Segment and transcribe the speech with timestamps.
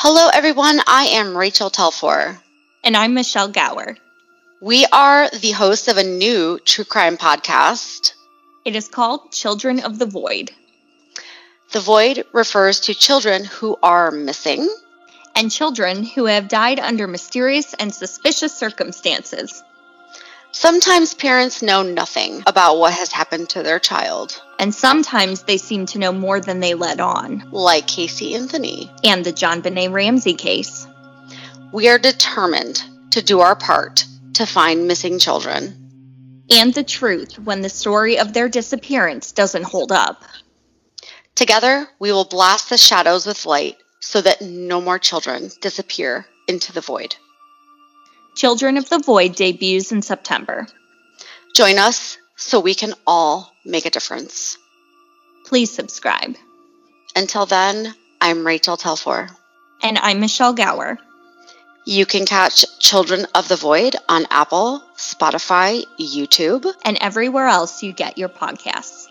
[0.00, 0.80] Hello, everyone.
[0.86, 2.38] I am Rachel Telfor.
[2.84, 3.96] And I'm Michelle Gower.
[4.60, 8.12] We are the hosts of a new true crime podcast.
[8.64, 10.52] It is called Children of the Void.
[11.72, 14.72] The void refers to children who are missing
[15.34, 19.64] and children who have died under mysterious and suspicious circumstances.
[20.60, 24.42] Sometimes parents know nothing about what has happened to their child.
[24.58, 27.48] And sometimes they seem to know more than they let on.
[27.52, 28.90] Like Casey Anthony.
[29.04, 30.88] And the John JonBenét Ramsey case.
[31.72, 36.42] We are determined to do our part to find missing children.
[36.50, 40.24] And the truth when the story of their disappearance doesn't hold up.
[41.36, 46.72] Together, we will blast the shadows with light so that no more children disappear into
[46.72, 47.14] the void.
[48.38, 50.68] Children of the Void debuts in September.
[51.56, 54.56] Join us so we can all make a difference.
[55.44, 56.36] Please subscribe.
[57.16, 59.28] Until then, I'm Rachel Telfor.
[59.82, 60.98] And I'm Michelle Gower.
[61.84, 67.92] You can catch Children of the Void on Apple, Spotify, YouTube, and everywhere else you
[67.92, 69.07] get your podcasts.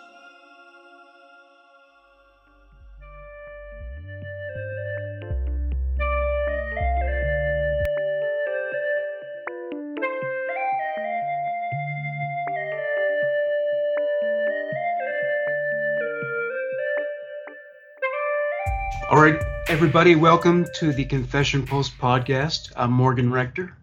[19.10, 22.74] All right, everybody, welcome to the Confession Post podcast.
[22.76, 23.74] I'm Morgan Rector.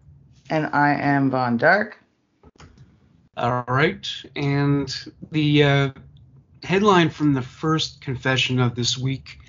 [0.51, 1.97] And I am Von Dark.
[3.35, 4.95] All right, and
[5.31, 5.89] the uh,
[6.61, 9.39] headline from the first confession of this week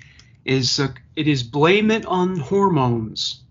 [0.45, 3.43] is uh, it is blame it on hormones.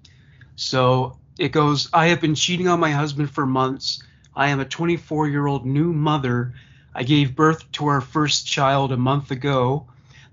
[0.56, 4.02] So it goes, I have been cheating on my husband for months.
[4.34, 6.54] I am a 24 year old new mother.
[6.92, 9.86] I gave birth to our first child a month ago.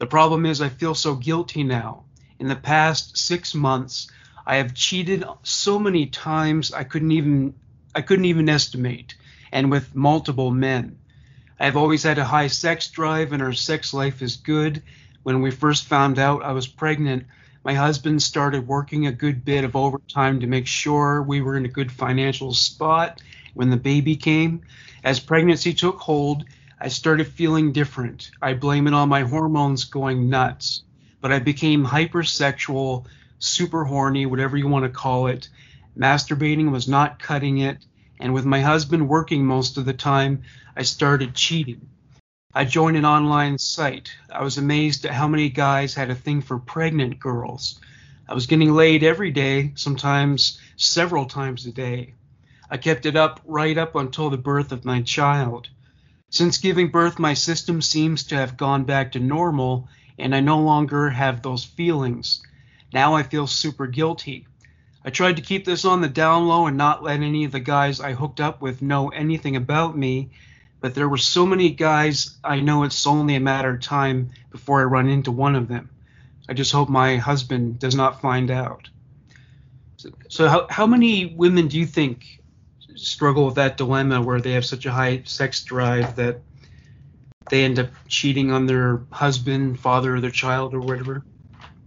[0.04, 2.04] The problem is, I feel so guilty now.
[2.38, 4.12] In the past six months,
[4.46, 7.54] I have cheated so many times I couldn't even
[7.96, 9.16] I couldn't even estimate,
[9.54, 10.98] and with multiple men.
[11.58, 14.84] I have always had a high sex drive, and our sex life is good.
[15.24, 17.26] When we first found out I was pregnant,
[17.64, 21.64] my husband started working a good bit of overtime to make sure we were in
[21.64, 23.22] a good financial spot
[23.54, 24.64] when the baby came.
[25.02, 26.44] As pregnancy took hold,
[26.80, 28.32] I started feeling different.
[28.42, 30.84] I blame it on my hormones going nuts.
[31.22, 33.06] But I became hypersexual,
[33.40, 35.50] super horny, whatever you want to call it.
[35.98, 37.86] Masturbating was not cutting it.
[38.20, 40.44] And with my husband working most of the time,
[40.76, 41.88] I started cheating.
[42.54, 44.12] I joined an online site.
[44.30, 47.80] I was amazed at how many guys had a thing for pregnant girls.
[48.28, 52.14] I was getting laid every day, sometimes several times a day.
[52.70, 55.70] I kept it up right up until the birth of my child.
[56.34, 60.60] Since giving birth, my system seems to have gone back to normal, and I no
[60.60, 62.42] longer have those feelings.
[62.92, 64.48] Now I feel super guilty.
[65.06, 67.60] I tried to keep this on the down low and not let any of the
[67.60, 70.32] guys I hooked up with know anything about me,
[70.82, 74.82] but there were so many guys I know it's only a matter of time before
[74.82, 75.92] I run into one of them.
[76.50, 78.90] I just hope my husband does not find out.
[79.98, 82.42] So, so how, how many women do you think
[82.96, 86.42] struggle with that dilemma where they have such a high sex drive that
[87.50, 91.24] they end up cheating on their husband, father, or their child, or whatever?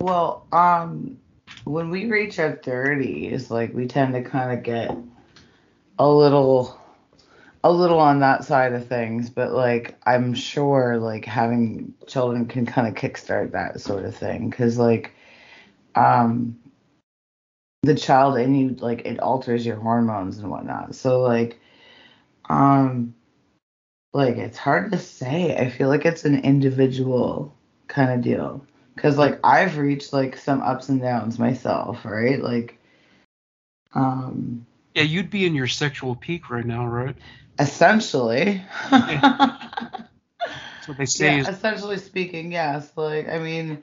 [0.01, 1.19] Well, um,
[1.65, 4.97] when we reach our thirties, like we tend to kind of get
[5.99, 6.79] a little,
[7.65, 9.31] a little on that side of things.
[9.31, 14.51] But like, I'm sure like having children can kind of kickstart that sort of thing,
[14.51, 15.13] because like,
[15.95, 16.59] um,
[17.87, 20.95] the child in you like it alters your hormones and whatnot.
[20.95, 21.61] So like
[22.49, 23.15] um
[24.13, 25.57] like it's hard to say.
[25.57, 27.55] I feel like it's an individual
[27.89, 28.67] kind of deal.
[28.95, 32.41] Because like i've reached like some ups and downs myself right?
[32.41, 32.79] Like
[33.95, 37.17] um yeah you'd be in your sexual peak right now right?
[37.59, 38.63] Essentially.
[38.91, 42.91] That's what they say yeah, is essentially speaking yes.
[42.97, 43.83] Like i mean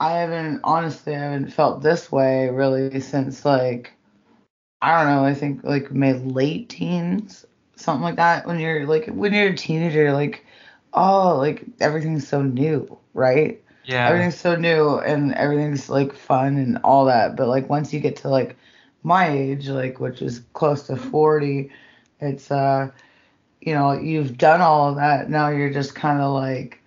[0.00, 3.92] I haven't honestly I haven't felt this way really since like
[4.82, 7.46] I don't know, I think like my late teens,
[7.76, 8.46] something like that.
[8.46, 10.44] When you're like when you're a teenager, like
[10.94, 13.62] oh like everything's so new, right?
[13.84, 17.36] yeah Everything's so new and everything's like fun and all that.
[17.36, 18.56] But like once you get to like
[19.02, 21.70] my age, like which is close to forty,
[22.20, 22.90] it's uh
[23.60, 25.30] you know, you've done all of that.
[25.30, 26.82] Now you're just kinda like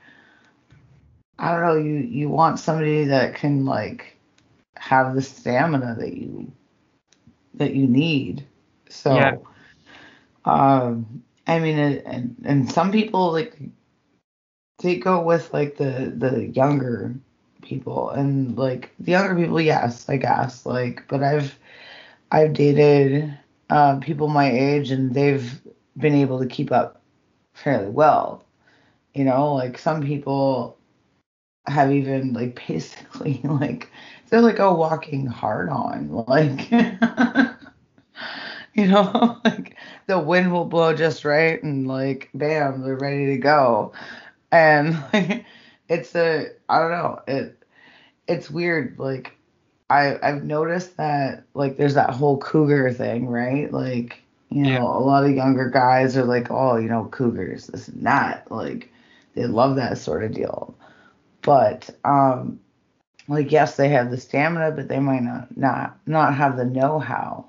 [1.39, 4.18] I don't know, you you want somebody that can like
[4.77, 6.51] have the stamina that you
[7.56, 8.45] that you need.
[8.89, 9.36] So Yeah.
[10.45, 13.57] um I mean and, and some people like
[14.81, 17.15] they go with like the the younger
[17.62, 21.57] people and like the younger people yes i guess like but i've
[22.31, 23.33] i've dated
[23.69, 25.62] uh, people my age and they've
[25.97, 27.01] been able to keep up
[27.53, 28.44] fairly well
[29.13, 30.79] you know like some people
[31.67, 33.89] have even like basically like
[34.29, 36.71] they're like a walking hard on like
[38.73, 39.75] you know like
[40.07, 43.91] the wind will blow just right and like bam they're ready to go.
[44.51, 45.45] And like
[45.89, 47.63] it's a i don't know it
[48.27, 49.35] it's weird like
[49.89, 53.71] i i've noticed that like there's that whole cougar thing right?
[53.71, 54.83] Like you know Yeah.
[54.88, 58.91] a lot of younger guys are like oh you know cougars this and that like
[59.35, 60.75] they love that sort of deal
[61.44, 62.59] but um
[63.27, 67.45] like yes they have the stamina but they might not not not have the know-how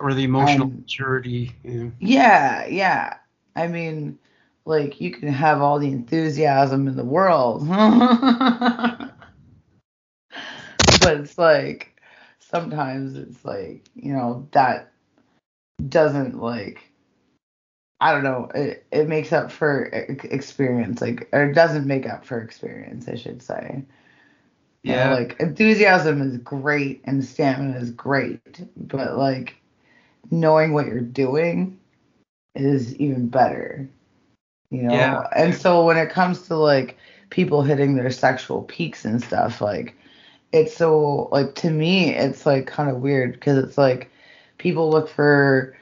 [0.00, 1.54] Or the emotional Um, maturity.
[1.64, 1.90] Yeah.
[1.98, 3.16] yeah, yeah.
[3.56, 4.18] I mean,
[4.64, 7.66] like you can have all the enthusiasm in the world.
[7.68, 9.10] but
[11.02, 12.00] it's like
[12.38, 14.92] sometimes it's like, you know, that
[15.88, 16.90] doesn't like
[18.00, 22.40] I don't know, it, it makes up for experience like or doesn't make up for
[22.40, 23.82] experience, I should say.
[24.82, 25.10] You know, Yeah.
[25.10, 29.56] like enthusiasm is great and stamina is great, but like
[30.30, 31.78] knowing what you're doing
[32.54, 33.88] is even better.
[34.70, 34.92] You know?
[34.92, 35.26] Yeah.
[35.34, 36.96] And so when it comes to like
[37.30, 39.96] people hitting their sexual peaks and stuff, like
[40.52, 44.10] it's so like to me it's like kind of weird because it's like
[44.58, 45.76] people look for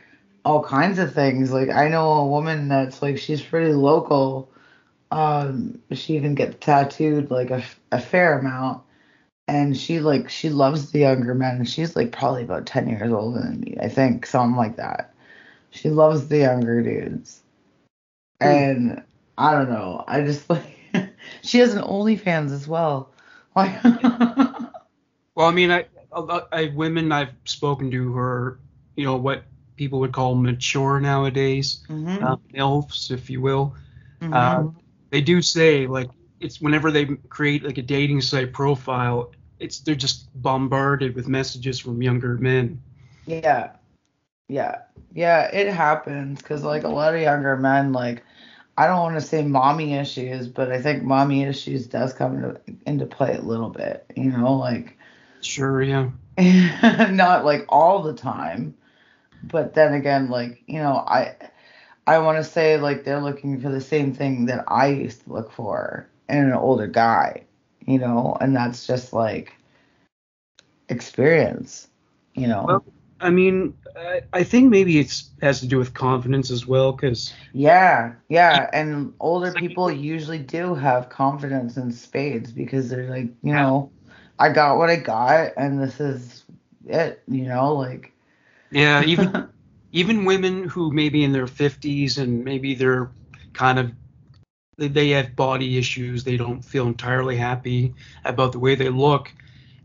[0.45, 1.53] all kinds of things.
[1.53, 4.51] Like I know a woman that's like she's pretty local.
[5.11, 7.63] Um, she even gets tattooed like a,
[7.93, 8.83] a fair amount
[9.49, 13.13] and she like she loves the younger men and she's like probably about 10 years
[13.13, 15.15] older than me i think something like that
[15.71, 17.43] she loves the younger dudes
[18.43, 18.47] Hmm.
[18.47, 19.03] and
[19.39, 20.77] i don't know i just like
[21.43, 23.11] she has an onlyfans as well
[23.57, 23.75] like
[25.35, 28.59] Well, I mean, I, I, I women I've spoken to who are,
[28.97, 29.45] you know, what
[29.77, 33.75] people would call mature nowadays, Mhm, uh, elves, if you will.
[34.21, 34.33] mhm.
[34.33, 34.65] Uh,
[35.11, 36.11] they do say like
[36.41, 41.79] it's whenever they create like a dating site profile, it's they're just bombarded with messages
[41.81, 42.81] from younger men.
[43.27, 43.73] Yeah.
[44.49, 44.83] Yeah.
[45.15, 48.25] Yeah, it happens because, like, a lot of younger men, like,
[48.77, 52.61] I don't want to say mommy issues, but I think mommy issues does come into,
[52.87, 54.99] into play a little bit, you know, like,
[55.41, 56.11] Sure, yeah.
[56.39, 58.75] not like all the time,
[59.51, 61.37] but then again, like, you know, I.
[62.07, 65.33] I want to say like they're looking for the same thing that I used to
[65.33, 67.45] look for in an older guy,
[67.87, 69.55] you know, and that's just like
[70.89, 71.89] experience,
[72.35, 72.69] you know.
[72.69, 72.85] Well,
[73.21, 77.39] I mean, I, I think maybe it's has to do with confidence as well, because
[77.53, 83.53] Yeah, yeah, and older people usually do have confidence in spades because they're like, you
[83.55, 83.93] know,
[84.39, 86.45] I got what I got and this is
[86.87, 88.14] it, you know, like
[88.75, 89.49] yeah, even
[89.93, 93.11] even women who maybe in their 50s and maybe they're
[93.53, 93.93] kind of
[94.77, 97.95] they, they have body issues they don't feel entirely happy
[98.25, 99.33] about the way they look.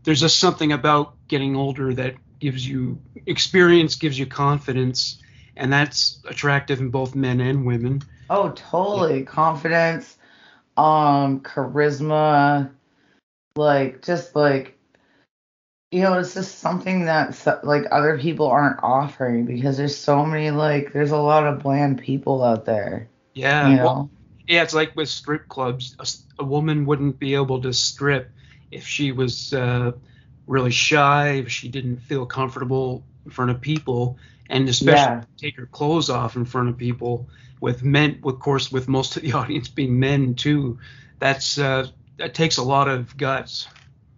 [0.02, 5.22] There's just something about getting older that gives you experience gives you confidence
[5.56, 8.02] and that's attractive in both men and women.
[8.28, 9.24] Oh, totally.
[9.24, 10.16] Confidence,
[10.76, 12.70] um charisma,
[13.56, 14.79] like just like
[15.90, 20.50] you know, it's just something that like other people aren't offering because there's so many
[20.50, 24.10] like there's a lot of bland people out there, yeah you well,
[24.46, 25.96] yeah it's like with strip clubs
[26.38, 28.30] a woman wouldn't be able to strip
[28.70, 29.92] if she was uh,
[30.46, 34.18] really shy if she didn't feel comfortable in front of people
[34.48, 35.24] and especially Yeah.
[35.38, 37.28] take her clothes off in front of people
[37.60, 40.78] with men of course with most of the audience being men too.
[41.18, 41.86] That's uh,
[42.18, 43.68] that takes a lot of guts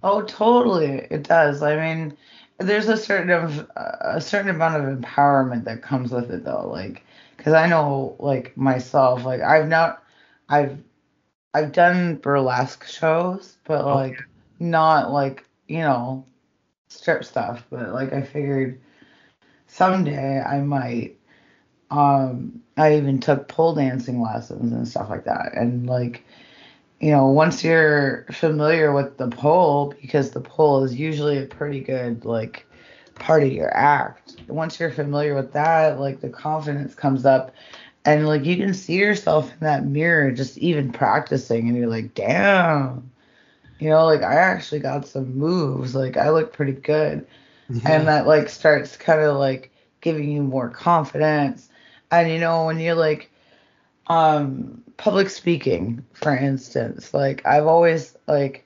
[0.03, 1.07] Oh, totally.
[1.11, 1.63] It does.
[1.63, 2.17] I mean,
[2.59, 6.69] there's a certain of a certain amount of empowerment that comes with it, though.
[6.69, 7.05] Like,
[7.37, 10.03] because I know, like myself, like I've not,
[10.49, 10.79] I've,
[11.55, 14.19] I've done burlesque shows, but Oh, like
[14.61, 16.25] not like you know,
[16.89, 17.67] strip stuff.
[17.71, 18.81] But like I figured
[19.67, 21.17] someday I might.
[21.91, 26.25] Um, I even took pole dancing lessons and stuff like that, and like
[27.03, 31.81] you know, once you're familiar with the pole, because the pole is usually a pretty
[31.81, 32.65] good like
[33.17, 34.37] part of your act.
[34.47, 37.53] Once you're familiar with that, like the confidence comes up
[38.05, 42.15] and like you can see yourself in that mirror just even practicing and you're like,
[42.15, 43.11] damn.
[43.81, 45.97] You know, like I actually got some moves.
[45.97, 47.27] Like I look pretty good
[47.85, 51.69] and that like starts kind of like giving you more confidence
[52.11, 53.31] and you know when you're like
[54.09, 58.65] um public speaking for instance like i've always like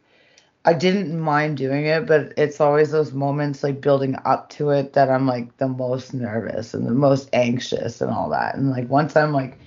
[0.66, 4.94] I didn't mind doing it, but it's always those moments like building up to it
[4.94, 8.56] that I'm like the most nervous and the most anxious and all that.
[8.56, 9.58] And like once I'm like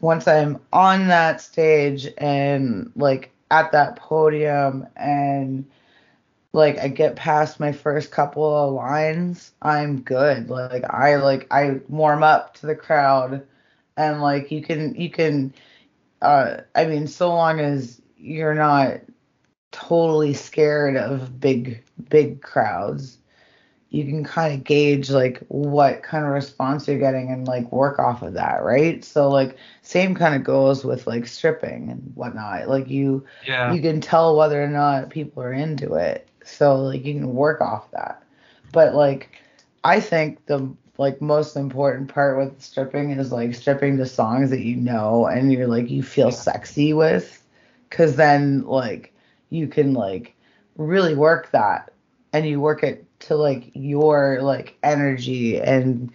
[0.00, 5.64] once I'm on that stage and like at that podium and
[6.52, 10.48] like I get past my first couple of lines, I'm good.
[10.48, 13.44] Like I like I warm up to the crowd
[13.96, 15.52] and like you can you can
[16.24, 19.00] uh I mean so long as you're not
[19.72, 23.18] totally scared of big big crowds
[23.90, 28.00] you can kind of gauge like what kind of response you're getting and like work
[28.00, 29.04] off of that right?
[29.04, 32.68] So like same kind of goes with like stripping and whatnot.
[32.68, 33.72] Like you Yeah.
[33.72, 36.28] you can tell whether or not people are into it.
[36.44, 38.22] So like you can work off that.
[38.72, 39.30] But like
[39.84, 44.60] i think the like most important part with stripping is like stripping to songs that
[44.60, 47.42] you know and you're like you feel sexy with
[47.88, 49.12] because then like
[49.50, 50.34] you can like
[50.76, 51.90] really work that.
[52.32, 56.10] And you work it to like your like energy and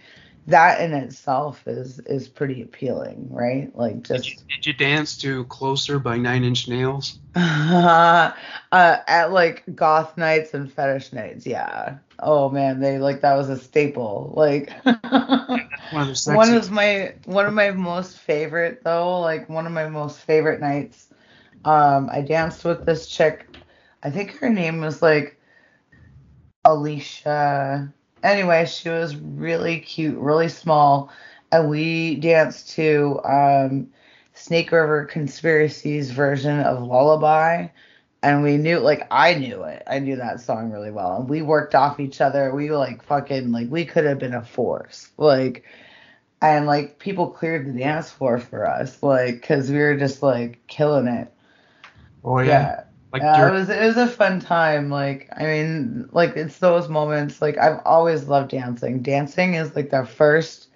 [0.50, 3.74] that in itself is is pretty appealing right?
[3.74, 7.18] Like Did you, just did you dance to Closer by Nine Inch Nails?
[7.34, 8.32] uh,
[8.72, 11.98] at like goth nights and fetish nights yeah.
[12.18, 14.72] Oh man they like that was a staple like
[15.92, 19.88] One of one of my one of my most favorite though like one of my
[19.88, 21.08] most favorite nights
[21.64, 23.46] um i danced with this chick.
[24.02, 25.38] I think her name was like
[26.64, 27.92] alicia
[28.22, 31.10] anyway she was really cute really small
[31.52, 33.86] and we danced to um
[34.34, 37.66] snake river conspiracy's version of lullaby
[38.22, 39.82] and we knew like i knew it.
[39.86, 42.54] I knew that song really well and we worked off each other.
[42.54, 45.64] We were like fucking like we could have been a force like
[46.42, 50.66] and like people cleared the dance floor for us like because we were just like
[50.66, 51.32] killing it.
[52.24, 52.46] Oh yeah.
[52.46, 56.58] yeah, Like yeah, it was it was a fun time like i mean like it's
[56.58, 60.68] those moments like i've always loved dancing dancing is like the first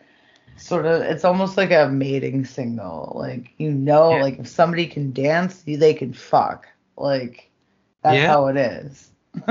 [0.56, 4.18] sort of it's almost like a mating signal like you know Yeah.
[4.18, 7.50] like if somebody can dance you they can fuck like
[8.02, 8.26] that's Yeah.
[8.26, 9.10] how it is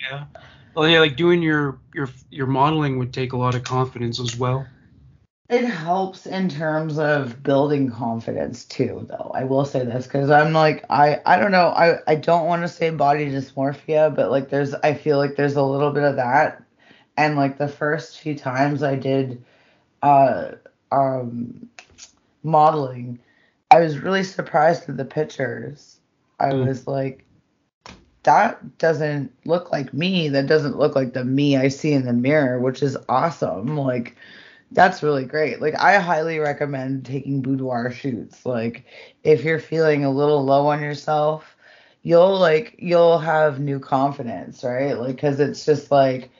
[0.00, 0.26] Yeah.
[0.74, 4.36] Well, yeah, like doing your your your modeling would take a lot of confidence as
[4.36, 4.73] well.
[5.48, 9.30] It helps in terms of building confidence too, though.
[9.34, 12.62] I will say this because I'm like I I don't know I I don't want
[12.62, 16.16] to say body dysmorphia, but like there's I feel like there's a little bit of
[16.16, 16.62] that,
[17.16, 19.44] and like the first few times I did,
[20.02, 20.52] uh
[20.92, 21.68] um,
[22.42, 23.18] modeling,
[23.70, 25.98] I was really surprised at the pictures.
[26.40, 26.66] I Mm.
[26.66, 27.24] was like,
[28.22, 30.28] that doesn't look like me.
[30.28, 33.76] That doesn't look like the me I see in the mirror, which is awesome.
[33.76, 34.16] Like
[34.74, 35.60] that's really great.
[35.60, 38.44] Like I highly recommend taking boudoir shoots.
[38.44, 38.84] Like
[39.22, 41.56] if you're feeling a little low on yourself,
[42.02, 44.94] you'll like you'll have new confidence, right?
[44.98, 46.30] Like cuz it's just like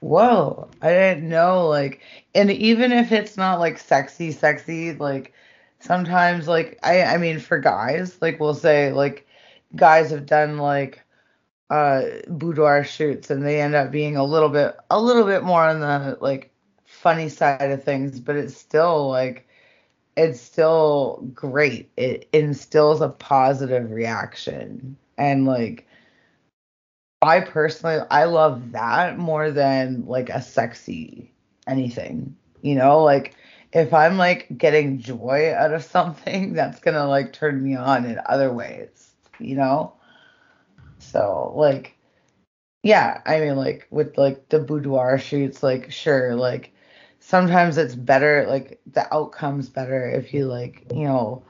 [0.00, 2.00] whoa, I didn't know like
[2.34, 5.32] and even if it's not like sexy sexy like
[5.80, 9.26] sometimes like I I mean for guys, like we'll say like
[9.76, 11.02] guys have done like
[11.70, 15.62] uh boudoir shoots and they end up being a little bit a little bit more
[15.64, 16.52] on the like
[16.98, 19.46] funny side of things but it's still like
[20.16, 21.90] it's still great.
[21.96, 24.96] It instills a positive reaction.
[25.16, 25.86] And like
[27.22, 31.32] i personally i love that more than like a sexy
[31.66, 33.02] anything you know?
[33.02, 33.34] Like
[33.72, 38.20] if i'm like getting joy out of something that's gonna like turn me on in
[38.26, 39.92] other ways you know?
[40.98, 41.96] So like
[42.82, 46.72] yeah, I mean like with like the boudoir shoots, like sure, like
[47.28, 51.42] sometimes it's better, like the outcome's better if you like, you know,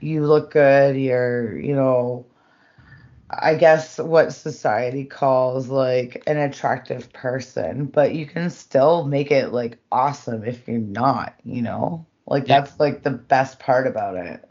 [0.00, 2.26] you look good, you're, you know,
[3.28, 9.52] I guess what society calls like an attractive person, but you can still make it
[9.52, 12.06] like awesome if you're not, you know?
[12.26, 12.60] Like Yeah.
[12.60, 14.48] that's like the best part about it.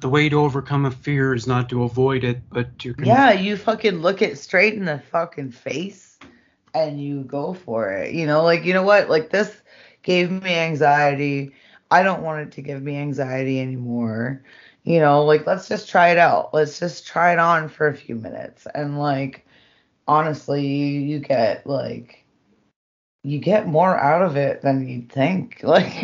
[0.00, 3.32] The way to overcome a fear is not to avoid it, but to con- Yeah,
[3.32, 6.13] you fucking look it straight in the fucking face
[6.74, 8.14] and you go for it.
[8.14, 9.08] You know, like, you know what?
[9.10, 9.62] Like, this
[10.02, 11.52] gave me anxiety.
[11.90, 14.42] I don't want it to give me anxiety anymore.
[14.84, 16.52] You know, like, let's just try it out.
[16.54, 18.66] Let's just try it on for a few minutes.
[18.74, 19.46] And, like,
[20.08, 22.24] honestly, you, get, like,
[23.22, 25.60] you get more out of it than you'd think.
[25.64, 26.02] Like,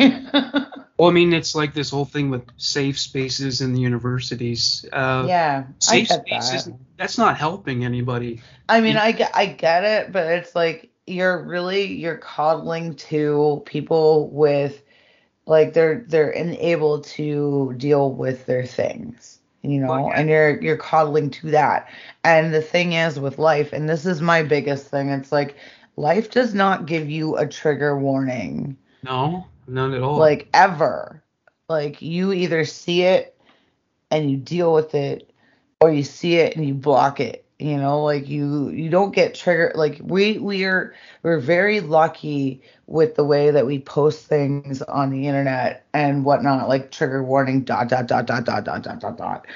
[1.01, 4.85] Well, I mean, it's like this whole thing with safe spaces in the universities.
[4.93, 6.65] Uh, yeah, I safe spaces.
[6.65, 6.75] that.
[6.97, 8.39] That's not helping anybody.
[8.69, 13.63] I mean, I get, I get it, but it's like you're really you're coddling to
[13.65, 14.83] people with
[15.47, 19.39] like they're they're unable to deal with their things.
[19.63, 20.19] you know, Well, yeah.
[20.19, 21.89] and you're you're coddling to that.
[22.23, 25.55] And the thing is with life, and this is my biggest thing, it's like
[25.95, 30.17] life does not give you a trigger warning No, none at all.
[30.17, 31.23] like ever.
[31.69, 33.37] Like you either see it
[34.11, 35.31] and you deal with it
[35.79, 37.45] or you see it and you block it.
[37.59, 42.61] You know, like you you don't get triggered like we we are we're very lucky
[42.87, 47.61] with the way that we post things on the internet and whatnot, like trigger warning
[47.61, 49.47] dot dot dot dot dot dot dot dot dot.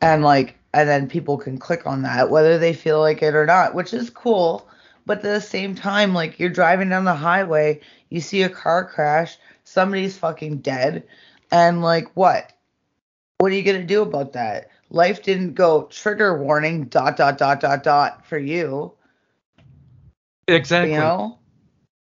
[0.00, 3.46] And like and then people can click on that whether they feel like it or
[3.46, 4.68] not, which is cool.
[5.06, 8.84] But at the same time, like you're driving down the highway, you see a car
[8.84, 9.38] crash,
[9.72, 11.04] somebody's fucking dead,
[11.50, 12.52] and like what?
[13.38, 14.68] What are you gonna do about that?
[14.90, 18.92] Life didn't go trigger warning dot dot dot dot dot for you,
[20.46, 20.92] exactly.
[20.92, 21.38] you know.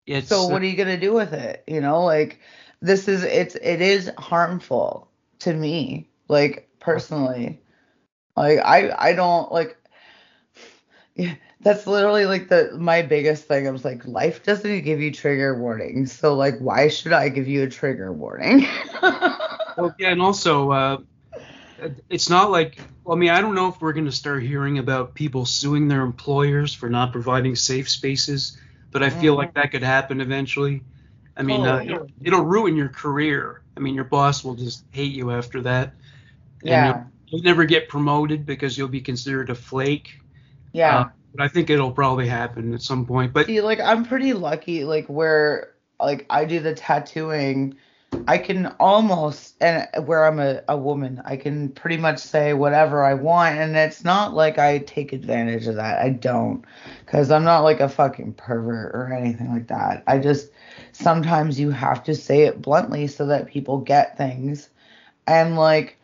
[0.05, 1.63] It's, So what are you gonna do with it?
[1.67, 2.39] You know, like
[2.81, 7.61] this is it's it is harmful to me, like personally.
[8.35, 9.77] Like I I don't like
[11.15, 13.67] yeah, that's literally like the my biggest thing.
[13.67, 17.47] I was like, life doesn't give you trigger warnings, so like why should I give
[17.47, 18.67] you a trigger warning?
[19.75, 20.97] Well, yeah, and also, uh,
[22.09, 22.79] it's not like.
[23.09, 26.03] I mean, I don't know if we're going to start hearing about people suing their
[26.03, 28.57] employers for not providing safe spaces,
[28.91, 29.37] but I feel Mhm.
[29.37, 30.85] like that could happen eventually.
[31.35, 31.95] I mean, Oh, uh, yeah.
[31.95, 33.61] it'll, it'll ruin your career.
[33.75, 35.95] I mean, your boss will just hate you after that.
[36.65, 36.85] And yeah.
[36.85, 40.21] You'll, you'll never get promoted because you'll be considered a flake.
[40.71, 40.99] Yeah.
[40.99, 43.33] Uh, but I think it'll probably happen at some point.
[43.33, 47.75] But See, like I'm pretty lucky, like where like I do the tattooing,
[48.27, 53.03] I can almost and where I'm a, a woman, I can pretty much say whatever
[53.03, 55.99] I want, and it's not like I take advantage of that.
[55.99, 56.63] I don't,
[57.05, 60.03] because I'm not like a fucking pervert or anything like that.
[60.05, 60.49] I just
[60.91, 64.69] sometimes you have to say it bluntly so that people get things,
[65.25, 65.97] and like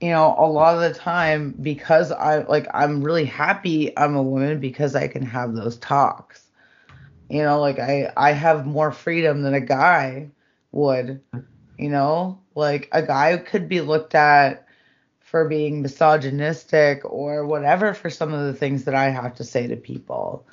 [0.00, 4.22] you know a lot of the time because i like i'm really happy i'm a
[4.22, 6.44] woman because i can have those talks.
[7.28, 10.30] You know like i i have more freedom than a guy
[10.72, 11.20] would
[11.78, 12.40] you know?
[12.54, 14.66] Like a guy could be looked at
[15.20, 19.66] for being misogynistic or whatever for some of the things that i have to say
[19.66, 20.46] to people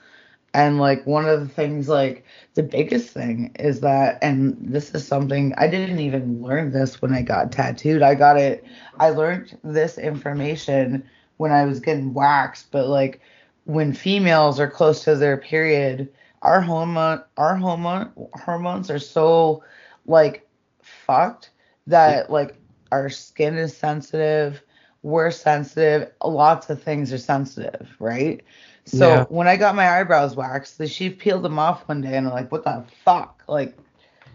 [0.55, 5.05] and like one of the things like the biggest thing is that and this is
[5.05, 8.01] something i didn't even learn this when i got tattooed.
[8.01, 8.63] I got it
[8.99, 11.03] i learned this information
[11.37, 13.19] when i was getting waxed but like
[13.65, 16.09] when females are close to their period
[16.41, 19.61] our hormone our hormone hormones are so
[20.05, 20.47] like
[20.81, 21.49] fucked
[21.85, 22.55] that like
[22.93, 24.63] our skin is sensitive
[25.03, 28.41] we're sensitive lots of things are sensitive right
[28.85, 29.25] so Yeah.
[29.29, 32.33] when I got my eyebrows waxed, the she peeled them off one day, and I'm
[32.33, 33.77] like, "What the fuck?" Like,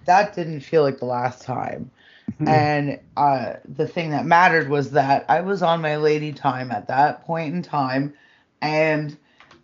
[0.07, 1.91] that didn't feel like the last time.
[2.47, 6.89] and uh, the thing that mattered was that I was on my lady time at
[6.89, 8.15] that point in time,
[8.63, 9.17] and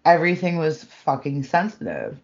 [0.04, 2.20] everything was fucking sensitive.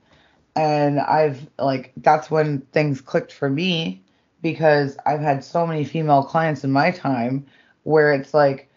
[0.57, 4.03] And I've like that's when things clicked for me
[4.43, 7.47] because I've had so many female clients in my time
[7.85, 8.71] where it's like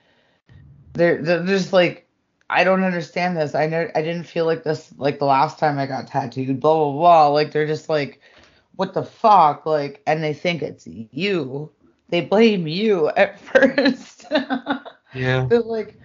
[0.93, 2.04] they're they're just like
[2.49, 3.55] I don't understand this.
[3.55, 6.59] I know I didn't feel like this like the last time I got tattooed.
[6.59, 7.27] Blah blah blah.
[7.27, 8.21] Like they're just like,
[8.75, 9.65] what the fuck?
[9.65, 11.71] Like, and they think it's you.
[12.09, 14.25] They blame you at first.
[15.13, 15.47] yeah.
[15.49, 15.99] They're like,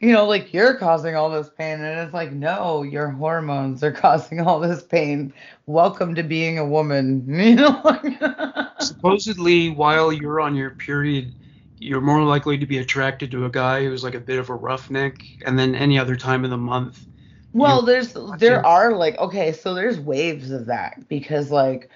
[0.00, 3.92] you know, like you're causing all this pain, and it's like, no, your hormones are
[4.04, 5.32] causing all this pain.
[5.66, 7.24] Welcome to being a woman.
[7.28, 8.68] You know.
[8.78, 11.34] supposedly while you're on your period
[11.78, 14.54] you're more likely to be attracted to a guy who's like a bit of a
[14.54, 17.06] roughneck and then any other time of the month
[17.52, 21.90] Well, there's there are like okay, so there's waves of that because like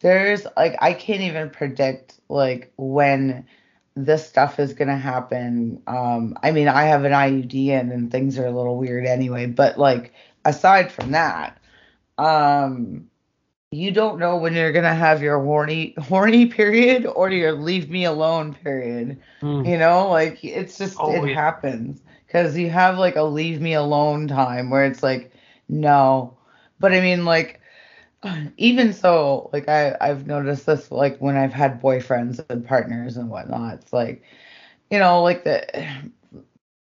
[0.00, 3.46] there's like I can't even predict like when
[3.94, 5.82] this stuff is gonna happen.
[5.86, 9.46] Um, I mean I have an IUD in and things are a little weird anyway,
[9.46, 10.12] but like
[10.44, 11.58] aside from that,
[12.18, 13.08] um,
[13.76, 18.04] you don't know when you're gonna have your horny horny period or your leave me
[18.04, 19.18] alone period.
[19.40, 19.64] Hmm.
[19.64, 21.34] You know, like it's just Oh, it yeah.
[21.34, 25.32] happens because you have like a leave me alone time where it's like
[25.68, 26.36] no,
[26.80, 27.60] but I mean like
[28.58, 33.20] even so, like I I've noticed this like when I've had boyfriends and partners and
[33.20, 33.66] whatnot.
[33.68, 34.14] It's like
[34.90, 35.62] you know like the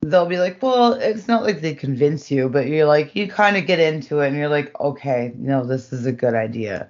[0.10, 3.58] they'll be like, well, it's not like they convince you, but you're like you kind
[3.58, 6.89] of get into it and you're like, okay, no, this is a good idea.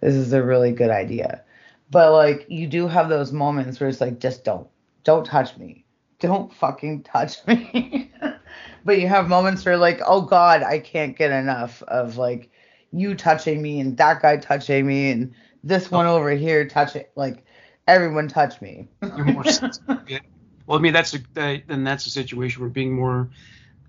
[0.00, 1.42] This is a really good idea.
[1.90, 4.68] But like you do have those moments where it's like just don't
[5.04, 5.84] don't touch me.
[6.20, 8.12] Don't fucking touch me.
[8.84, 12.50] but you have moments where like, oh god, I can't get enough of like
[12.92, 16.16] you touching me and that guy touching me and this one oh.
[16.16, 17.44] over here touching like
[17.88, 18.88] everyone touch me.
[19.02, 20.20] You're more sensitive.
[20.66, 21.18] Well, I mean, that's a
[21.66, 23.28] then that's a situation where being more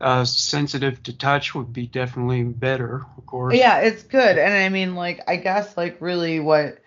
[0.02, 3.56] uh, sensitive to touch would be definitely better, of course.
[3.56, 4.38] Yeah, it's good.
[4.38, 6.80] And I mean, like, I guess, like, really what,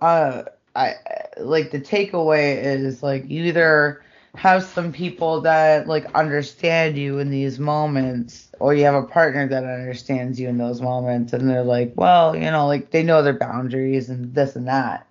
[0.00, 0.94] uh, I
[1.38, 4.02] like the takeaway is like you either
[4.36, 9.48] have some people that like understand you in these moments, or you have a partner
[9.48, 13.22] that understands you in those moments, and they're like, well, you know, like they know
[13.22, 15.06] their boundaries and this and that.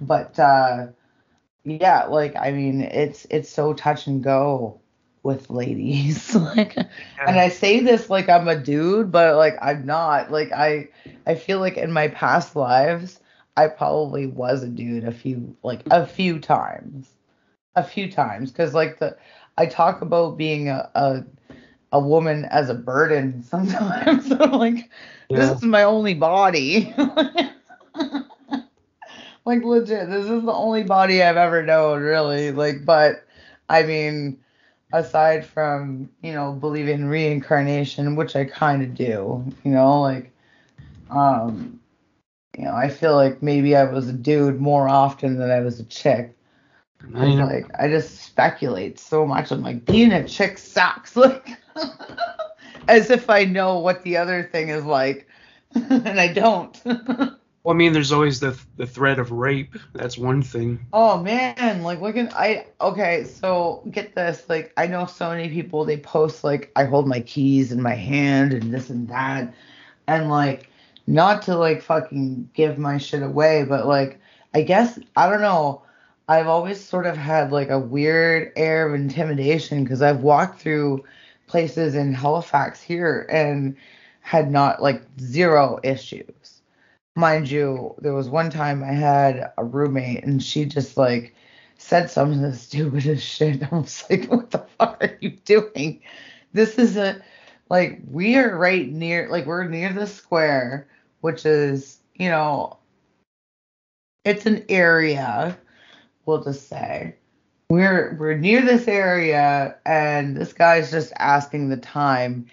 [0.00, 0.88] But uh,
[1.64, 4.80] yeah, like I mean, it's it's so touch and go
[5.22, 6.34] with ladies.
[6.56, 10.30] Like and i say this like i'm a dude but like i'm not.
[10.30, 10.88] Like i
[11.26, 13.20] i feel like in my past lives
[13.56, 17.08] i probably was a dude a few like a few times.
[17.74, 19.16] A few times because like the
[19.56, 21.24] i talk about being a, a
[21.92, 24.30] a woman as a burden sometimes.
[24.40, 24.90] I'm like
[25.30, 26.92] this is my only body
[29.44, 32.52] like legit this is the only body i've ever known really.
[32.52, 33.26] Like but
[33.68, 34.38] i mean
[34.92, 40.30] aside from you know believing in reincarnation which i kind of do you know like
[41.10, 41.80] um
[42.58, 45.80] you know i feel like maybe i was a dude more often than i was
[45.80, 46.36] a chick.
[47.14, 47.46] I know.
[47.46, 49.50] like i just speculate so much.
[49.50, 51.16] I'm like being a chick sucks.
[51.22, 51.58] Like
[52.88, 55.28] as if i know what the other thing is like
[55.74, 56.82] and i don't
[57.64, 59.76] Well, I mean, there's always the the threat of rape.
[59.92, 60.84] That's one thing.
[60.92, 65.48] Oh man, like look at I okay, so get this, like I know so many
[65.48, 69.54] people they post like I hold my keys in my hand and this and that
[70.08, 70.70] and like
[71.06, 74.18] not to like fucking give my shit away, but like
[74.54, 75.82] I guess I don't know.
[76.28, 81.04] I've always sort of had like a weird air of intimidation because I've walked through
[81.46, 83.76] places in Halifax here and
[84.20, 86.41] had not like zero issues
[87.14, 91.34] mind you, there was one time I had a roommate and she just like
[91.78, 93.62] said something the stupidest shit.
[93.62, 96.00] I was like, what the fuck are you doing?
[96.52, 97.22] This is a
[97.68, 100.88] like we are right near like we're near the square,
[101.20, 102.78] which is, you know,
[104.24, 105.58] it's an area,
[106.26, 107.16] we'll just say.
[107.70, 112.46] We're we're near this area and this guy's just asking the time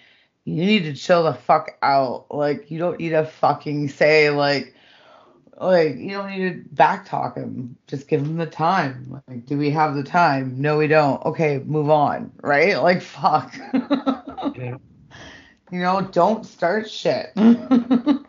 [0.44, 2.26] you need to chill the fuck out.
[2.30, 4.74] Like you don't need to fucking say like
[5.58, 7.76] like you don't need to back talk him.
[7.86, 9.22] Just give him the time.
[9.28, 10.60] Like, do we have the time?
[10.60, 11.24] No, we don't.
[11.26, 12.32] Okay, move on.
[12.42, 12.76] Right?
[12.82, 13.54] Like fuck.
[14.56, 14.76] Yeah.
[15.72, 17.30] You know, don't start shit.
[17.36, 18.24] and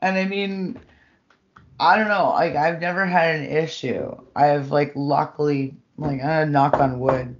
[0.00, 0.80] I mean
[1.78, 2.30] I don't know.
[2.30, 4.16] Like I've never had an issue.
[4.34, 7.36] I've like luckily like I knock on wood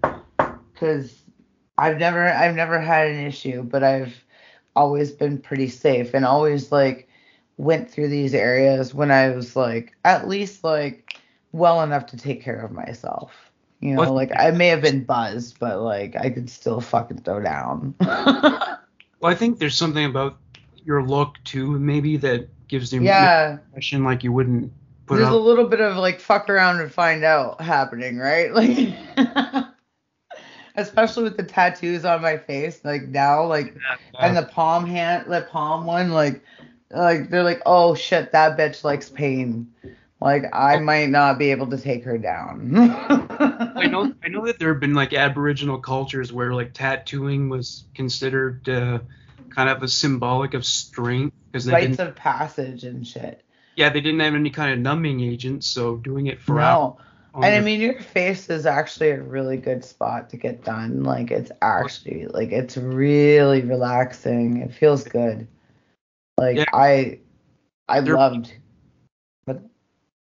[0.74, 1.22] because
[1.78, 4.14] I've never I've never had an issue, but I've
[4.76, 7.08] always been pretty safe and always like
[7.56, 11.16] went through these areas when I was like at least like
[11.52, 13.32] well enough to take care of myself.
[13.80, 17.22] You know, What- like I may have been buzzed, but like I could still fucking
[17.22, 17.94] throw down.
[19.20, 20.38] Well, I think there's something about
[20.84, 23.54] your look too, maybe that gives the yeah.
[23.54, 24.72] impression like you wouldn't
[25.06, 25.34] put There's up.
[25.34, 28.52] a little bit of like fuck around and find out happening, right?
[28.54, 29.66] Like
[30.78, 33.76] especially with the tattoos on my face, like now, like
[34.18, 36.42] and the palm hand the palm one, like
[36.90, 39.72] like they're like, oh shit, that bitch likes pain.
[40.20, 42.72] Like I might not be able to take her down.
[42.76, 47.84] I know I know that there have been like Aboriginal cultures where like tattooing was
[47.94, 49.00] considered uh,
[49.50, 53.42] kind of a symbolic of strength because they Rites of passage and shit.
[53.76, 56.98] yeah they didn't have any kind of numbing agents, so doing it for No.
[57.44, 61.02] And I mean, your face is actually a really good spot to get done.
[61.04, 64.58] Like, it's actually, like, it's really relaxing.
[64.62, 65.46] It feels good.
[66.36, 66.64] Like, Yeah.
[66.72, 67.18] I,
[67.88, 68.52] I There- loved.
[69.44, 69.62] What,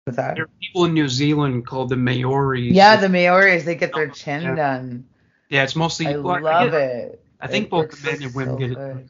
[0.05, 0.35] that?
[0.35, 2.71] there are people in New Zealand called the Maoris.
[2.71, 4.13] Yeah, the Maoris, they get their Yeah.
[4.13, 5.05] chin done.
[5.49, 6.07] yeah, it's mostly.
[6.07, 7.23] I well, love get- it.
[7.39, 8.75] I think It both men and women so get it.
[8.75, 9.09] good.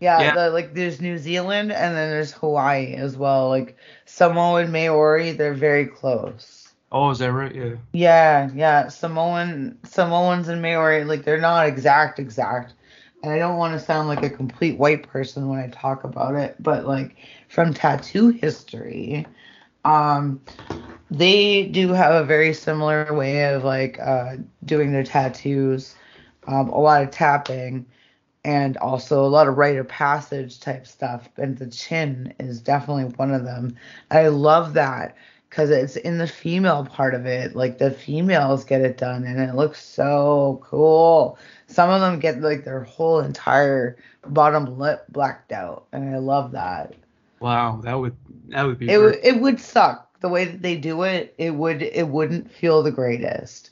[0.00, 0.34] Yeah, Yeah.
[0.34, 3.48] The, like there's New Zealand and then there's Hawaii as well.
[3.48, 6.57] Like Samoa and Maori, they're very close.
[6.92, 7.54] Oh, is that right?
[7.54, 7.76] Yeah.
[7.92, 8.88] Yeah, yeah.
[8.88, 12.74] Samoan Samoans and Maori, like they're not exact exact.
[13.22, 16.34] And I don't want to sound like a complete white person when I talk about
[16.36, 17.16] it, but like
[17.48, 19.26] from tattoo history,
[19.84, 20.40] um
[21.10, 25.94] they do have a very similar way of like uh doing their tattoos.
[26.46, 27.86] Um, a lot of tapping
[28.44, 31.28] and also a lot of rite of passage type stuff.
[31.36, 33.76] And the chin is definitely one of them.
[34.10, 35.16] I love that
[35.48, 37.54] because it's in the female part of it.
[37.56, 41.38] Like the females get it done and it looks so cool.
[41.66, 46.52] Some of them get like their whole entire bottom lip blacked out, and I love
[46.52, 46.94] that.
[47.40, 48.16] Wow, that would
[48.48, 48.90] that would be.
[48.90, 51.34] It would it would suck the way that they do it.
[51.38, 53.70] It would it wouldn't feel the greatest.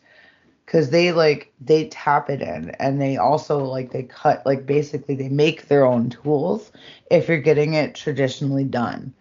[0.64, 5.14] because they like they tap it in and they also like they cut like basically
[5.14, 6.70] they make their own tools
[7.10, 9.12] if you're getting it traditionally done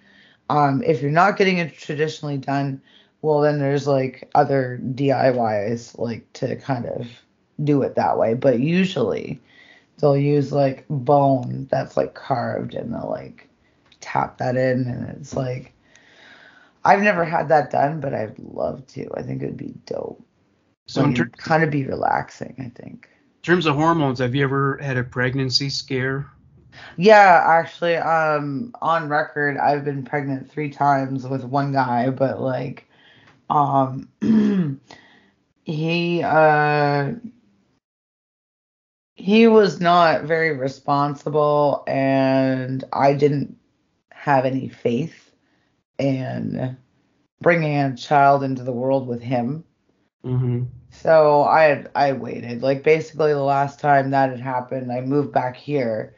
[0.49, 2.81] um if you're not getting it traditionally done
[3.21, 7.07] well then there's like other diys like to kind of
[7.63, 8.33] do it that way.
[8.33, 9.39] But usually
[9.99, 13.47] they'll use like bone that's like carved and they'll like
[14.01, 15.73] tap that in and it's like
[16.83, 19.09] i've never had that done but i'd love to.
[19.15, 20.21] I think it would be dope.
[20.87, 23.09] So like, ter- it'd kind of be relaxing i think.
[23.11, 26.29] In terms of hormones, have you ever had a pregnancy scare?
[26.97, 32.87] Yeah actually um on record i've been pregnant three times with one guy but like
[33.49, 34.07] um
[35.63, 37.11] he uh
[39.15, 43.57] he was not very responsible and i didn't
[44.11, 45.31] have any faith
[45.97, 46.77] in
[47.41, 49.63] bringing a child into the world with him
[50.25, 50.63] Mm-hmm.
[50.89, 52.61] so I I waited.
[52.63, 56.15] Like basically the last time that had happened, I moved back here.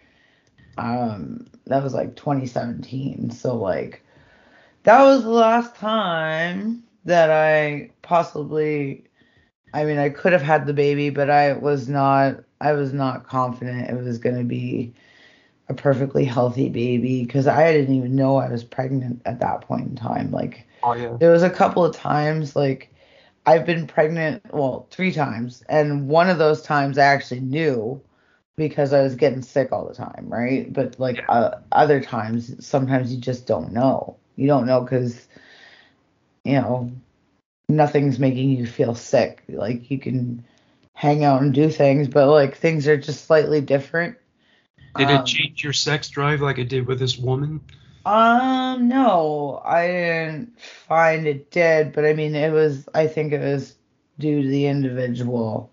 [0.77, 3.31] Um that was like 2017.
[3.31, 4.03] So like
[4.83, 9.05] that was the last time that I possibly
[9.73, 13.27] I mean I could have had the baby, but I was not I was not
[13.27, 14.93] confident it was going to be
[15.69, 19.87] a perfectly healthy baby cuz I didn't even know I was pregnant at that point
[19.89, 20.31] in time.
[20.31, 21.17] Like Oh yeah.
[21.19, 22.93] there was a couple of times like
[23.45, 28.01] I've been pregnant, well, three times, and one of those times I actually knew
[28.57, 30.71] because I was getting sick all the time, right?
[30.71, 31.25] But like Yeah.
[31.29, 34.17] uh, other times, sometimes you just don't know.
[34.35, 35.27] You don't know because
[36.43, 36.91] you know
[37.69, 39.43] nothing's making you feel sick.
[39.47, 40.43] Like you can
[40.93, 44.17] hang out and do things, but like things are just slightly different.
[44.95, 47.61] Did Um, it change your sex drive like it did with this woman?
[48.05, 53.41] Um, no, I didn't find it did, but I mean, it was, I think it
[53.41, 53.75] was
[54.17, 55.69] due to the individual.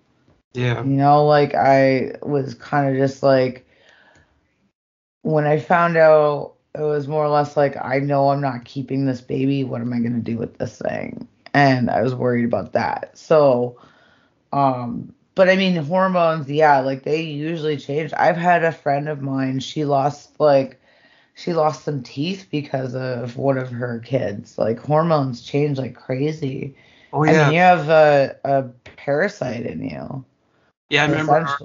[0.54, 0.82] Yeah.
[0.82, 3.66] You know, like I was kind of just like,
[5.22, 9.06] when I found out, it was more or less like, I know I'm not keeping
[9.06, 9.64] this baby.
[9.64, 11.28] What am I going to do with this thing?
[11.52, 13.16] And I was worried about that.
[13.16, 13.80] So,
[14.52, 18.12] um, but I mean, hormones, yeah, like they usually change.
[18.16, 20.80] I've had a friend of mine, she lost like,
[21.34, 24.58] she lost some teeth because of one of her kids.
[24.58, 26.76] Like hormones change like crazy.
[27.12, 27.46] Oh I yeah.
[27.46, 28.62] mean, you have a, a
[28.96, 30.24] parasite in you,
[30.90, 31.58] yeah, I remember our,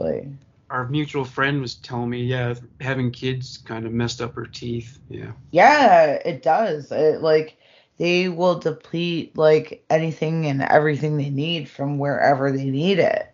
[0.70, 5.00] our mutual friend was telling me, yeah, having kids kind of messed up her teeth.
[5.10, 5.32] Yeah.
[5.52, 6.92] Yeah, it does.
[6.92, 7.58] It like
[7.98, 13.28] they will deplete like anything and everything they need from wherever they need it.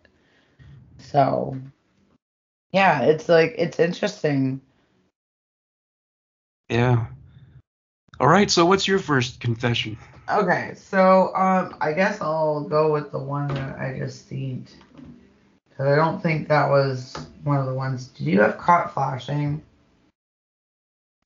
[0.97, 1.57] So
[2.71, 4.61] yeah, it's like it's interesting.
[6.69, 7.05] Yeah.
[8.19, 8.49] All right.
[8.49, 9.97] So what's your first confession?
[10.29, 14.67] Okay, so um I guess I'll go with the one that I just seen.
[15.77, 18.07] Cause I don't think that was one of the ones.
[18.07, 19.61] Did you have caught flashing?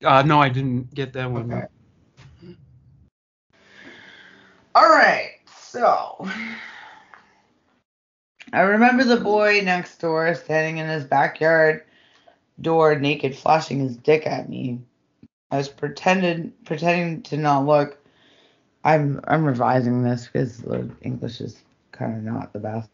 [0.03, 1.51] Uh, no, I didn't get that one.
[1.53, 1.67] Okay.
[4.73, 6.27] All right, so
[8.53, 11.83] I remember the boy next door standing in his backyard
[12.61, 14.79] door naked, flashing his dick at me.
[15.51, 17.97] I was pretended pretending to not look.
[18.83, 22.89] I'm I'm revising this because the English is kind of not the best.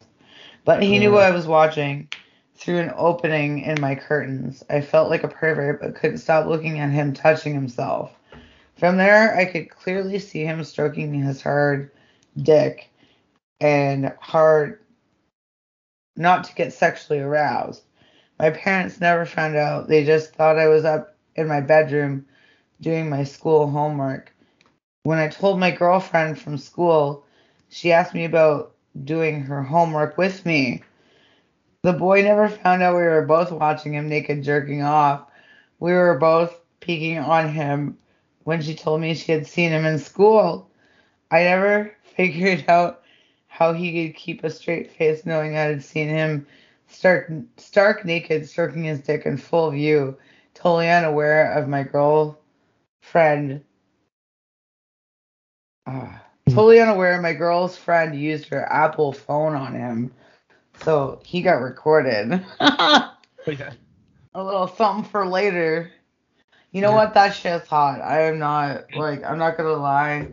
[0.65, 1.35] But he knew what I mm.
[1.35, 2.09] was watching
[2.55, 4.63] through an opening in my curtains.
[4.69, 8.11] I felt like a pervert, but couldn't stop looking at him touching himself.
[8.75, 11.91] From there, I could clearly see him stroking his hard
[12.35, 12.89] dick
[13.61, 14.79] and hard
[16.17, 17.83] not to get sexually aroused.
[18.39, 19.87] My parents never found out.
[19.87, 22.25] They just thought I was up in my bedroom
[22.81, 24.33] doing my school homework.
[25.03, 27.23] When I told my girlfriend from school,
[27.69, 30.83] she asked me about doing her homework with me.
[31.83, 35.27] The boy never found out we were both watching him naked jerking off.
[35.79, 37.97] We were both peeking on him
[38.43, 40.69] when she told me she had seen him in school.
[41.29, 43.03] I never figured out
[43.47, 46.47] how he could keep a straight face knowing I had seen him
[46.87, 50.17] stark, stark naked stroking his dick in full view,
[50.53, 53.63] totally unaware of my girlfriend.
[55.85, 56.17] Uh,
[56.49, 56.53] Mm.
[56.53, 60.11] totally unaware my girl's friend used her Apple phone on him.
[60.81, 62.43] So he got recorded.
[63.47, 63.73] Oh, yeah.
[64.33, 65.91] a little something for later.
[66.71, 66.95] You know Yeah.
[66.95, 67.13] what?
[67.13, 68.01] That shit's hot.
[68.01, 70.27] I am not like I'm not gonna lie.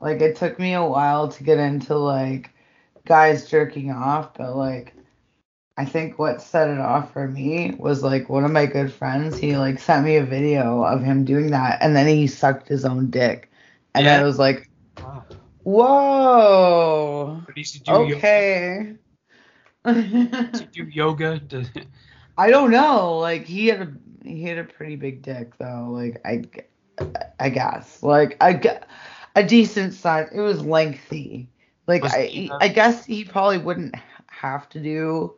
[0.00, 2.50] Like it took me a while to get into like
[3.06, 4.94] guys jerking off, but like
[5.76, 9.36] I think what set it off for me was like one of my good friends.
[9.38, 12.84] He like sent me a video of him doing that, and then he sucked his
[12.84, 13.50] own dick,
[13.94, 14.18] and Yeah.
[14.20, 14.68] I was like.
[15.64, 18.94] "Whoa, to do okay."
[19.84, 21.40] Does he do yoga?
[21.40, 21.70] Does-
[22.38, 23.18] I don't know.
[23.18, 23.92] Like he had a
[24.24, 25.88] he had a pretty big dick though.
[25.90, 26.44] Like I
[27.38, 28.80] I guess like I
[29.36, 30.28] a decent size.
[30.32, 31.48] It was lengthy.
[31.86, 33.94] Like Was I he, uh, I guess he probably wouldn't
[34.28, 35.34] have to do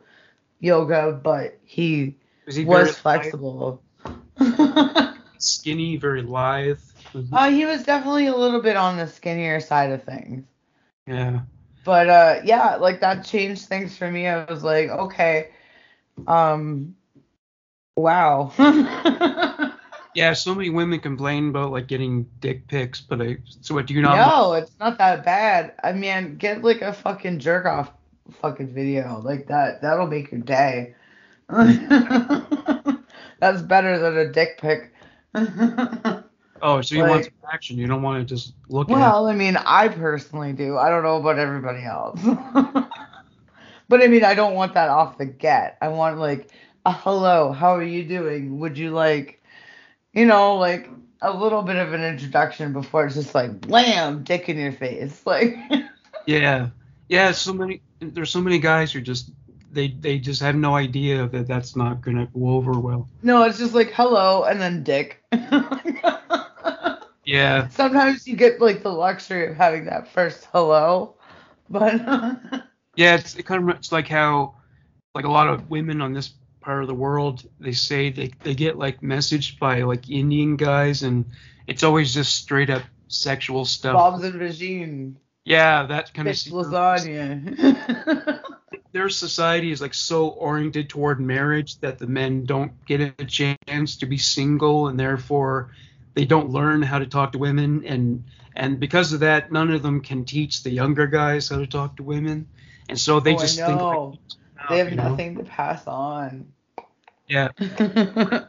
[0.59, 3.83] yoga, but he was he was flexible.
[5.39, 6.79] skinny, very lithe?
[7.31, 10.45] Uh, he was definitely a little bit on the skinnier side of things.
[11.07, 11.41] yeah.
[11.83, 14.27] But uh yeah, like that changed things for me.
[14.27, 15.49] I was like, okay,
[16.27, 16.95] um
[17.95, 18.51] wow.
[20.15, 23.93] Yeah, so many women complain about like getting dick pics, but I so what do
[23.93, 25.73] you not no, it's not that bad.
[25.83, 27.91] I mean, get like a fucking jerk off
[28.41, 29.81] fucking video like that.
[29.81, 30.95] That'll make your day.
[31.49, 31.71] That's
[33.61, 34.91] better than a dick pic.
[36.61, 37.77] Oh, so you want some action.
[37.77, 40.77] You don't want to just look at well, I mean, I personally do.
[40.77, 42.19] I don't know about everybody else.
[43.89, 45.77] but I mean, I don't want that off the get.
[45.81, 46.49] I want like
[46.85, 48.59] a hello, how are you doing?
[48.59, 49.43] Would you like,
[50.13, 50.89] you know, like
[51.21, 55.21] a little bit of an introduction before it's just like blam, dick in your face.
[55.25, 55.57] Like
[56.25, 56.69] Yeah,
[57.09, 57.31] yeah.
[57.31, 57.81] So many.
[57.99, 59.31] There's so many guys who just
[59.71, 63.09] they they just have no idea that that's not gonna go over well.
[63.21, 65.23] No, it's just like hello and then dick.
[67.25, 71.15] Yeah, Sometimes you get like the luxury of having that first hello,
[71.69, 71.93] but
[72.95, 73.15] yeah.
[73.15, 74.55] It's it kind of it's like how
[75.13, 78.53] like a lot of women on this part of the world they say they they
[78.53, 81.25] get like messaged by like Indian guys and
[81.65, 83.93] it's always just straight up sexual stuff.
[83.93, 88.41] Bob's and Vagine, Yeah, that kind bitch of lasagna.
[88.93, 93.97] their society is like so oriented toward marriage that the men don't get a chance
[93.97, 95.71] to be single and therefore
[96.17, 98.25] they don't learn how to talk to women and
[98.55, 101.95] and because of that none of them can teach the younger guys how to talk
[101.97, 102.47] to women
[102.89, 103.89] and so they Oh, just think know.
[103.91, 105.03] like, they have you know?
[105.03, 106.53] nothing to pass on.
[107.27, 107.49] yeah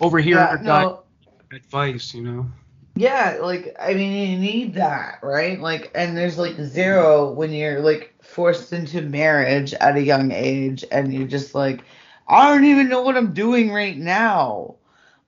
[0.00, 1.04] over here yeah, a guy no,
[1.52, 2.46] advice you know
[2.96, 5.60] yeah, like I mean, you need that, right?
[5.60, 10.84] Like, and there's like zero when you're like forced into marriage at a young age,
[10.92, 11.84] and you're just like,
[12.28, 14.76] I don't even know what I'm doing right now.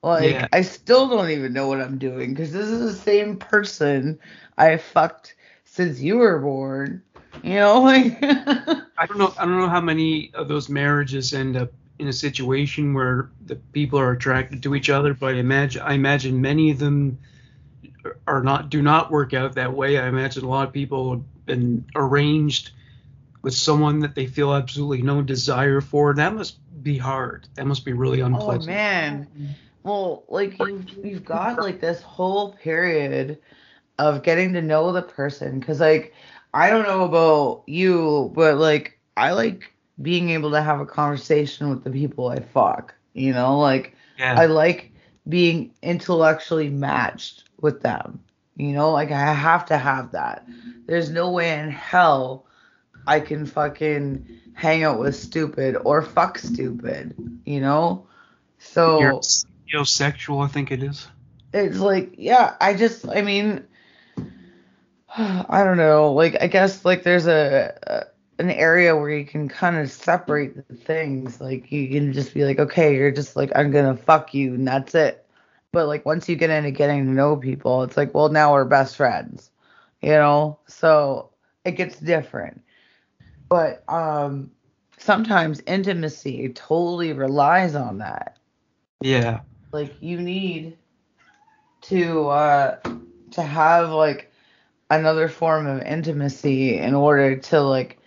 [0.06, 0.48] Like, Yeah.
[0.52, 4.18] I still don't even know what I'm doing because this is the same person
[4.56, 7.02] I fucked since you were born.
[7.42, 8.16] You know, like.
[8.98, 12.12] i don't know i don't know how many of those marriages end up in a
[12.12, 16.70] situation where the people are attracted to each other but i imagine i imagine many
[16.70, 17.18] of them
[18.26, 21.46] are not do not work out that way i imagine a lot of people have
[21.46, 22.70] been arranged
[23.42, 27.84] with someone that they feel absolutely no desire for that must be hard that must
[27.84, 28.62] be really unpleasant.
[28.62, 29.56] Oh unpleasant man.
[29.86, 33.38] Well, like you've you've got like this whole period
[33.98, 36.12] of getting to know the person cuz like
[36.52, 39.72] I don't know about you, but like I like
[40.02, 43.60] being able to have a conversation with the people I fuck, you know?
[43.60, 44.92] Like yeah I like
[45.28, 48.20] being intellectually matched with them.
[48.56, 50.46] You know, like I have to have that.
[50.86, 52.46] There's no way in hell
[53.06, 58.06] I can fucking hang out with stupid or fuck stupid, you know?
[58.58, 59.20] So you're
[59.84, 61.08] sexual i think it is
[61.52, 63.66] it's like, yeah, I just, I mean,
[65.16, 66.12] I don't know.
[66.12, 68.02] Like, I guess like there's a, a
[68.38, 71.40] an area where you can kind of separate the things.
[71.40, 74.68] Like, you can just be like, okay, you're just like, I'm gonna fuck you, and
[74.68, 75.24] that's it.
[75.72, 78.64] But like, once you get into getting to know people, it's like, well, now we're
[78.64, 79.50] best friends,
[80.02, 80.58] you know.
[80.66, 81.30] So
[81.64, 82.62] it gets different.
[83.48, 84.50] But um,
[84.98, 88.36] sometimes intimacy totally relies on that
[89.00, 89.40] yeah
[89.76, 90.78] like you need
[91.82, 92.78] to uh
[93.30, 94.32] to have like
[94.90, 97.98] another form of intimacy in order to like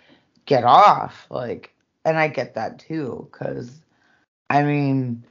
[0.47, 1.71] get off like
[2.05, 3.79] and i get that too because
[4.49, 5.23] i mean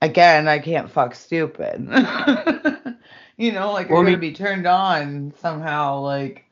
[0.00, 1.88] again i can't fuck stupid.
[3.38, 6.46] You know like Well, i'm gonna be turned on somehow like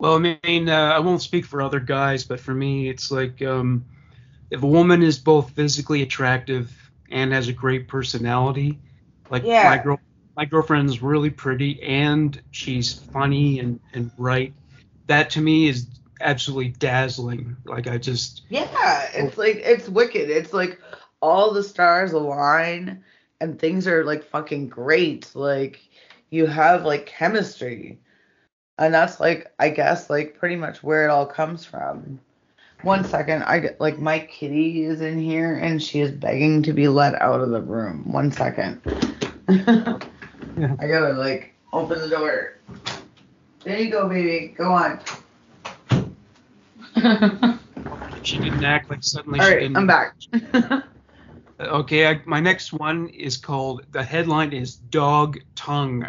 [0.00, 3.40] Well, I mean, uh, I won't speak for other guys, but for me, it's like
[3.40, 3.84] um,
[4.50, 8.78] if a woman is both physically attractive and has a great personality,
[9.30, 9.68] like Yeah.
[9.68, 10.00] my girl,
[10.36, 14.52] my girlfriend's really pretty and she's funny and and bright.
[15.06, 15.86] That to me is
[16.20, 17.56] absolutely dazzling.
[17.64, 20.30] Like I just, Yeah, it's like it's wicked.
[20.30, 20.80] It's like
[21.20, 23.04] all the stars align
[23.40, 25.30] and things are like fucking great.
[25.34, 25.80] Like
[26.30, 27.98] you have like chemistry.
[28.78, 32.18] And that's like I guess like pretty much where it all comes from.
[32.84, 36.72] One second, I get like my kitty is in here and she is begging to
[36.72, 38.12] be let out of the room.
[38.12, 38.80] One second.
[39.48, 42.58] I gotta like open the door.
[43.64, 44.54] There you go, baby.
[44.56, 45.00] Go on.
[48.24, 49.76] She didn't act like suddenly she right, didn't.
[49.76, 50.14] I'm back.
[51.60, 53.86] Okay, I, my next one is called.
[53.92, 56.02] The headline is "Dog Tongue,"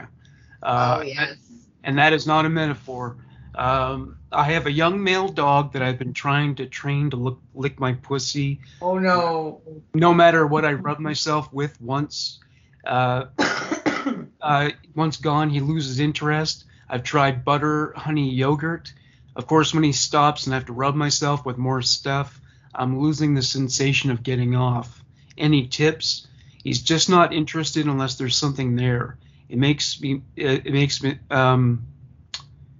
[0.63, 1.36] uh, oh yes.
[1.84, 3.17] and that is not a metaphor.
[3.53, 7.39] Um, I have a young male dog that I've been trying to train to look,
[7.53, 9.61] lick my pussy, Oh no.
[9.93, 11.79] no matter what I rub myself with.
[11.81, 12.39] Once,
[12.86, 13.25] uh,
[14.41, 16.65] uh, once gone, he loses interest.
[16.89, 18.93] I've tried butter, honey, yogurt.
[19.36, 22.39] Of course, when he stops and I have to rub myself with more stuff,
[22.73, 25.03] I'm losing the sensation of getting off.
[25.38, 26.27] Any tips?
[26.63, 29.17] He's just not interested unless there's something there.
[29.47, 31.86] It makes me it, it makes me um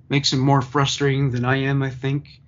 [0.10, 1.82] makes him more frustrating than I am.
[1.84, 2.42] I think.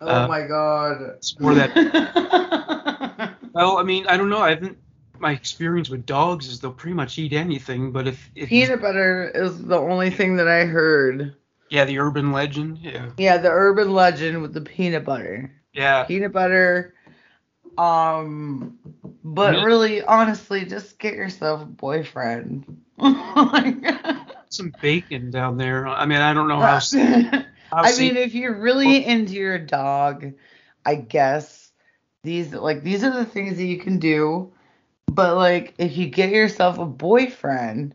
[0.00, 1.02] oh Uh, my god.
[1.16, 1.72] It's more that.
[3.54, 4.38] Well, I mean, I don't know.
[4.38, 4.78] I haven't.
[5.18, 7.92] My experience with dogs is they'll pretty much eat anything.
[7.92, 11.36] But if, if Peanut butter is the only thing that I heard.
[11.68, 12.78] yeah, the urban legend.
[12.78, 13.10] Yeah.
[13.18, 15.52] Yeah, the urban legend with the peanut butter.
[15.74, 16.04] Yeah.
[16.04, 16.94] Peanut butter.
[17.78, 18.78] Um,
[19.22, 22.64] but really, honestly, just get yourself a boyfriend.
[24.52, 25.86] Some bacon down there.
[25.88, 26.80] I mean, I don't know how.
[27.70, 30.32] how I mean, if you're really into your dog,
[30.84, 31.72] I guess
[32.22, 34.52] these like these are the things that you can do.
[35.10, 37.94] But like, if you get yourself a boyfriend,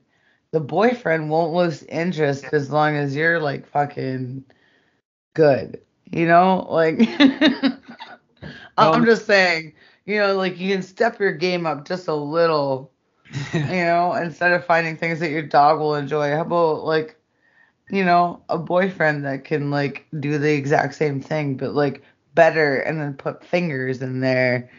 [0.52, 4.44] the boyfriend won't lose interest as long as you're like fucking
[5.34, 5.82] good.
[6.12, 7.00] You know, like
[8.78, 9.74] I'm Um, just saying.
[10.06, 12.92] You know, like you can step your game up just a little
[13.54, 17.20] you know, instead of finding things that your dog will enjoy, how about like,
[17.90, 22.04] you know, a boyfriend that can like do the exact same thing, but like
[22.36, 24.70] better and then put fingers in there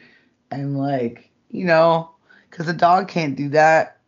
[0.51, 2.11] and like, you know,
[2.51, 3.99] because a dog can't do that.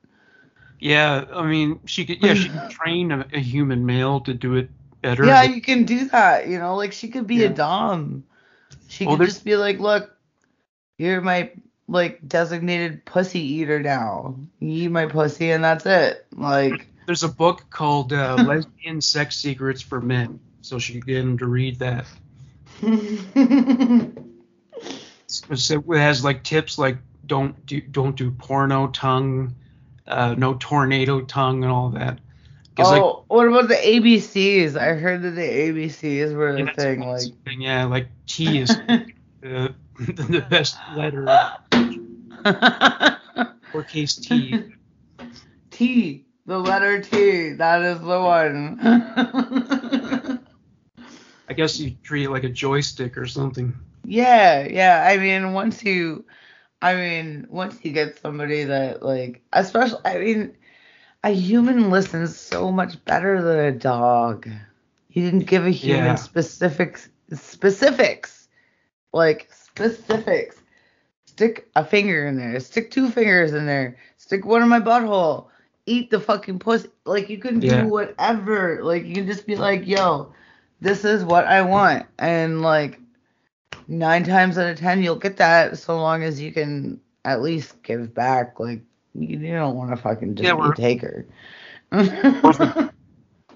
[0.80, 2.20] yeah, I mean, she could.
[2.20, 4.70] Yeah, she could train a, a human male to do it
[5.02, 5.32] better.
[5.32, 8.24] Yeah, you can do that, you know, like she could be a dom.
[8.86, 10.16] She Well, could just be like, look,
[10.98, 11.52] you're my
[11.90, 14.36] like designated pussy eater now.
[14.60, 16.26] You eat my pussy and that's it.
[16.32, 21.18] Like There's a book called uh, Lesbian Sex Secrets for Men, so she could get
[21.18, 22.06] him to read that.
[25.28, 29.54] So it has like tips like don't do don't do porno tongue,
[30.06, 32.18] uh, no tornado tongue, and all that.
[32.76, 34.76] 'Cause, like, oh, what about the ABCs?
[34.76, 37.00] I heard that the ABCs were yeah, that's thing.
[37.00, 38.76] Like, thing, yeah, like T is
[40.00, 41.42] the the best letter,
[43.74, 44.62] lowercase T.
[45.70, 47.52] T, the letter T.
[47.54, 48.78] That is the one.
[51.48, 53.74] I guess you treat it like a joystick or something.
[54.04, 55.04] yeah, yeah.
[55.06, 56.24] I mean, once you,
[56.82, 60.56] I mean, once you get somebody that like, especially, I mean,
[61.24, 64.48] a human listens so much better than a dog.
[65.10, 66.16] You didn't give a human Yeah.
[66.16, 68.48] specifics, specifics,
[69.12, 69.48] like
[69.88, 70.56] specifics.
[71.26, 72.58] Stick a finger in there.
[72.60, 73.96] Stick two fingers in there.
[74.18, 75.46] Stick one in my butthole.
[75.86, 76.88] Eat the fucking pussy.
[77.06, 77.84] Like you can do Yeah.
[77.84, 78.80] whatever.
[78.82, 80.32] Like you can just be like, yo,
[80.80, 83.00] this is what I want, and like
[83.88, 87.82] nine times out of ten you'll get that so long as you can at least
[87.82, 88.60] give back.
[88.60, 88.82] Like
[89.14, 91.26] you, you don't want to fucking just Yeah, be we're- a taker.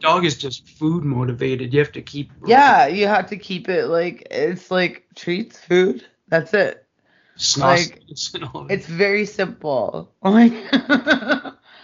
[0.01, 1.73] Dog is just food motivated.
[1.73, 2.31] You have to keep.
[2.47, 6.05] yeah, you have to keep it like it's like treats, food.
[6.29, 6.87] That's it.
[7.37, 8.75] Sausages and all that.
[8.75, 10.13] It's very simple.
[10.23, 10.53] Like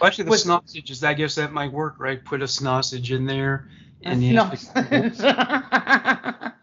[0.07, 1.03] actually, the with- sausages.
[1.03, 2.23] I guess that might work, right?
[2.23, 3.67] Put a sausage in there,
[4.01, 4.45] and you no.
[4.45, 6.53] have to-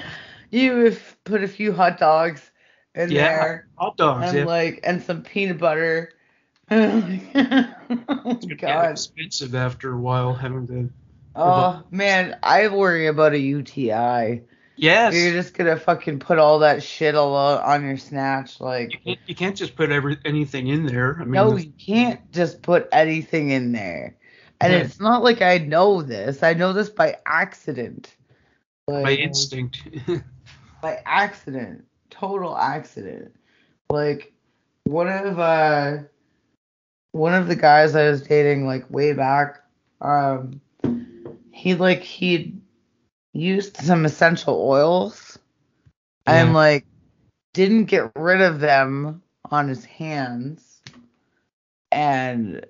[0.50, 2.48] you put a few hot dogs
[2.94, 4.28] in yeah, there hot dogs.
[4.28, 4.44] and yeah.
[4.44, 6.12] like and some peanut butter.
[6.70, 8.90] It's god.
[8.90, 10.90] expensive after a while having to.
[11.34, 14.42] Oh man, I worry about a UTI.
[14.78, 15.12] Yes.
[15.14, 18.92] You're just gonna fucking put all that shit all on your snatch, like.
[18.92, 21.16] you, can't, you can't just put every anything in there.
[21.16, 24.16] I mean, No, you can't just put anything in there.
[24.60, 24.78] And Yeah.
[24.80, 26.42] it's not like I know this.
[26.44, 28.14] I know this by accident.
[28.86, 29.82] by instinct.
[30.80, 31.84] By accident.
[32.08, 33.34] Total accident.
[33.90, 34.32] Like
[34.84, 35.98] one of uh
[37.10, 39.60] one of the guys I was dating like way back,
[40.00, 40.60] um
[41.50, 42.60] he like he'd
[43.40, 45.38] used some essential oils
[46.26, 46.84] and like
[47.54, 50.82] didn't get rid of them on his hands.
[51.90, 52.66] And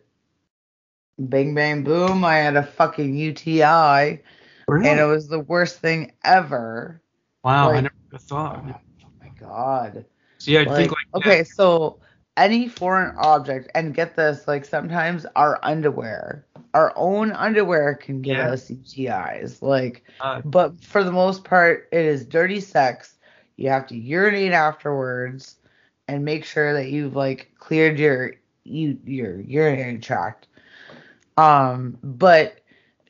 [1.28, 4.88] bing bang boom i had a fucking uti Really?
[4.88, 7.00] and it was the worst thing ever.
[7.42, 8.62] Wow, I never thought.
[8.66, 10.04] oh my god.
[10.38, 11.98] See, I like, think like okay so
[12.38, 18.38] any foreign object, and get this, like sometimes our underwear, our own underwear can give
[18.38, 18.52] Yeah.
[18.52, 19.62] us UTIs.
[19.62, 23.18] Like, Uh, but for the most part, it is dirty sex.
[23.56, 25.56] You have to urinate afterwards
[26.08, 28.34] and make sure that you've like cleared your
[28.64, 30.46] you your urinary tract.
[31.36, 32.60] Um, but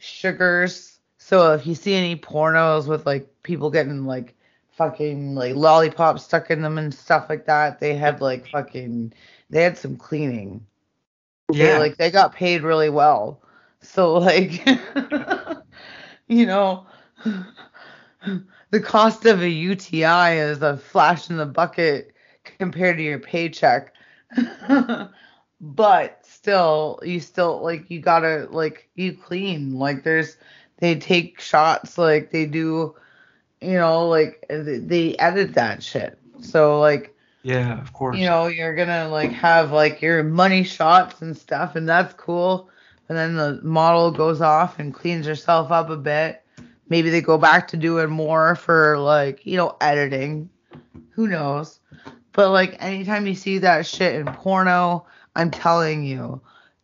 [0.00, 0.98] sugars.
[1.18, 4.34] So if you see any pornos with like people getting like
[4.78, 9.12] fucking like lollipops stuck in them and stuff like that, they had like fucking
[9.50, 10.64] they had some cleaning.
[11.52, 11.78] They, yeah.
[11.78, 13.42] like they got paid really well.
[13.82, 14.64] So like
[16.28, 16.86] you know
[18.70, 22.14] the cost of a UTI is a flash in the bucket
[22.58, 23.92] compared to your paycheck.
[25.60, 29.74] but still you still like you gotta like you clean.
[29.74, 30.36] Like there's
[30.78, 32.94] they take shots like they do
[33.60, 36.18] you know like they edit that shit.
[36.40, 38.16] So like yeah, of course.
[38.16, 42.68] you know, you're gonna like have like your money shots and stuff, and that's cool.
[43.08, 46.44] And then the model goes off and cleans herself up a bit.
[46.88, 50.50] Maybe they go back to doing more for like, you know, editing.
[51.10, 51.80] Who knows?
[52.32, 56.40] But like anytime you see that shit in porno, I'm telling you,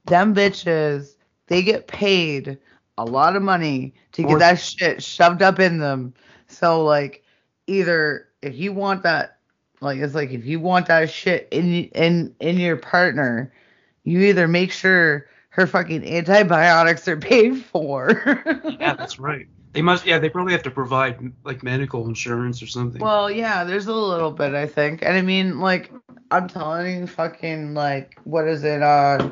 [0.06, 1.14] them bitches,
[1.48, 2.58] they get paid
[2.96, 6.14] a lot of money to get that shit shoved up in them.
[6.64, 7.22] So like
[7.66, 9.36] either if you want that
[9.82, 13.52] like it's like if you want that shit in in in your partner,
[14.04, 18.42] you either make sure her fucking antibiotics are paid for.
[18.80, 19.46] yeah, that's right.
[19.74, 20.06] They must.
[20.06, 23.02] Yeah, they probably have to provide like medical insurance or something.
[23.02, 25.02] Well, yeah, there's a little bit, I think.
[25.02, 25.92] And I mean, like,
[26.30, 29.30] I'm telling you, fucking, like, what is it, uh,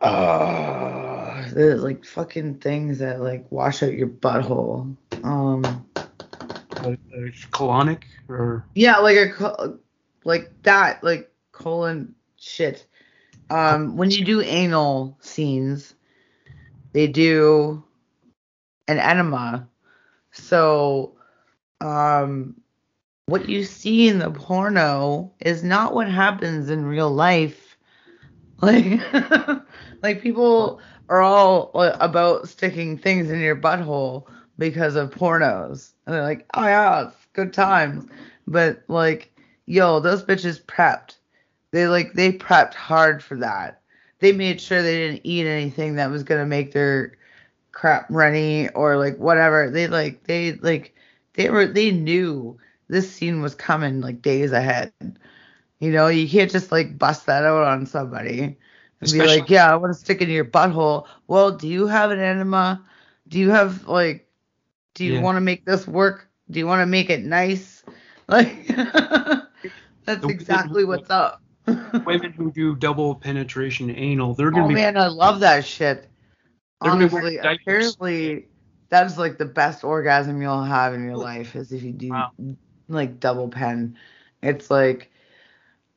[0.00, 1.09] uh,
[1.54, 4.96] there's, like, fucking things that, like, wash out your butthole.
[5.22, 6.94] Um, uh,
[7.52, 9.74] colonic or yeah, like a,
[10.24, 12.86] like that, like, colon shit.
[13.50, 15.94] Um, when you do anal scenes,
[16.92, 17.82] they do
[18.88, 19.68] an enema.
[20.32, 21.16] So,
[21.80, 22.60] um,
[23.26, 27.66] what you see in the porno is not what happens in real life.
[28.62, 29.00] Like,
[30.02, 34.26] like people are all about sticking things in your butthole
[34.58, 38.08] because of pornos, and they're like, oh yeah, it's good times.
[38.46, 39.32] But like,
[39.66, 41.16] yo, those bitches prepped.
[41.72, 43.82] They like they prepped hard for that.
[44.20, 47.18] They made sure they didn't eat anything that was gonna make their
[47.72, 49.68] crap runny or like whatever.
[49.70, 50.94] They like they like
[51.34, 52.56] they were they knew
[52.88, 54.92] this scene was coming like days ahead.
[55.80, 58.58] You know, you can't just like bust that out on somebody
[59.02, 61.06] Especially- be like, yeah, I want to stick it in your butthole.
[61.26, 62.84] Well, do you have an enema?
[63.28, 64.28] Do you have like,
[64.94, 65.22] do you Yeah.
[65.22, 66.28] want to make this work?
[66.50, 67.82] Do you want to make it nice?
[68.28, 68.68] Like,
[70.04, 71.42] that's exactly what's up.
[71.66, 74.34] women who do double penetration anal.
[74.34, 76.08] They're gonna Oh be man, I love that shit.
[76.80, 78.46] They're gonna be wearing Honestly, apparently
[78.88, 82.30] that's like the best orgasm you'll have in your life is if you do Wow.
[82.88, 83.96] like double pen.
[84.42, 85.10] It's like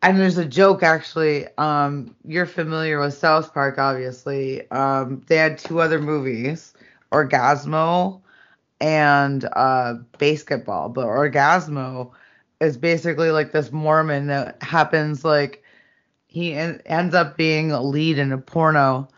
[0.04, 1.48] and there's a joke actually.
[1.58, 4.70] Um you're familiar with South Park obviously.
[4.72, 6.74] Um they had two other movies,
[7.12, 8.22] Orgasmo
[8.82, 10.94] and uh BASEketball.
[10.94, 12.12] But Orgasmo
[12.62, 15.64] is basically like this Mormon that happens like
[16.28, 19.10] he en- ends up being a lead in a porno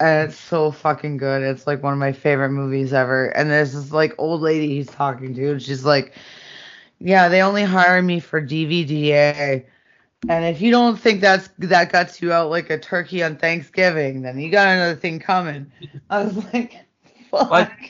[0.00, 1.42] and it's so fucking good.
[1.42, 3.26] It's like one of my favorite movies ever.
[3.28, 6.14] And there's this like old lady he's talking to, and she's like,
[7.00, 9.66] "Yeah, they only hire me for DVDA."
[10.28, 14.22] And if you don't think that's that guts you out like a turkey on Thanksgiving,
[14.22, 15.72] then you got another thing coming.
[16.10, 16.78] I was like,
[17.30, 17.80] "Fuck."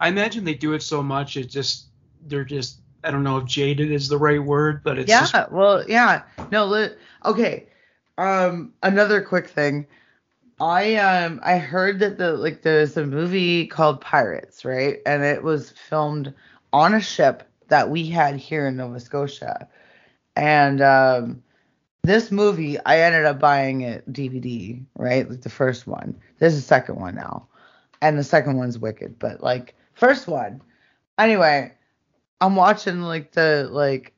[0.00, 1.86] I imagine they do it so much it just
[2.26, 5.52] they're just I don't know if jaded is the right word, but it's yeah, just
[5.52, 6.22] well, yeah.
[6.50, 7.68] No, li- okay.
[8.16, 9.86] Um, another quick thing.
[10.60, 14.98] I um I heard that the like there's a movie called Pirates, right?
[15.06, 16.34] And it was filmed
[16.72, 19.68] on a ship that we had here in Nova Scotia.
[20.34, 21.42] And um
[22.08, 25.28] this movie I ended up buying it DVD, right?
[25.28, 26.14] Like the first one.
[26.38, 27.46] There's a second one now.
[28.00, 30.62] And the second one's wicked, but like first one.
[31.18, 31.72] Anyway,
[32.40, 34.12] I'm watching like the like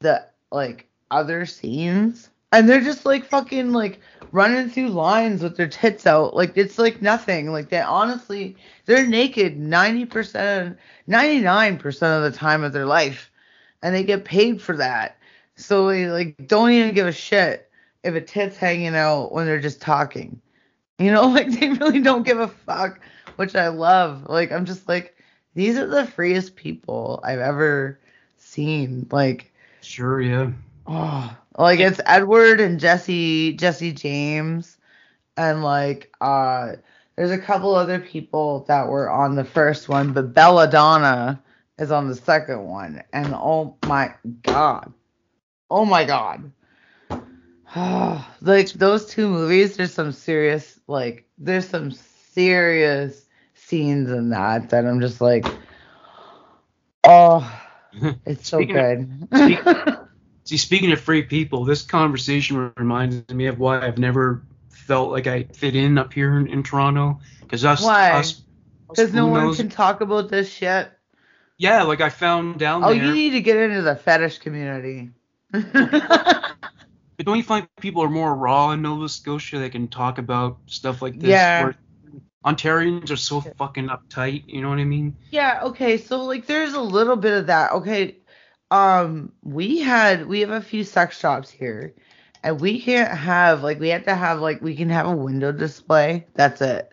[0.00, 4.00] the like other scenes and they're just like fucking like
[4.32, 9.06] running through lines with their tits out like it's like nothing like they honestly they're
[9.06, 10.76] naked 90%
[11.08, 13.30] 99% of the time of their life
[13.82, 15.17] and they get paid for that
[15.58, 17.70] so they like don't even give a shit
[18.04, 20.40] if a tit's hanging out when they're just talking
[20.98, 23.00] you know like they really don't give a fuck
[23.36, 25.16] which i love like i'm just like
[25.54, 27.98] these are the freest people i've ever
[28.36, 29.52] seen like
[29.82, 30.50] sure, yeah.
[30.86, 34.78] Oh, like it's Edward and Jesse Jesse James
[35.36, 36.72] and like uh
[37.16, 41.42] there's a couple other people that were on the first one, but Belladonna
[41.76, 43.02] is on the second one.
[43.12, 44.92] And oh my god.
[45.70, 46.52] Oh my god.
[48.40, 54.86] like those two movies, there's some serious like there's some serious scenes in that that
[54.86, 55.44] I'm just like
[57.04, 57.60] oh
[58.26, 59.98] it's so Speaking of- good.
[60.44, 65.26] See, speaking of free people, this conversation reminds me of why I've never felt like
[65.26, 67.20] I fit in up here in, in Toronto.
[67.42, 68.12] Because us, Why?
[68.12, 68.40] us,
[68.88, 70.90] Because no one can talk about this shit.
[71.58, 73.04] Yeah, like I found down Oh, there.
[73.04, 75.10] you need to get into the fetish community.
[77.18, 79.58] But don't you find people are more raw in Nova Scotia?
[79.58, 81.30] They can talk about stuff like this.
[81.30, 81.72] Yeah.
[82.46, 84.44] Ontarians are so fucking uptight.
[84.46, 85.16] You know what I mean?
[85.32, 87.72] yeah, okay, so like there's a little bit of that.
[87.72, 88.18] Okay.
[88.70, 91.92] Um we had we have a few sex shops here.
[92.44, 95.50] And we can't have like we have to have like we can have a window
[95.50, 96.24] display.
[96.34, 96.92] That's it.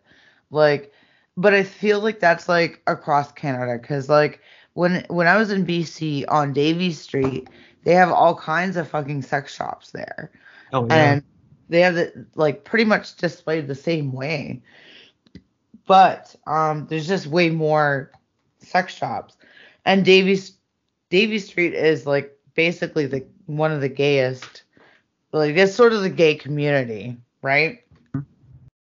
[0.49, 0.91] Like
[1.37, 4.41] but I feel like that's like across Canada cuz like
[4.73, 7.47] when when I was in BC on Davie Street,
[7.85, 10.31] they have all kinds of fucking sex shops there.
[10.73, 11.23] Oh and
[11.69, 14.61] they have it like pretty much displayed the same way.
[15.87, 18.11] But um there's just way more
[18.59, 19.37] sex shops.
[19.85, 20.57] And davies
[21.11, 24.63] Davie street is like basically the one of the gayest
[25.31, 27.83] like it's sort of the gay community right?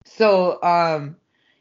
[0.06, 1.14] So um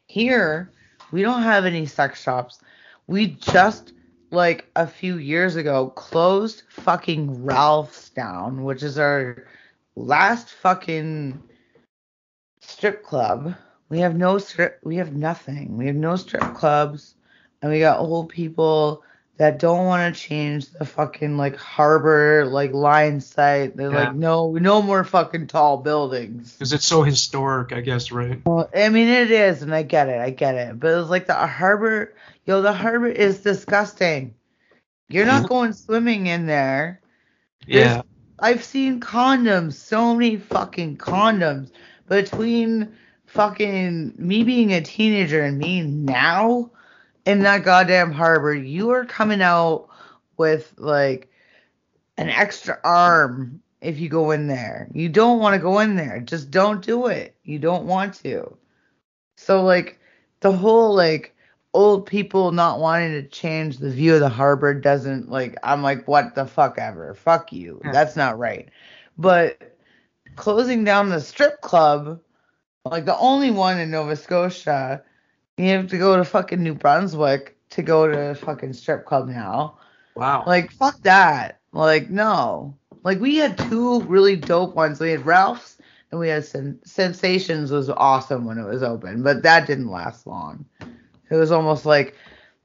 [0.06, 0.72] here
[1.12, 2.60] we don't have any sex shops.
[3.06, 3.92] We just
[4.30, 9.44] like a few years ago closed fucking ralph's down which is our
[9.96, 11.42] last fucking
[12.60, 13.54] strip club.
[13.88, 14.80] We have no strip.
[14.84, 15.76] We have nothing.
[15.76, 17.14] We have no strip clubs,
[17.62, 19.02] and we got old people
[19.38, 23.76] that don't want to change the fucking like harbor like line site.
[23.76, 24.08] They're Yeah.
[24.08, 26.52] like, no, no more fucking tall buildings.
[26.52, 28.40] Because it's so historic, I guess, right?
[28.44, 30.80] Well, I mean, it is, and I get it, I get it.
[30.80, 32.14] But it's like the harbor,
[32.46, 34.34] yo, the harbor is disgusting.
[35.08, 35.48] You're not mm-hmm.
[35.48, 37.00] going swimming in there.
[37.64, 38.02] Yeah.
[38.40, 41.70] I've seen condoms, so many fucking condoms
[42.08, 42.92] between
[43.26, 46.70] fucking me being a teenager and me now
[47.28, 48.54] in that goddamn harbor.
[48.54, 49.88] You are coming out
[50.38, 51.30] with like
[52.16, 54.88] an extra arm if you go in there.
[54.94, 56.20] You don't want to go in there.
[56.20, 57.36] Just don't do it.
[57.44, 58.56] You don't want to.
[59.36, 60.00] So like
[60.40, 61.36] the whole like
[61.74, 66.08] old people not wanting to change the view of the harbor doesn't like I'm like
[66.08, 67.12] what the fuck ever.
[67.12, 67.78] Fuck you.
[67.92, 68.70] That's not right.
[69.18, 69.76] But
[70.36, 72.20] closing down the strip club,
[72.86, 75.02] like the only one in Nova Scotia,
[75.58, 79.28] you have to go to fucking New Brunswick to go to a fucking strip club
[79.28, 79.78] now.
[80.14, 80.44] Wow.
[80.46, 81.60] Like fuck that.
[81.72, 82.74] Like no.
[83.04, 85.00] Like we had two really dope ones.
[85.00, 85.78] We had Ralph's
[86.10, 90.26] and we had Sen- Sensations was awesome when it was open, but that didn't last
[90.26, 90.64] long.
[91.30, 92.14] It was almost like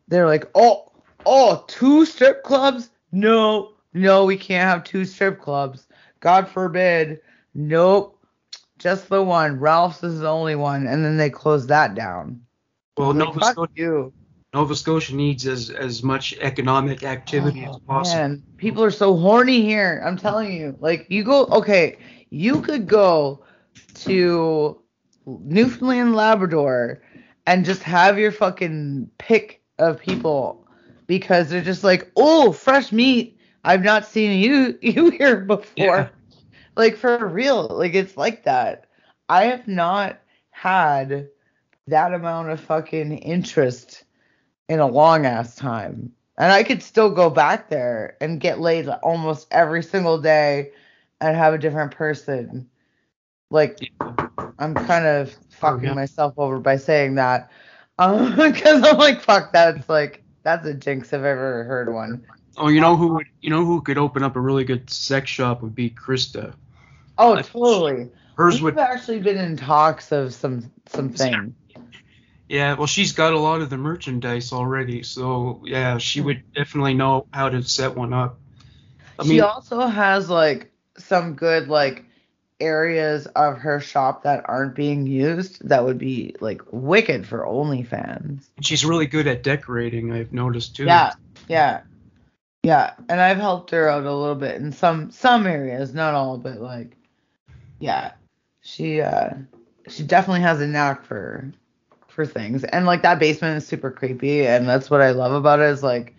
[0.08, 0.92] they're like, "Oh,
[1.26, 2.90] oh, two strip clubs?
[3.12, 3.74] No.
[3.94, 5.88] No, we can't have two strip clubs.
[6.20, 7.20] God forbid.
[7.54, 8.18] Nope.
[8.80, 9.60] Just the one.
[9.60, 12.42] Ralph's is the only one." And then they closed that down.
[12.98, 14.14] Well, Nova Scotia, you.
[14.54, 18.22] Nova Scotia needs as as much economic activity oh, as Oh, possible.
[18.22, 20.04] Man, people are so horny here.
[20.06, 20.76] I'm telling you.
[20.80, 21.98] Like you go okay,
[22.30, 23.44] you could go
[23.96, 24.80] to
[25.26, 27.02] Newfoundland Labrador
[27.48, 30.68] and just have your fucking pick of people
[31.08, 33.40] because they're just like, "Oh, fresh meat.
[33.64, 36.10] I've not seen you you here before." Yeah.
[36.76, 37.68] Like for real.
[37.70, 38.86] Like it's like that.
[39.30, 40.20] I have not
[40.52, 41.30] had
[41.88, 44.04] that amount of fucking interest
[44.70, 46.12] in a long ass time.
[46.38, 50.72] And I could still go back there and get laid almost every single day
[51.22, 52.70] and have a different person.
[53.52, 53.80] Like
[54.58, 55.94] I'm kind of fucking yeah.
[55.94, 57.52] myself over by saying that.
[58.00, 62.26] Um, because I'm like, fuck, that's like that's a jinx if I've ever heard one.
[62.58, 65.30] Oh, you know who would you know who could open up a really good sex
[65.30, 66.54] shop would be Krista.
[67.18, 68.10] Oh, Like, totally.
[68.36, 71.56] Hers We've would actually been in talks of some some something.
[72.54, 76.94] Yeah, well, she's got a lot of the merchandise already, so yeah, she would definitely
[76.94, 78.38] know how to set one up.
[79.18, 82.06] I she mean, also has like some good like
[82.60, 88.46] areas of her shop that aren't being used that would be like wicked for OnlyFans.
[88.62, 90.14] she's really good at decorating.
[90.14, 90.86] I've noticed too.
[90.86, 91.14] Yeah,
[91.48, 91.82] yeah,
[92.62, 92.94] yeah.
[93.10, 96.62] And I've helped her out a little bit in some some areas, not all, but
[96.62, 96.98] like,
[97.80, 98.12] yeah,
[98.62, 99.32] she uh
[99.88, 101.52] she definitely has a knack for
[102.14, 102.64] for things.
[102.64, 105.84] And like that basement is super creepy, and that's what I love about it is
[105.84, 106.16] like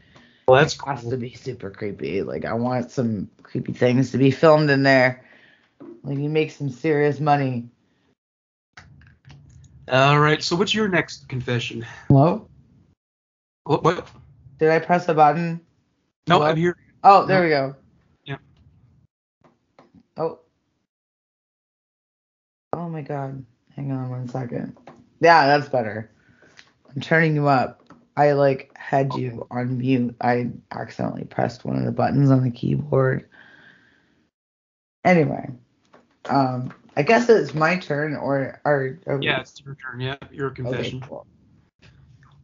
[0.49, 1.11] Well, that's it has cool.
[1.11, 2.22] to be super creepy.
[2.22, 5.24] Like I want some creepy things to be filmed in there.
[6.03, 7.68] Like you make some serious money.
[9.90, 10.42] All right.
[10.42, 11.86] So, what's your next confession?
[12.09, 12.49] Hello?
[13.64, 13.82] What?
[13.84, 14.09] what?
[14.59, 15.61] Did I press a button?
[16.26, 16.47] No, Hello?
[16.51, 16.76] I'm here.
[17.03, 17.74] Oh, there we go.
[18.24, 18.36] Yeah.
[20.16, 20.38] Oh.
[22.72, 23.45] Oh my god.
[23.76, 24.76] Hang on one second.
[25.21, 26.11] Yeah, that's better.
[26.95, 27.83] I'm turning you up.
[28.17, 30.15] I like had you on mute.
[30.21, 33.29] I accidentally pressed one of the buttons on the keyboard.
[35.05, 35.51] Anyway,
[36.27, 40.01] um, I guess it's my turn, or or, or Yeah, it's your turn.
[40.01, 40.99] Yeah, your confession.
[40.99, 41.27] Okay, cool.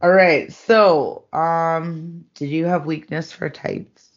[0.01, 0.51] All right.
[0.51, 4.09] So, um, did you have weakness for tights?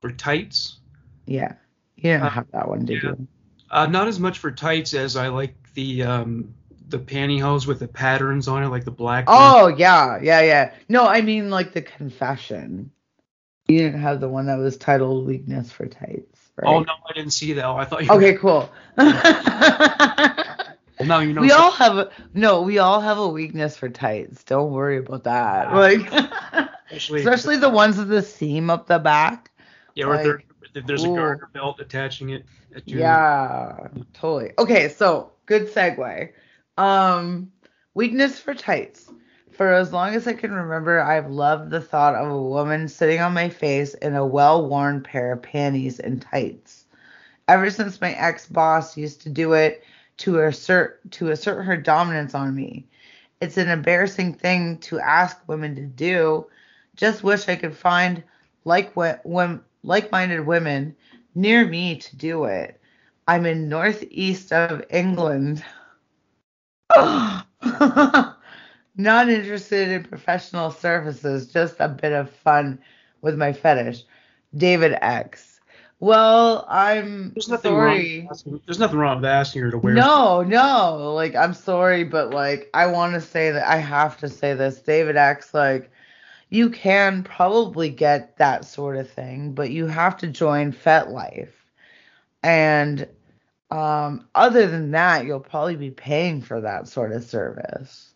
[0.00, 0.78] For tights,
[1.26, 1.54] Yeah.
[1.96, 3.10] You didn't Uh, have that one, did yeah.
[3.10, 3.28] you?
[3.70, 6.54] uh, not as much for tights as I like the um
[6.88, 9.26] the pantyhose with the patterns on it, like the black.
[9.26, 9.36] one.
[9.38, 10.74] Oh yeah, yeah, yeah.
[10.88, 12.90] No, I mean like the confession.
[13.66, 16.68] You didn't have the one that was titled "Weakness for Tights," right?
[16.68, 17.64] Oh no, I didn't see that.
[17.64, 18.10] I thought you.
[18.10, 18.70] Were, Okay, cool.
[20.98, 21.40] Well, now you know.
[21.40, 22.62] we so- all have a no.
[22.62, 24.44] We all have a weakness for tights.
[24.44, 25.72] Don't worry about that.
[25.74, 26.06] Like,
[26.90, 29.50] especially, especially the ones with the seam up the back.
[29.96, 32.44] yeah, or if, like, if there's a garter belt attaching it.
[32.76, 34.52] At your, Yeah, totally.
[34.58, 36.30] Okay, so good segue.
[36.76, 37.52] Um,
[37.94, 39.10] weakness for tights.
[39.52, 43.20] For as long as I can remember, I've loved the thought of a woman sitting
[43.20, 46.86] on my face in a well-worn pair of panties and tights.
[47.46, 49.84] Ever since my ex-boss used to do it
[50.16, 52.86] to assert to assert her dominance on me.
[53.40, 56.46] It's an embarrassing thing to ask women to do.
[56.96, 58.22] Just wish I could find
[58.64, 60.96] like like-minded women
[61.34, 62.80] near me to do it.
[63.28, 65.62] I'm in northeast of England.
[68.96, 72.78] Not interested in professional services, just a bit of fun
[73.22, 74.02] with my fetish.
[74.56, 75.60] David X.
[76.00, 77.96] Well, I'm There's nothing wrong.
[77.96, 78.20] sorry.
[78.22, 79.94] with asking- There's nothing wrong with asking her to wear.
[79.94, 81.12] No, no.
[81.14, 84.80] Like, I'm sorry, but like, I want to say that I have to say this.
[84.80, 85.90] David X, like,
[86.50, 91.48] you can probably get that sort of thing, but you have to join FetLife.
[92.42, 93.08] And
[93.70, 98.10] um, other than that, you'll probably be paying for that sort of service.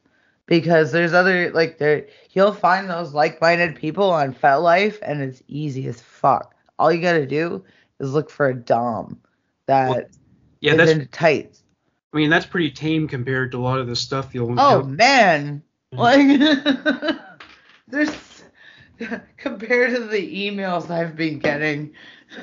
[0.46, 5.42] Because there's other, like, there, you'll find those like minded people on FetLife, and it's
[5.46, 6.54] easy as fuck.
[6.78, 7.64] All you got to do
[8.00, 9.20] is look for a Dom
[9.66, 10.02] that Well,
[10.60, 10.90] Yeah, that's.
[10.90, 11.62] into tights.
[12.12, 14.58] I mean, that's pretty tame compared to a lot of the stuff you'll.
[14.58, 16.26] Oh man, like
[17.88, 18.42] there's
[19.36, 21.92] compared to the emails I've been getting.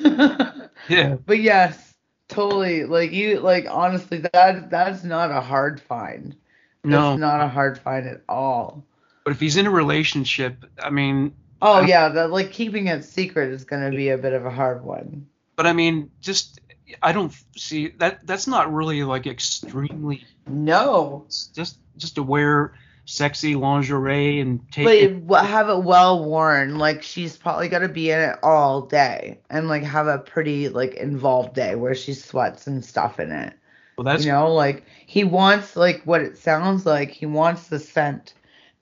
[0.88, 1.16] yeah.
[1.26, 1.85] but yes,
[2.28, 2.84] totally.
[2.84, 6.36] Like you, like honestly, that that's not a hard find.
[6.84, 8.84] No, not a hard find at all.
[9.24, 13.04] but if he's in a relationship, I mean, Oh I'm- yeah, that like keeping it
[13.04, 15.26] secret is gonna be a bit of a hard one.
[15.56, 16.60] but I mean, just
[17.02, 18.24] I don't see that.
[18.26, 20.24] That's not really like extremely.
[20.46, 22.74] No, it's Just just to wear
[23.06, 24.84] sexy lingerie and take.
[24.84, 26.76] but it, have it well worn.
[26.76, 30.68] Like she's probably got to be in it all day and like have a pretty
[30.68, 33.54] like involved day where she sweats and stuff in it.
[33.96, 37.10] well, that's you know, like he wants like what it sounds like.
[37.10, 38.34] He wants the scent,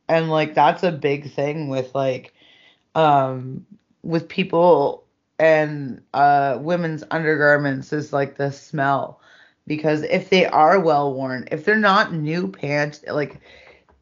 [0.08, 2.32] and like that's a big thing with like
[2.94, 3.64] um
[4.02, 5.04] with people
[5.38, 9.20] and uh women's undergarments is like the smell
[9.66, 13.40] because if they are well worn if they're not new pants like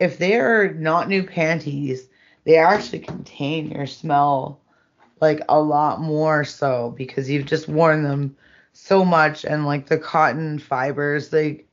[0.03, 2.09] if they are not new panties
[2.43, 4.61] they actually contain your smell
[5.21, 8.37] like a lot more so because you've just worn them
[8.73, 11.65] so much and like the cotton fibers they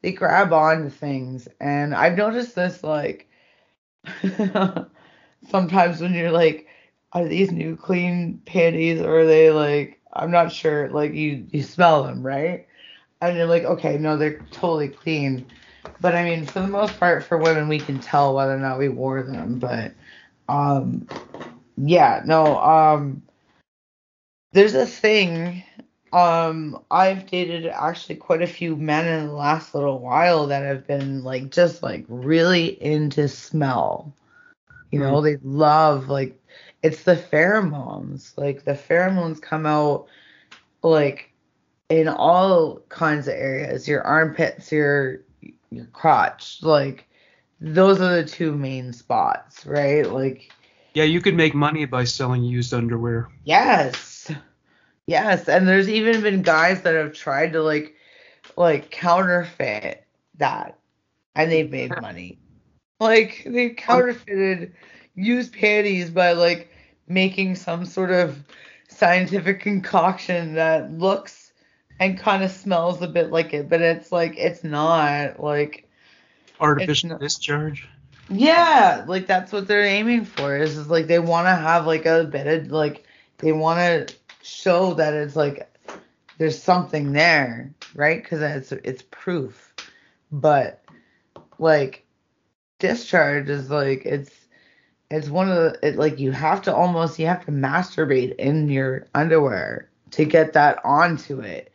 [0.00, 1.46] they grab on to things.
[1.60, 3.28] And i've noticed this like
[5.50, 6.66] sometimes when you're like
[7.12, 11.62] are these new clean panties or are they like i'm not sure like you you
[11.62, 12.66] smell them right?
[13.20, 15.44] And you're like okay no they're totally clean
[16.00, 18.78] but i mean for the most part for women we can tell whether or not
[18.78, 19.92] we wore them but
[20.48, 21.06] um
[21.76, 23.22] yeah no um
[24.52, 25.62] there's a thing
[26.12, 30.86] um i've dated actually quite a few men in the last little while that have
[30.86, 34.14] been like just like really into smell.
[34.92, 36.40] You know they love like
[36.84, 38.38] it's the pheromones.
[38.38, 40.06] Like the pheromones come out
[40.84, 41.32] like
[41.88, 45.20] in all kinds of areas your armpits your
[45.70, 47.08] your crotch like
[47.60, 50.52] those are the two main spots right like
[50.94, 51.02] yeah.
[51.04, 53.28] You could make money by selling used underwear.
[53.44, 54.30] Yes.
[55.06, 57.94] Yes, and there's even been guys that have tried to like
[58.56, 60.06] like counterfeit
[60.38, 60.78] that
[61.34, 62.38] and they've made money.
[63.00, 64.72] Like they counterfeited
[65.14, 66.70] used panties by like
[67.06, 68.42] making some sort of
[68.88, 71.43] scientific concoction that looks
[72.00, 75.88] and kind of smells a bit like it, but it's like it's not like
[76.60, 77.88] Artificial not- discharge.
[78.28, 80.56] yeah, like that's what they're aiming for.
[80.56, 83.04] Is, is like they want to have like a bit of like
[83.38, 83.78] they want
[84.08, 85.70] to show that it's like
[86.38, 88.22] there's something there, right?
[88.22, 89.74] Because it's it's proof.
[90.32, 90.82] But
[91.58, 92.04] like
[92.78, 94.32] discharge is like it's
[95.10, 98.68] it's one of the it, like you have to almost you have to masturbate in
[98.68, 101.72] your underwear to get that onto it,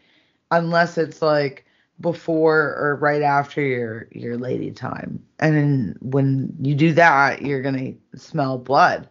[0.51, 1.65] unless it's like
[1.99, 5.23] before or right after your your lady time.
[5.39, 9.09] And then when you do that, you're gonna smell blood.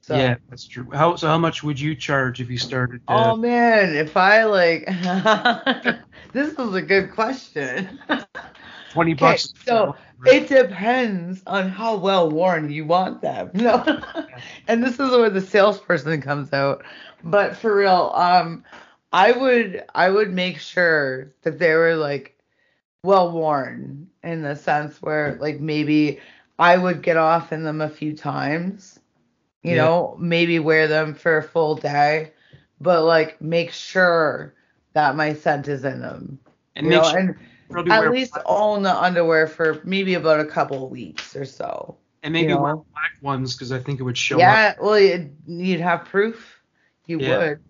[0.00, 0.88] So, yeah, that's true.
[0.92, 1.28] How so?
[1.28, 3.02] How much would you charge if you started?
[3.08, 4.86] Oh Uh, man, if I like,
[6.32, 7.98] this is a good question.
[8.88, 9.54] Twenty bucks.
[9.64, 9.94] so
[10.24, 13.50] it depends on how well worn you want them.
[13.54, 13.84] No,
[14.68, 16.84] and this is where the salesperson comes out.
[17.22, 18.64] But for real, um,
[19.12, 22.36] I would I would make sure that they were like
[23.02, 26.20] well worn in the sense where like maybe
[26.58, 28.98] I would get off in them a few times.
[29.62, 29.84] You Yeah.
[29.84, 32.32] know, maybe wear them for a full day,
[32.80, 34.54] but like make sure
[34.94, 36.38] that my scent is in them.
[36.76, 37.34] and you know, sure and
[37.70, 41.36] probably at wear least black, own the underwear for maybe about a couple of weeks
[41.36, 41.96] or so.
[42.22, 42.86] and maybe you wear know.
[42.92, 44.40] black ones because I think it would show up.
[44.40, 46.60] yeah, well, you'd, you'd have proof.
[47.06, 47.38] You Yeah.
[47.38, 47.60] would.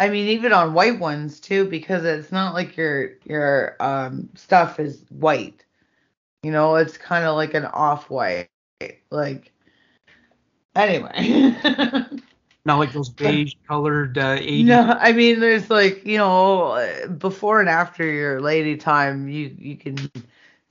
[0.00, 4.78] I mean, even on white ones too, because it's not like your your um stuff
[4.78, 5.64] is white.
[6.42, 8.48] You know, it's kind of like an off white.
[9.10, 9.52] Like,
[10.76, 11.56] anyway.
[12.64, 14.66] Not like those beige colored uh, 80s.
[14.66, 19.76] No, I mean, there's like you know, before and after your lady time, you you
[19.76, 19.96] can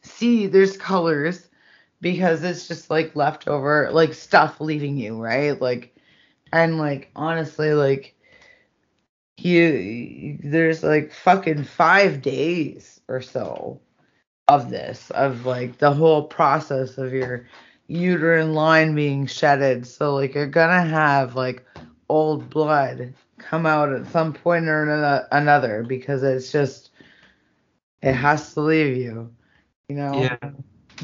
[0.04, 1.50] see there's colors
[2.00, 5.60] because it's just like leftover like stuff leaving you, right?
[5.60, 5.96] Like,
[6.54, 8.16] and like honestly, like
[9.38, 13.80] you there's like fucking five days or so
[14.48, 17.48] of this of like the whole process of your
[17.88, 19.86] uterine line being shedded.
[19.88, 21.66] So like you're gonna have like
[22.10, 26.90] old blood come out at some point or another because it's just
[28.02, 29.34] it has to leave you
[29.90, 30.52] you know Yeah.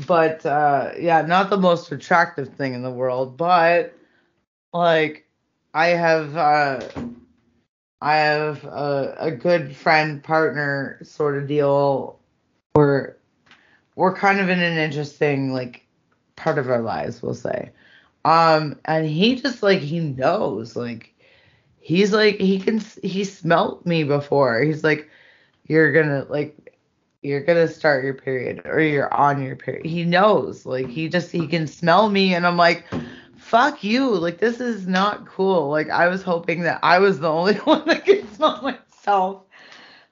[0.07, 3.93] but uh yeah not the most attractive thing in the world but
[4.73, 5.27] like
[5.73, 6.79] i have uh
[8.03, 12.19] i have a, a good friend partner sort of deal
[12.73, 13.17] where
[13.95, 15.85] we're kind of in an interesting like
[16.35, 17.71] part of our lives we'll say
[18.25, 21.13] um, and he just like he knows, like
[21.79, 24.61] he's like he can he smelt me before.
[24.61, 25.09] He's like,
[25.67, 26.57] you're gonna like
[27.21, 29.85] you're gonna start your period or you're on your period.
[29.85, 32.85] He knows, like he just he can smell me, and I'm like,
[33.53, 35.69] fuck you, like this is not cool.
[35.69, 39.43] Like I was hoping that I was the only one that could smell myself.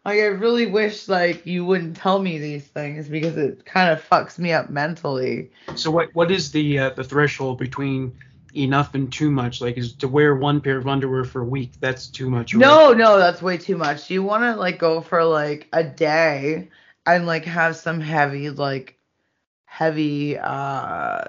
[0.05, 4.07] Like I really wish like you wouldn't tell me these things because it kind of
[4.07, 5.49] fucks me up mentally.
[5.73, 8.15] So what what is the uh, the threshold between
[8.53, 9.59] enough and too much?
[9.59, 11.71] Like is to wear one pair of underwear for a week?
[11.79, 12.53] That's too much.
[12.53, 12.61] right?
[12.61, 14.11] No, no, that's way too much.
[14.11, 16.69] You want to like go for like a day
[17.07, 18.99] and like have some heavy like
[19.65, 21.23] heavy uh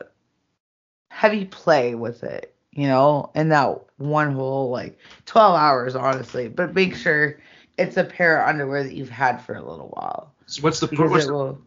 [1.13, 6.75] heavy play with it, you know, in that one whole like 12 hours honestly, but
[6.75, 7.39] make sure
[7.79, 10.87] it's a pair of underwear that you've had for a little while So what's the
[10.87, 11.59] what's, the will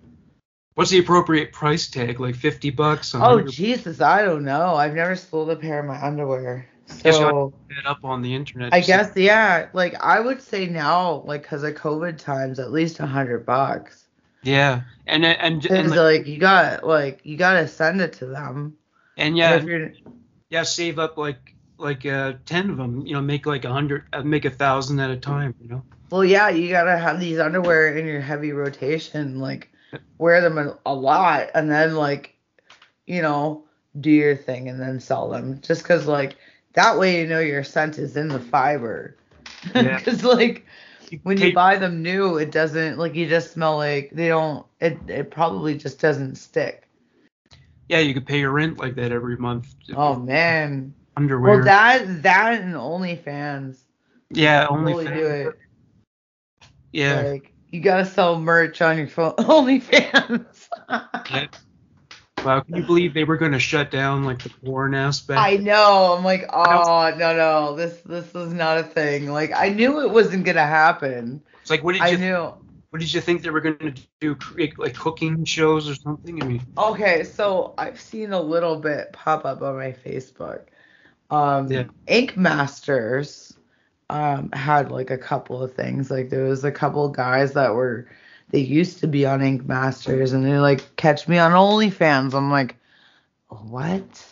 [0.74, 2.20] what's the appropriate price tag?
[2.20, 3.14] Like fifty bucks?
[3.16, 4.76] Oh Jesus, I don't know.
[4.76, 6.68] I've never sold a pair of my underwear.
[6.88, 8.74] So it up on the internet.
[8.74, 13.00] I guess yeah, like I would say now, like because of COVID times, at least
[13.00, 14.06] a hundred bucks.
[14.44, 18.78] Yeah, and and and, and, like you got like you gotta send it to them.
[19.18, 19.96] And yeah, And
[20.50, 23.06] yeah, save up like like uh ten of them.
[23.06, 25.56] You know, make like a hundred, uh, make a thousand at a time.
[25.62, 25.84] You know.
[26.10, 29.40] well, yeah, you gotta have these underwear in your heavy rotation.
[29.40, 29.70] Like
[30.18, 32.36] wear them a, a lot, and then like
[33.06, 33.64] you know
[34.00, 35.62] do your thing and then sell them.
[35.62, 36.36] Just because like
[36.74, 39.18] that way you know your scent is in the fiber.
[39.74, 39.98] Yeah.
[40.00, 40.66] Because like
[41.24, 44.66] when you buy them new, it doesn't like you just smell like they don't.
[44.80, 46.85] It it probably just doesn't stick.
[47.88, 49.74] Yeah, you could pay your rent like that every month.
[49.96, 50.94] Oh man.
[51.16, 51.56] underwear.
[51.58, 53.78] Well, that that and OnlyFans
[54.30, 55.60] yeah, only really do it.
[56.92, 59.34] Yeah, Like you gotta sell merch on your phone.
[59.38, 60.70] OnlyFans.
[60.90, 61.48] yeah.
[62.44, 65.40] Wow, can you believe they were going to shut down like the porn aspect?
[65.40, 66.14] I know.
[66.16, 69.32] I'm like, oh no no, this this is not a thing.
[69.32, 71.42] Like I knew it wasn't gonna happen.
[71.62, 72.06] it's like, what did you?
[72.06, 72.54] I knew.
[72.96, 74.36] What did you think they were going to do?
[74.36, 76.42] Create like cooking shows or something?
[76.42, 80.62] I mean, Okay, so I've seen a little bit pop up on my Facebook.
[81.30, 81.84] Um, Yeah.
[82.08, 83.54] Ink Masters
[84.10, 86.10] um, had like a couple of things.
[86.10, 88.08] Like there was a couple guys that were
[88.52, 92.34] they used to be on Ink Masters and they like catch me on OnlyFans.
[92.34, 92.78] I'm like,
[93.50, 94.26] what?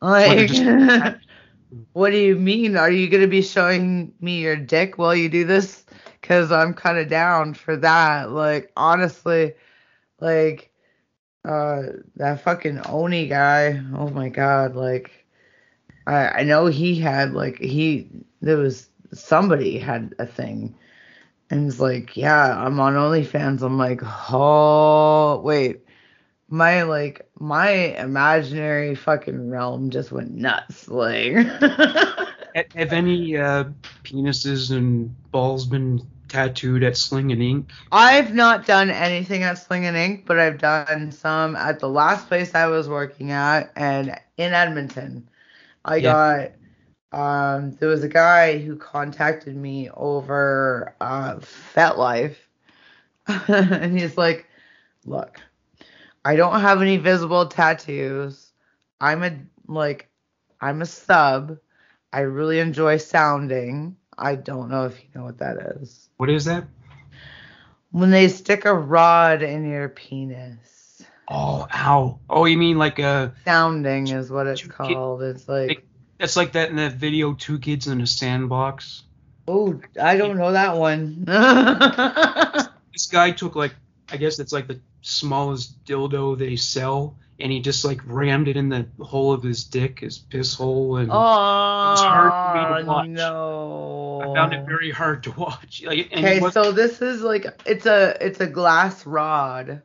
[0.00, 0.50] Like,
[1.94, 2.76] what do you mean?
[2.76, 5.84] Are you gonna be showing me your dick while you do this?
[6.30, 8.30] Cause I'm kind of down for that.
[8.30, 9.54] Like honestly,
[10.20, 10.70] like
[11.44, 11.82] uh
[12.14, 13.82] that fucking Oni guy.
[13.96, 15.26] Oh my god, like
[16.06, 18.08] I I know he had like he
[18.42, 20.76] there was somebody had a thing.
[21.50, 23.62] And it's like, yeah, I'm on OnlyFans.
[23.62, 24.00] I'm like,
[24.30, 25.80] oh wait.
[26.48, 30.86] My like my imaginary fucking realm just went nuts.
[30.86, 31.34] Like
[32.54, 33.64] Have any uh,
[34.04, 36.00] penises and balls been
[36.30, 37.70] tattooed at Sling and Ink?
[37.92, 42.28] I've not done anything at Sling and Ink, but I've done some at the last
[42.28, 45.28] place I was working at and in Edmonton.
[45.84, 46.12] I Yeah.
[46.12, 46.52] got
[47.12, 52.36] um there was a guy who contacted me over uh FetLife
[53.48, 54.46] and he's like,
[55.04, 55.40] "Look,
[56.24, 58.52] I don't have any visible tattoos.
[59.00, 60.10] I'm a like
[60.60, 61.58] I'm a sub.
[62.12, 63.96] I really enjoy sounding.
[64.20, 66.64] I don't know if you know what that is." What is that?
[67.90, 71.02] When they stick a rod in your penis.
[71.28, 72.18] Oh, ow.
[72.28, 75.22] Oh, you mean like a Sounding is what it's called.
[75.22, 75.84] It's like,
[76.18, 79.04] that's like that in that video, two kids in a sandbox.
[79.48, 81.24] oh, I don't know that one.
[82.92, 83.74] This guy took like,
[84.10, 88.56] I guess it's like the smallest dildo they sell, and he just like rammed it
[88.56, 92.90] in the hole of his dick, his piss hole, and oh, hard for me to
[92.90, 93.06] watch.
[93.08, 94.20] no.
[94.22, 95.82] I found it very hard to watch.
[95.86, 99.82] Like, Okay, what- so this is like it's a it's a glass rod.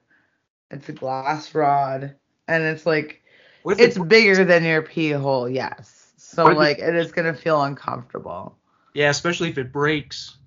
[0.72, 2.16] It's a glass rod,
[2.48, 3.22] and it's like
[3.64, 5.48] what it's it- bigger than your pee hole.
[5.50, 5.92] Yes.
[6.18, 8.58] So What if like it is gonna feel uncomfortable.
[8.94, 10.38] yeah, especially if it breaks,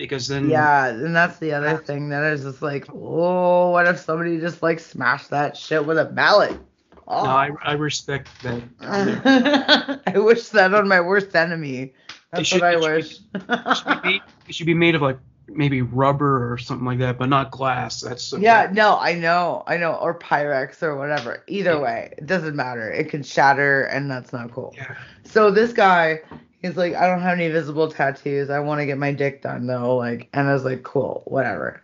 [0.00, 1.86] because then Yeah, and that's the other ah.
[1.86, 5.98] thing that is just like, oh, what if somebody just like smashed that shit with
[5.98, 6.58] a mallet?
[7.06, 7.24] Oh.
[7.24, 7.36] No, ah.
[7.36, 8.62] I, I respect that.
[10.06, 11.92] I wish that on my worst enemy.
[12.32, 13.18] That's should- what I it should wish.
[13.34, 17.00] It should, be made, it should be made of like maybe rubber or something like
[17.00, 18.00] that, but not glass.
[18.02, 18.42] That's okay.
[18.42, 21.42] yeah, no, I know, I know, or Pyrex or whatever.
[21.48, 21.80] Either Yeah.
[21.80, 22.88] way, it doesn't matter.
[22.90, 24.72] It can shatter, and that's not cool.
[24.76, 24.94] Yeah.
[25.24, 26.20] So this guy,
[26.62, 28.50] he's like, I don't have any visible tattoos.
[28.50, 29.96] I want to get my dick done though.
[29.96, 31.82] Like, and I was like, cool, whatever.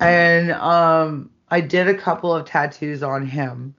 [0.00, 3.74] And um, I did a couple of tattoos on him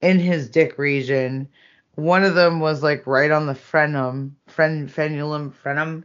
[0.00, 1.48] in his dick region.
[1.94, 6.04] One of them was like right on the frenum, fren, frenulum, frenum.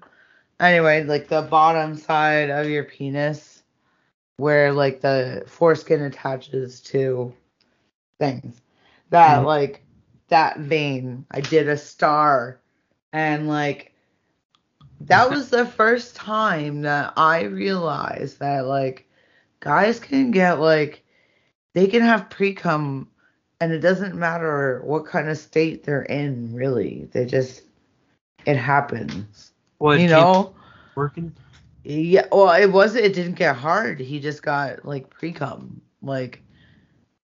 [0.60, 3.64] Anyway, like the bottom side of your penis,
[4.38, 7.34] where like the foreskin attaches to
[8.20, 8.62] things.
[9.10, 9.46] That Mhm.
[9.46, 9.84] like
[10.28, 11.26] that vein.
[11.32, 12.60] I did a star
[13.18, 13.92] and like
[15.02, 19.10] that was the first time that I realized that like
[19.60, 21.04] guys can get like
[21.74, 23.10] they can have pre cum
[23.60, 27.10] and it doesn't matter what kind of state they're in really.
[27.12, 27.64] They just
[28.46, 29.52] it happens.
[29.80, 30.54] Well, it you know?
[30.94, 31.36] working.
[31.84, 33.06] Yeah, well, it wasn't.
[33.06, 34.00] It didn't get hard.
[34.00, 36.44] He just got like pre cum, like,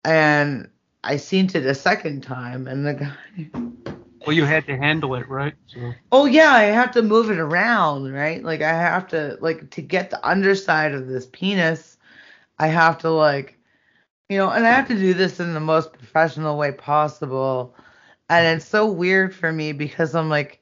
[0.04, 0.70] and
[1.04, 3.92] I seen it a second time, and the guy.
[4.28, 5.54] Well, you had to handle it, right?
[5.68, 8.44] So Oh yeah, I have to move it around, right?
[8.44, 11.96] Like I have to like to get the underside of this penis.
[12.58, 13.58] I have to like,
[14.28, 17.74] you know, and I have to do this in the most professional way possible.
[18.28, 20.60] And it's so weird for me because I'm like,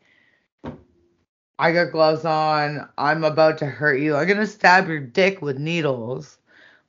[1.58, 2.88] I got gloves on.
[2.96, 4.14] I'm about to hurt you.
[4.14, 6.38] I'm gonna stab your dick with needles.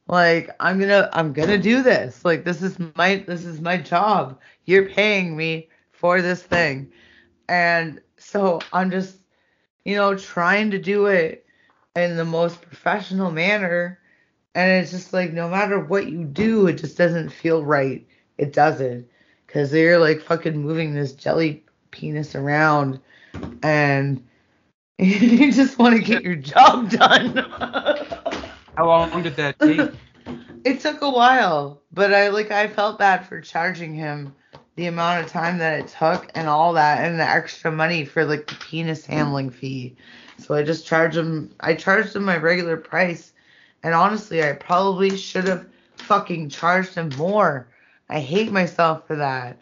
[0.08, 2.24] Like I'm gonna I'm gonna do this.
[2.24, 4.40] Like this is my this is my job.
[4.66, 6.92] You're paying me for this thing.
[7.50, 9.18] And so I'm just,
[9.84, 11.46] you know, trying to do it
[11.96, 14.00] in the most professional manner.
[14.56, 18.08] And it's just like no matter what you do, it just doesn't feel right.
[18.38, 19.08] It doesn't.
[19.48, 23.00] Cause they're like fucking moving this jelly penis around
[23.64, 24.24] and
[25.00, 27.38] you just want to get your job done.
[28.78, 29.92] how long did that take?
[30.64, 34.36] it took a while, but I like I felt bad for charging him
[34.78, 38.24] the amount of time that it took and all that and the extra money for
[38.24, 39.96] like the penis handling fee.
[40.38, 43.34] So I just charged him I charged him my regular price.
[43.84, 47.68] And honestly, I probably should have fucking charged him more.
[48.10, 49.58] I hate myself for that.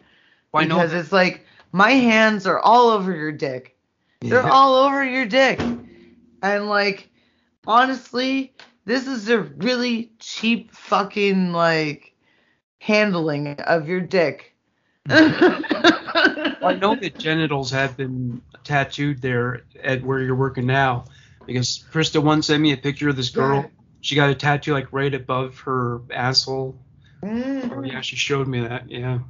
[0.50, 0.76] Why no?
[0.76, 3.74] because it's like my hands are all over your dick.
[4.20, 4.50] They're Yeah.
[4.50, 5.58] all over your dick.
[6.42, 7.08] And like
[7.66, 8.52] honestly,
[8.84, 12.14] this is a really cheap fucking like
[12.80, 14.52] handling of your dick.
[15.08, 21.04] I know that genitals have been tattooed there at where you're working now,
[21.46, 23.70] because Krista once sent me a picture of this girl.
[24.00, 26.78] She got a tattoo like right above her asshole.
[27.22, 27.90] Oh Mm.
[27.90, 28.88] yeah, she showed me that.
[28.90, 29.20] Yeah,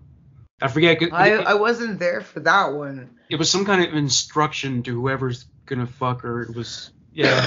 [0.61, 0.99] I forget.
[1.13, 3.11] I, it, I wasn't there for that one.
[3.31, 6.43] it was some kind of instruction to whoever's gonna fuck her.
[6.43, 7.47] It was yeah.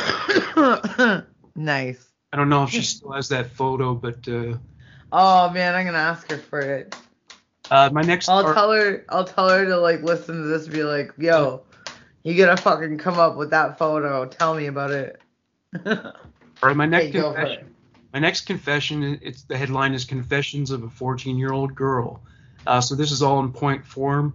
[1.55, 2.03] nice.
[2.33, 4.57] I don't know if she still has that photo, but uh,
[5.11, 6.95] Oh man, I'm gonna ask her for it.
[7.71, 8.29] Uh, my next.
[8.29, 9.05] I'll art- tell her.
[9.09, 10.65] I'll tell her to like listen to this.
[10.65, 11.63] and Be like, yo,
[12.23, 14.25] you gotta fucking come up with that photo.
[14.25, 15.21] Tell me about it.
[15.85, 16.13] all
[16.63, 17.75] right, my next Hey, confession.
[18.13, 22.21] My next confession, it's the headline is Confessions of a 14 year old Girl.
[22.65, 24.33] Uh, so this is all in point form.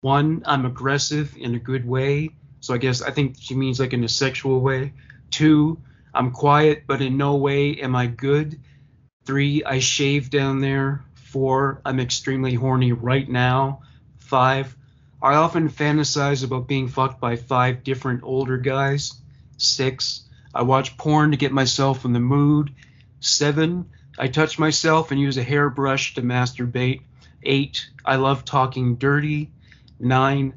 [0.00, 2.30] One, I'm aggressive in a good way.
[2.60, 4.92] So I guess I think she means like in a sexual way.
[5.30, 5.78] Two,
[6.14, 8.60] I'm quiet, but in no way am I good.
[9.24, 11.04] Three, I shave down there.
[11.36, 13.82] Four, I'm extremely horny right now.
[14.20, 14.74] Five,
[15.20, 19.12] I often fantasize about being fucked by five different older guys.
[19.58, 20.22] Six,
[20.54, 22.72] I watch porn to get myself in the mood.
[23.20, 27.02] Seven, I touch myself and use a hairbrush to masturbate.
[27.42, 29.50] Eight, I love talking dirty.
[30.00, 30.54] Nine,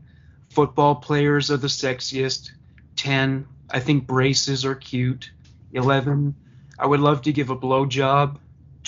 [0.49, 2.51] football players are the sexiest.
[2.95, 5.29] Ten, I think braces are cute.
[5.73, 6.35] Eleven,
[6.79, 8.37] I would love to give a blowjob.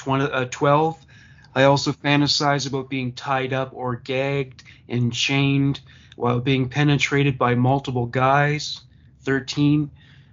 [0.08, 1.06] Uh, Twelve,
[1.54, 5.82] I also fantasize about being tied up or gagged and chained
[6.16, 8.82] while being penetrated by multiple guys.
[9.22, 9.92] Thirteen,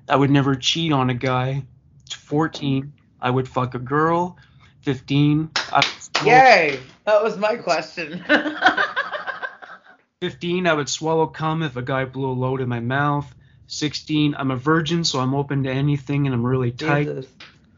[0.08, 1.64] I would never cheat on a guy.
[2.10, 4.36] 14, I would fuck a girl.
[4.82, 6.80] 15, I swallow, Yay!
[7.04, 8.24] That was my question.
[10.20, 13.32] 15, I would swallow cum if a guy blew a load in my mouth.
[13.66, 17.06] 16, I'm a virgin, so I'm open to anything and I'm really tight.
[17.06, 17.26] Jesus.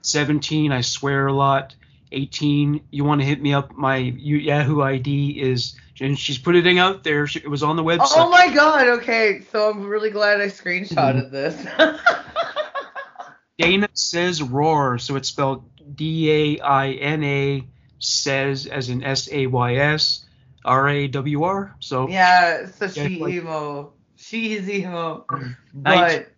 [0.02, 1.74] 17, I swear a lot.
[2.12, 3.76] 18, you want to hit me up?
[3.76, 7.26] My Yahoo ID is, and she's putting it out there.
[7.26, 8.12] She- It was on the website.
[8.16, 8.88] Oh my god.
[9.00, 11.32] Okay, so I'm really glad I screenshotted mm-hmm.
[11.32, 12.00] this.
[13.58, 15.64] Dana says roar, so it's spelled
[15.96, 20.24] D A I N A says as in S A Y S
[20.64, 21.76] R A W R.
[21.80, 23.92] So yeah, so Yeah, she like- emo.
[24.16, 25.24] She's emo.
[25.72, 26.28] But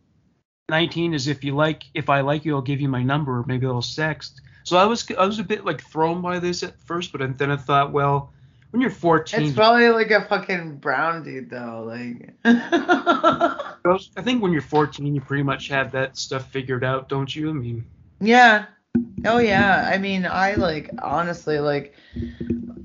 [0.69, 3.67] 19 is if you like, if I like you, I'll give you my number, maybe
[3.67, 4.41] I'll sext.
[4.73, 7.51] So I was, I was a bit like thrown by this at first, but then
[7.51, 8.33] I thought, well,
[8.71, 11.85] when you're 14, it's probably like a fucking brown dude though.
[11.87, 17.37] Like I think when you're 14, you pretty much have that stuff figured out, don't
[17.37, 17.51] you?
[17.51, 17.85] I mean,
[18.19, 18.65] Yeah.
[19.27, 19.91] Oh yeah.
[19.93, 21.95] I mean, I like honestly like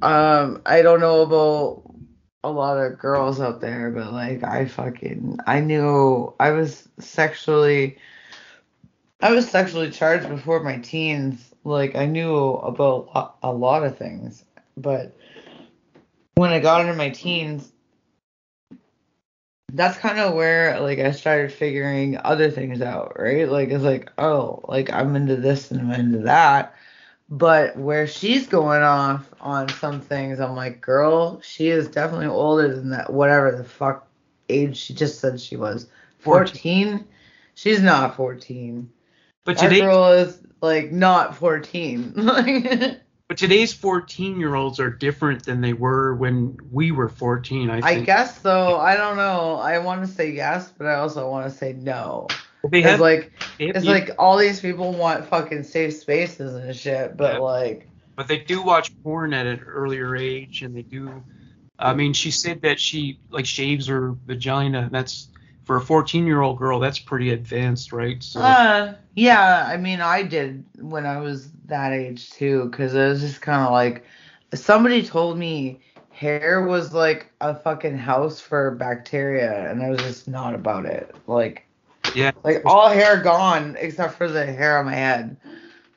[0.02, 1.84] um I don't know about
[2.44, 7.98] a lot of girls out there, but like I fucking I knew I was sexually
[9.22, 11.47] I was sexually charged before my teens.
[11.68, 14.46] Like I knew about a lot of things,
[14.78, 15.18] but
[16.36, 17.74] when I got into my teens,
[19.74, 23.50] that's kind of where like I started figuring other things out, right?
[23.50, 26.74] Like it's like, oh, like I'm into this and I'm into that.
[27.30, 32.74] But where she's going off on some things, I'm like, girl, she is definitely older
[32.74, 34.08] than that, whatever the fuck
[34.48, 35.88] age she just said she was.
[36.20, 37.06] 14?
[37.56, 38.90] She's not 14.
[39.48, 42.14] But today, girl is like not 14.
[43.28, 47.70] But today's 14 year olds are different than they were when we were 14.
[47.70, 48.78] I I guess so.
[48.78, 49.56] I don't know.
[49.56, 52.28] I want to say yes, but I also want to say no.
[52.70, 56.56] they It's have, like they have it's like all these people want fucking safe spaces
[56.56, 57.40] and shit, but Yeah.
[57.40, 61.24] like but they do watch porn at an earlier age, and they do.
[61.80, 64.90] I mean, she said that she like shaves her vagina.
[64.92, 65.28] That's
[65.68, 66.80] for a 14 year old girl.
[66.80, 68.24] That's pretty advanced, right?
[68.24, 73.08] So uh yeah, I mean I did when I was that age too cuz it
[73.08, 74.06] was just kind of like
[74.54, 80.30] somebody told me hair was like a fucking house for bacteria and I was just
[80.30, 81.14] not about it.
[81.28, 81.66] Like
[82.16, 85.36] yeah, like all hair gone except for the hair on my head.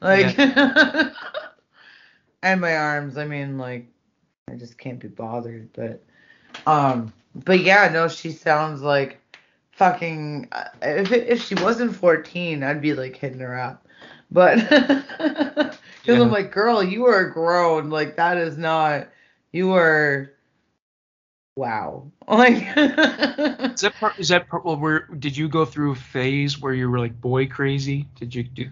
[0.01, 0.37] Like
[2.43, 3.17] and my arms.
[3.17, 3.87] I mean like
[4.51, 6.03] I just can't be bothered, but
[6.67, 9.21] um but yeah, no, she sounds like
[9.81, 13.89] fucking uh, if if she wasn't 14, I'd be like hitting her up.
[14.31, 16.21] But cuz Yeah.
[16.21, 17.89] I'm like, "Girl, you are grown.
[17.89, 19.09] Like that is not
[19.53, 20.33] you are
[21.57, 24.19] wow." Like Is that part?
[24.19, 24.67] Is that part?
[24.67, 28.07] Well, where did you go through a phase where you were like boy crazy?
[28.17, 28.69] Did you do?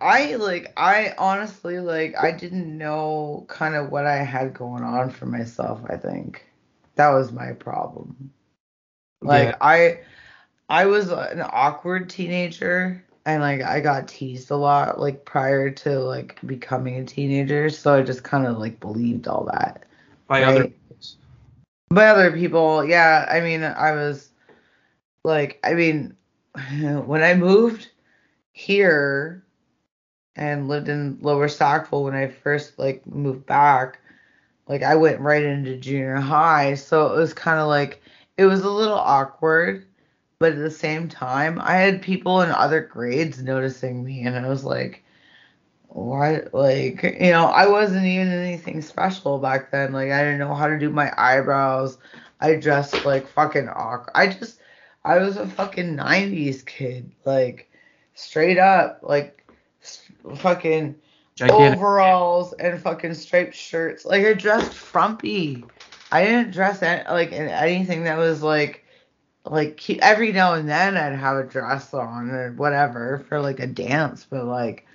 [0.00, 5.10] I like I honestly like I didn't know kind of what I had going on
[5.10, 6.44] for myself, I think.
[6.94, 8.32] That was my problem.
[9.20, 9.56] Like Yeah.
[9.60, 9.98] I
[10.68, 16.00] I was an awkward teenager and like I got teased a lot like prior to
[16.00, 19.84] like becoming a teenager, so I just kind of like believed all that.
[20.26, 20.60] by other?
[20.60, 20.74] Right.
[21.90, 23.26] By other people, yeah.
[23.30, 24.30] I mean, I was
[25.24, 26.16] like, I mean,
[26.80, 27.90] when I moved
[28.52, 29.44] here
[30.34, 34.00] and lived in Lower Sackville when I first like moved back,
[34.68, 38.02] like I went right into junior high, so it was kind of like
[38.38, 39.86] it was a little awkward,
[40.38, 44.48] but at the same time, I had people in other grades noticing me, and I
[44.48, 45.02] was like,
[45.88, 46.54] what?
[46.54, 49.92] Like, you know, I wasn't even anything special back then.
[49.92, 51.98] Like, I didn't know how to do my eyebrows.
[52.40, 54.12] I dressed like fucking awkward.
[54.14, 54.60] I just,
[55.04, 57.10] I was a fucking 90s kid.
[57.24, 57.70] Like,
[58.14, 59.44] straight up, like,
[60.36, 60.94] fucking
[61.34, 61.78] Gigantic.
[61.78, 64.04] overalls and fucking striped shirts.
[64.04, 65.64] Like, I dressed frumpy.
[66.12, 68.84] I didn't dress like in anything that was like,
[69.50, 73.66] like every now and then I'd have a dress on or whatever for like a
[73.66, 74.86] dance, but like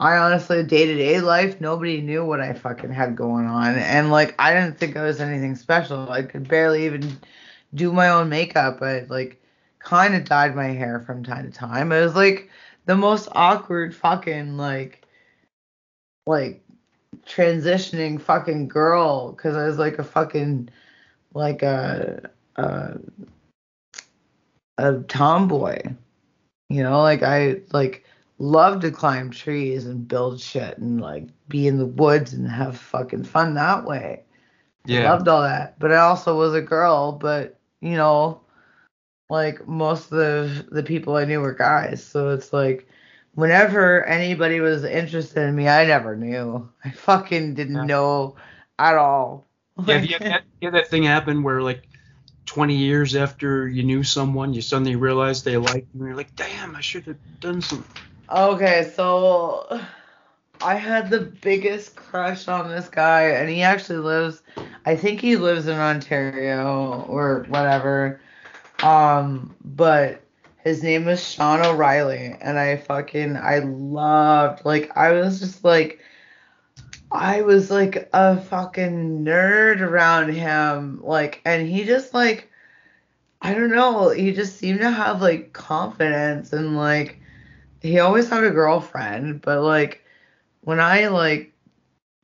[0.00, 4.10] I honestly day to day life nobody knew what I fucking had going on, and
[4.10, 6.10] like I didn't think I was anything special.
[6.10, 7.18] I could barely even
[7.74, 8.82] do my own makeup.
[8.82, 9.40] I like
[9.78, 11.92] kind of dyed my hair from time to time.
[11.92, 12.50] It was like
[12.86, 15.06] the most awkward fucking like
[16.26, 16.62] like
[17.26, 20.68] transitioning fucking girl because I was like a fucking
[21.34, 22.98] like a a
[24.78, 25.78] a tomboy.
[26.68, 28.04] You know, like I like
[28.38, 32.78] love to climb trees and build shit and like be in the woods and have
[32.78, 34.22] fucking fun that way.
[34.88, 35.02] I Yeah.
[35.10, 35.78] loved all that.
[35.78, 38.40] But I also was a girl, but you know,
[39.30, 42.04] like most of the the people I knew were guys.
[42.04, 42.86] So it's like
[43.34, 46.68] whenever anybody was interested in me, I never knew.
[46.84, 47.86] I fucking didn't Yeah.
[47.86, 48.36] know
[48.78, 49.46] at all.
[49.86, 51.88] Yeah, have you had that, you had that thing happen where like
[52.46, 56.34] 20 years after you knew someone, you suddenly realize they like you, and you're like,
[56.36, 57.84] damn, I should have done some.
[58.30, 59.80] Okay, so
[60.60, 64.42] I had the biggest crush on this guy, and he actually lives.
[64.84, 68.20] I think he lives in Ontario or whatever.
[68.82, 70.22] Um, but
[70.62, 76.00] his name is Sean O'Reilly, and I fucking I loved like I was just like
[77.12, 82.50] I was like a fucking nerd around him, like, and he just like
[83.42, 87.20] I don't know, he just seemed to have like confidence and like
[87.80, 90.04] he always had a girlfriend, but like
[90.62, 91.52] when I like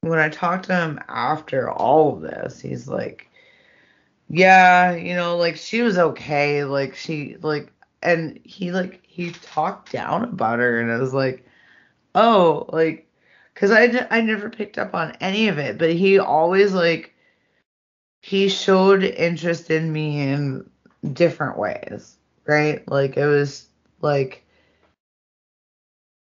[0.03, 3.29] when I talked to him after all of this, he's like,
[4.29, 9.93] yeah, you know, like she was okay, like she like, and he like he talked
[9.93, 11.45] down about her, and I was like,
[12.15, 13.08] oh, like,
[13.59, 17.15] cause I I never picked up on any of it, but he always like
[18.23, 20.69] he showed interest in me in
[21.13, 22.17] different ways,
[22.47, 22.87] right?
[22.89, 23.67] Like it was
[24.01, 24.45] like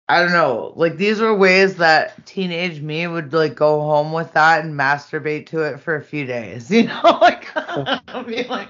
[0.10, 0.73] I don't know.
[0.76, 5.47] Like these were ways that teenage me would like go home with that and masturbate
[5.47, 6.69] to it for a few days.
[6.72, 8.69] You know, like I'd be like,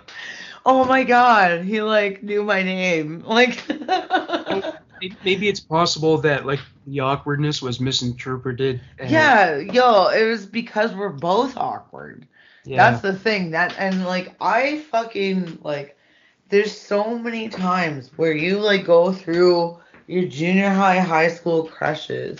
[0.66, 3.24] oh my god, he like knew my name.
[3.26, 3.62] Like
[5.24, 8.82] Maybe it's possible that like the awkwardness was misinterpreted.
[9.00, 12.28] and- Yeah, yo, it was because we're both awkward.
[12.66, 12.92] Yeah.
[12.92, 13.52] That's the thing.
[13.52, 15.98] That and like I fucking like
[16.50, 19.78] there's so many times where you like go through
[20.08, 22.40] your junior high, high school crushes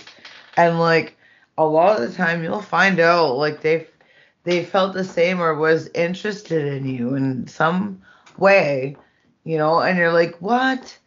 [0.56, 1.16] and like
[1.58, 3.86] a lot of the time you'll find out like they
[4.44, 8.02] they felt the same or was interested in you in some
[8.38, 8.96] way,
[9.44, 10.98] you know, and you're like, "What?"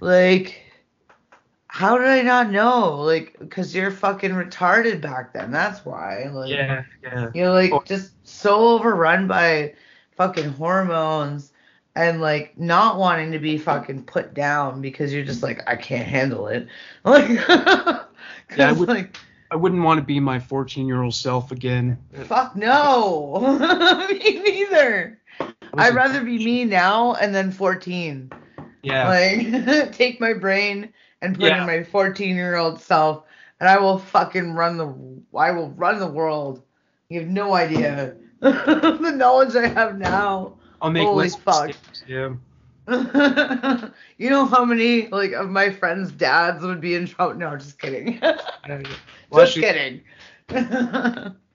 [0.00, 0.62] Like
[1.72, 2.96] how did I not know?
[2.96, 5.52] Like, cause you're fucking retarded back then.
[5.52, 6.24] That's why.
[6.32, 7.30] Like, yeah, yeah.
[7.32, 7.82] you're like Oh.
[7.86, 9.74] just so overrun by
[10.16, 11.52] fucking hormones
[11.94, 16.06] and like not wanting to be fucking put down because you're just like I can't
[16.08, 16.66] handle it.
[17.04, 18.04] Like, Yeah,
[18.58, 19.16] I would- like
[19.52, 21.98] I wouldn't want to be my 14 year old self again.
[22.24, 23.40] fuck no,
[24.10, 25.18] me neither.
[25.74, 28.30] I'd rather be me now and then 14.
[28.82, 29.08] Yeah.
[29.08, 30.92] Like, take my brain
[31.22, 31.60] and put Yeah.
[31.60, 33.24] in my 14 year old self,
[33.60, 34.94] and I will fucking run the.
[35.38, 36.62] I will run the world.
[37.08, 40.54] You have no idea the knowledge I have now.
[40.80, 41.72] I'll make holy fuck.
[42.06, 42.34] Yeah.
[44.18, 47.34] you know how many like of my friends' dads would be in trouble?
[47.34, 48.20] No, just kidding.
[49.30, 50.00] Well, just kidding.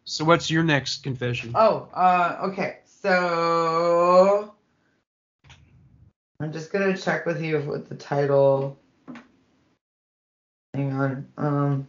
[0.05, 1.51] so what's your next confession?
[1.55, 2.77] oh, uh, okay.
[2.85, 4.53] So
[6.39, 8.79] I'm just gonna check with you with the title.
[10.75, 11.27] Hang on.
[11.37, 11.87] Um,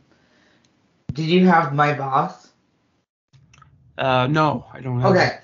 [1.13, 2.51] did you have my boss?
[3.99, 5.13] Uh, no, I don't have.
[5.13, 5.39] Okay.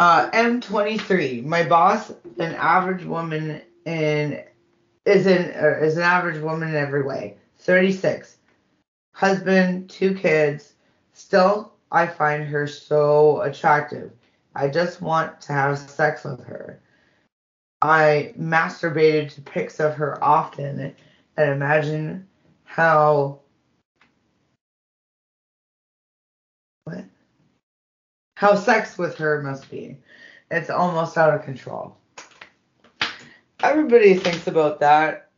[0.00, 1.44] Uh, M23.
[1.44, 4.42] My boss, an average woman in,
[5.06, 7.36] is in uh, is an average woman in every way.
[7.58, 8.38] 36.
[9.12, 10.74] Husband, two kids.
[11.12, 14.10] Still, I find her so attractive.
[14.56, 16.80] I just want to have sex with her.
[17.80, 20.96] I masturbated to pics of her often
[21.36, 22.26] and imagine
[22.64, 23.40] how
[26.84, 27.04] what
[28.36, 29.98] how sex with her must be.
[30.50, 31.96] It's almost out of control.
[33.62, 35.30] Everybody thinks about that.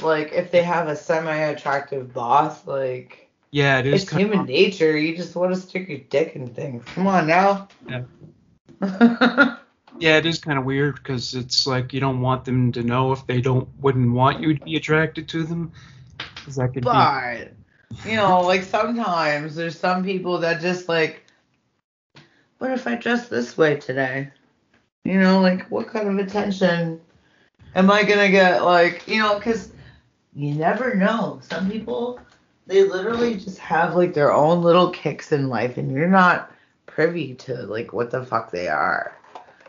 [0.00, 4.96] Like if they have a semi-attractive boss, like Yeah, it is it's human of, nature.
[4.96, 6.84] You just want to stick your dick in things.
[6.86, 7.68] Come on now.
[7.88, 9.56] Yeah.
[9.98, 13.12] yeah, it is kind of weird because it's like you don't want them to know
[13.12, 15.72] if they don't wouldn't want you to be attracted to them.
[16.44, 17.52] 'Cause that could be but
[18.06, 21.24] you know, like sometimes there's some people that just like,
[22.58, 24.30] what if I dress this way today?
[25.04, 27.00] You know, like what kind of attention
[27.74, 28.64] am I gonna get?
[28.64, 29.72] Like, you know, because
[30.34, 31.40] you never know.
[31.42, 32.18] Some people
[32.66, 36.50] they literally just have like their own little kicks in life, and you're not
[36.86, 39.16] privy to like what the fuck they are.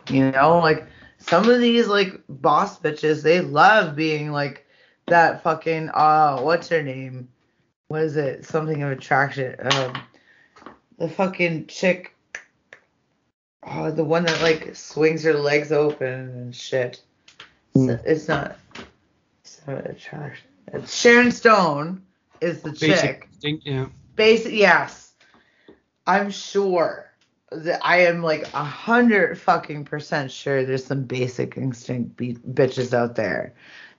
[0.08, 0.86] You know, like
[1.18, 4.66] some of these like boss bitches, they love being like
[5.06, 7.28] that fucking uh what's her name?
[7.88, 8.44] What is it?
[8.44, 9.56] Something of attraction.
[9.60, 10.02] Um
[10.98, 12.14] the fucking chick
[13.66, 17.00] oh the one that like swings her legs open and shit.
[17.74, 17.90] Hmm.
[17.90, 18.58] It's, it's not
[19.42, 20.48] it's not attraction.
[20.72, 22.02] It's Sharon Stone
[22.40, 22.90] is the chick.
[22.90, 23.66] basic instinct.
[23.66, 23.86] Yeah,
[24.16, 25.12] Basic, yes.
[26.06, 27.13] I'm sure that
[27.82, 33.14] I am like a hundred fucking percent sure there's some basic instinct be- bitches out
[33.16, 33.54] there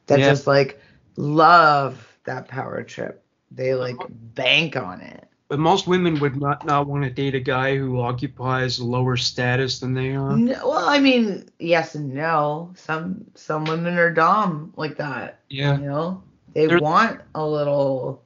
[0.07, 0.29] that Yeah.
[0.29, 0.79] just like
[1.17, 3.23] love that power trip.
[3.51, 5.27] They like bank on it.
[5.47, 9.15] but most women would not not want to date a guy who occupies a lower
[9.15, 10.35] status than they are.
[10.35, 12.73] No, well, I mean, yes and no.
[12.75, 15.39] Some some women are dumb like that.
[15.49, 16.23] Yeah, You know,
[16.53, 18.23] they They're- want a little.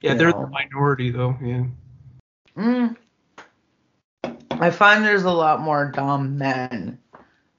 [0.00, 0.42] yeah, they're know.
[0.42, 1.36] the minority though.
[1.40, 1.64] Yeah,
[2.56, 2.96] Mm.
[4.60, 6.98] I find there's a lot more dumb men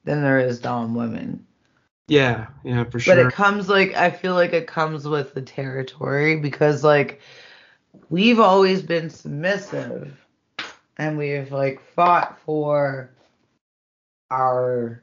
[0.04, 1.46] than there is dumb women.
[2.08, 3.16] yeah, yeah, for sure.
[3.16, 7.20] But it comes like I feel like it comes with the territory because like
[8.10, 10.16] we've always been submissive
[10.96, 13.10] and we've like fought for
[14.30, 15.02] our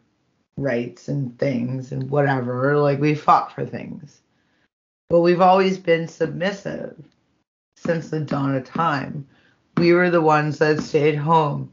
[0.58, 2.78] rights and things and whatever.
[2.78, 4.22] Like we fought for things.
[5.10, 6.96] But we've always been submissive
[7.78, 9.28] since the dawn of time.
[9.78, 11.72] We were the ones that stayed home,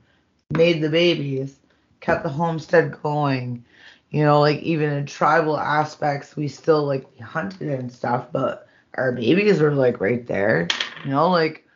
[0.52, 1.58] made the babies,
[2.00, 3.64] kept the homestead going.
[4.10, 8.66] You know, like even in tribal aspects, we still like we hunted and stuff, but
[8.94, 10.68] our babies were like right there.
[11.04, 11.66] You know, like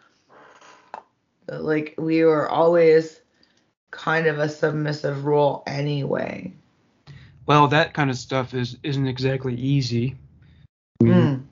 [1.49, 3.21] like we were always
[3.91, 6.53] kind of a submissive role anyway.
[7.47, 10.17] Well, that kind of stuff is isn't exactly easy.
[11.03, 11.45] Mm.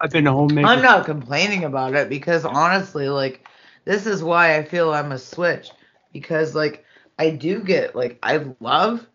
[0.00, 0.66] I've been a homemaker.
[0.66, 3.48] I'm not complaining about it because honestly, like,
[3.84, 5.70] this is why I feel I'm a switch
[6.12, 6.84] because, like,
[7.18, 9.06] I do get, like, I love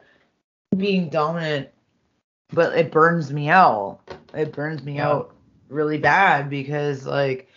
[0.75, 1.69] being dominant,
[2.51, 3.99] but it burns me out.
[4.33, 4.99] It burns me Yeah.
[4.99, 5.33] out
[5.69, 7.49] really bad because, like,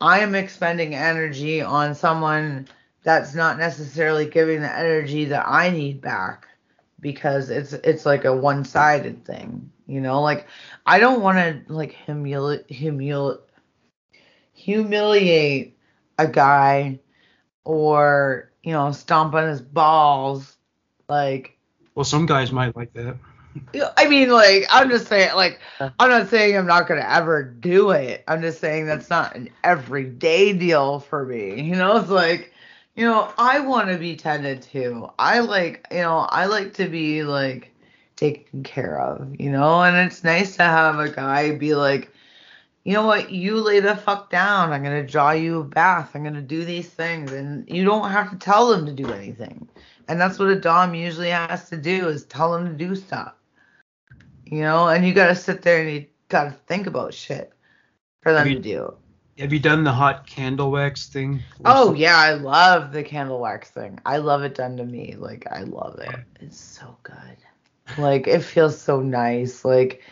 [0.00, 2.66] I am expending energy on someone
[3.02, 6.46] that's not necessarily giving the energy that I need back
[7.00, 10.22] because it's it's like a one-sided thing, you know?
[10.22, 10.46] Like
[10.86, 13.40] I don't want to like humili- humil-
[14.52, 15.76] humiliate
[16.18, 17.00] a guy
[17.64, 20.56] or, you know, stomp on his balls
[21.08, 21.58] like
[21.94, 23.16] Well, some guys might like that.
[23.74, 25.60] yeah, I mean, like, I'm just saying, like,
[25.98, 28.24] I'm not saying I'm not gonna ever do it.
[28.28, 31.62] I'm just saying that's not an everyday deal for me.
[31.62, 32.52] You know, it's like,
[32.96, 35.10] you know, I want to be tended to.
[35.18, 37.72] I like, you know, I like to be like
[38.16, 39.34] taken care of.
[39.40, 42.12] You know, and it's nice to have a guy be like,
[42.84, 44.72] you know what, you lay the fuck down.
[44.72, 46.10] I'm gonna draw you a bath.
[46.14, 49.68] I'm gonna do these things, and you don't have to tell them to do anything.
[50.06, 53.32] And that's what a dom usually has to do is tell them to do stuff.
[54.44, 57.52] You know, and you gotta sit there and you gotta think about shit
[58.22, 58.94] for them you- to do.
[59.38, 61.42] Have you done the hot candle wax thing?
[61.64, 63.98] Oh yeah, I love the candle wax thing.
[64.06, 65.16] I love it done to me.
[65.18, 66.14] Like I love it.
[66.40, 67.98] It's so good.
[67.98, 69.64] Like it feels so nice.
[69.64, 70.02] Like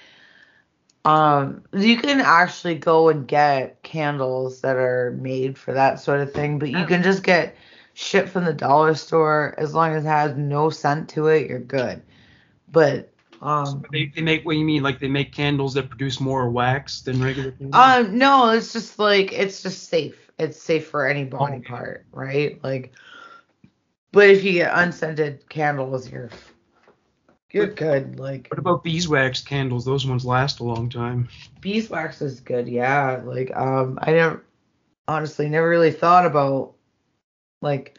[1.05, 6.33] um you can actually go and get candles that are made for that sort of
[6.33, 7.57] thing, but you can just get
[7.95, 11.59] shit from the dollar store as long as it has no scent to it, you're
[11.61, 12.03] good.
[12.70, 14.83] But um They, they make what you mean?
[14.83, 18.01] Like they make candles that produce more wax than regular candles?
[18.01, 20.31] Um, no, it's just like it's just safe.
[20.39, 21.69] It's safe for any body Okay.
[21.69, 22.62] part, right?
[22.62, 22.93] Like,
[24.12, 26.31] but if you get unscented candles, you're
[27.53, 28.19] you're good.
[28.19, 29.85] Like what about beeswax candles?
[29.85, 31.29] Those ones last a long time.
[31.61, 33.20] beeswax is good, yeah.
[33.24, 34.45] Like, um, I never
[35.09, 36.74] honestly never really thought about
[37.61, 37.99] like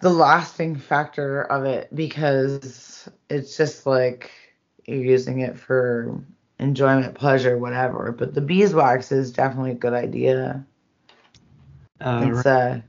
[0.00, 4.30] the lasting factor of it because it's just like
[4.84, 6.20] you're using it for
[6.58, 8.12] enjoyment, pleasure, whatever.
[8.12, 10.66] But the beeswax is definitely a good idea.
[12.00, 12.80] Uh, It's uh,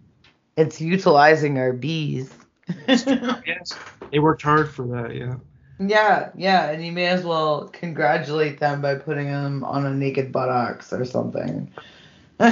[0.58, 2.34] it's utilizing our bees.
[2.88, 3.74] yes,
[4.12, 5.16] they worked hard for that.
[5.16, 5.36] Yeah.
[5.80, 10.32] Yeah, yeah, and you may as well congratulate them by putting them on a naked
[10.32, 11.72] buttocks or something.
[12.40, 12.50] All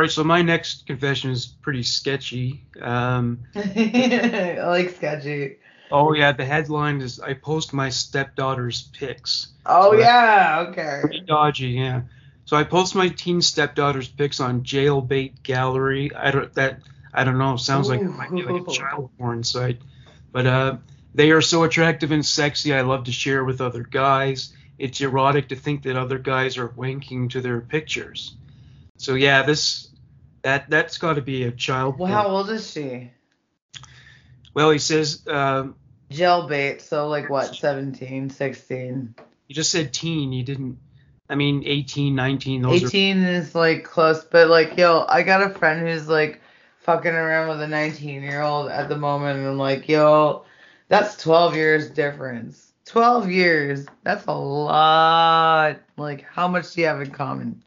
[0.00, 0.10] right.
[0.10, 2.64] So my next confession is pretty sketchy.
[2.80, 5.56] Um, like sketchy.
[5.90, 9.48] oh yeah, the headline is I post my stepdaughter's pics.
[9.66, 11.00] Oh So yeah, okay.
[11.02, 12.02] Pretty dodgy, yeah.
[12.44, 16.14] So I post my teen stepdaughter's pics on Jailbait Gallery.
[16.14, 16.80] I don't that
[17.12, 17.56] I don't know.
[17.56, 19.78] Sounds like it might be like a child porn site,
[20.32, 20.76] but uh,
[21.14, 22.74] they are so attractive and sexy.
[22.74, 24.54] I love to share with other guys.
[24.78, 28.34] It's erotic to think that other guys are wanking to their pictures.
[28.96, 29.88] So yeah, this
[30.42, 31.98] that that's got to be a child.
[31.98, 33.10] Well, how old is she?
[34.54, 35.76] Well, he says um,
[36.10, 39.14] Jailbait, so like what, 17, 16?
[39.48, 40.32] he just said teen.
[40.32, 40.78] You didn't.
[41.28, 42.62] I mean, 18, 19.
[42.62, 46.40] Those are 18 is like close, but like, yo, I got a friend who's like
[46.80, 50.44] fucking around with a 19 year old at the moment, and I'm like, yo,
[50.92, 52.72] that's 12 years difference.
[52.84, 55.80] 12 years, that's a lot.
[55.96, 57.62] Like, how much do you have in common?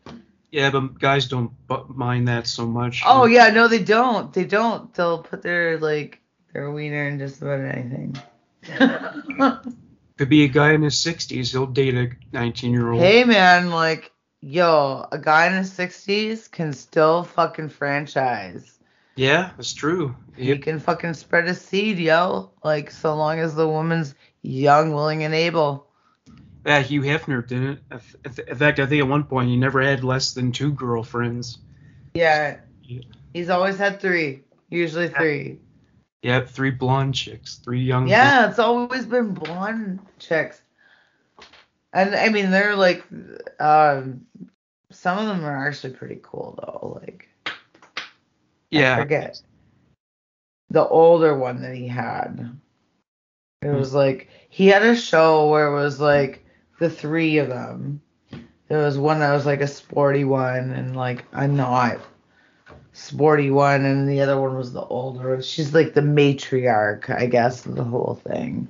[0.52, 1.52] yeah, but guys don't
[1.90, 3.02] mind that so much.
[3.06, 4.32] Oh, yeah, no, they don't.
[4.32, 4.94] They don't.
[4.94, 6.22] They'll put their, like,
[6.54, 8.16] their wiener in just about anything.
[10.18, 11.52] Could be a guy in his 60s.
[11.52, 13.02] He'll date a 19 year old.
[13.02, 18.75] hey, man, like, yo, a guy in his 60s can still fucking franchise.
[19.16, 20.16] Yeah, that's true.
[20.36, 20.62] He Yep.
[20.64, 22.52] can fucking spread a seed, yo.
[22.64, 25.88] Like so long as the woman's young, willing, and able.
[26.66, 27.80] Yeah, Hugh Hefner didn't.
[27.92, 31.60] In fact, I think at one point he never had less than two girlfriends.
[32.14, 32.58] Yeah.
[32.84, 33.02] Yeah.
[33.34, 34.42] He's always had three.
[34.70, 35.60] Usually three.
[36.24, 38.08] Yep, three blonde chicks, three young.
[38.08, 40.60] Yeah, it's always been blonde chicks.
[41.94, 43.04] And I mean they're like
[43.60, 44.26] um
[44.92, 47.00] some of them are actually pretty cool though.
[47.02, 47.30] Like
[48.72, 48.98] I yeah.
[48.98, 49.42] forget.
[50.70, 52.58] The older one that he had.
[53.62, 56.46] It was like he had a show where it was like
[56.80, 58.02] the three of them.
[58.68, 62.00] There was one that was like a sporty one and like a not
[62.94, 65.42] sporty one and the other one was the older.
[65.42, 68.68] She's like the matriarch, I guess, of the whole thing.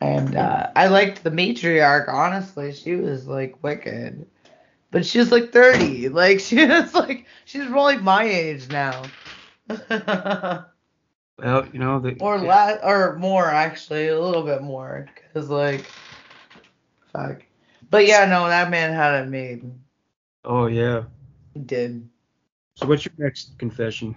[0.00, 2.72] And uh, I liked the matriarch, honestly.
[2.72, 4.26] She was like wicked.
[4.90, 6.08] But she's like 30.
[6.08, 9.02] Like she's like she's probably my age now.
[11.38, 12.16] Well, you know the.
[12.20, 15.84] or less or more actually, a little bit more cuz like
[17.12, 17.42] fuck.
[17.90, 19.70] But yeah, no, that man had it made.
[20.46, 21.02] Oh yeah.
[21.52, 22.08] He did.
[22.76, 24.16] So what's your next confession?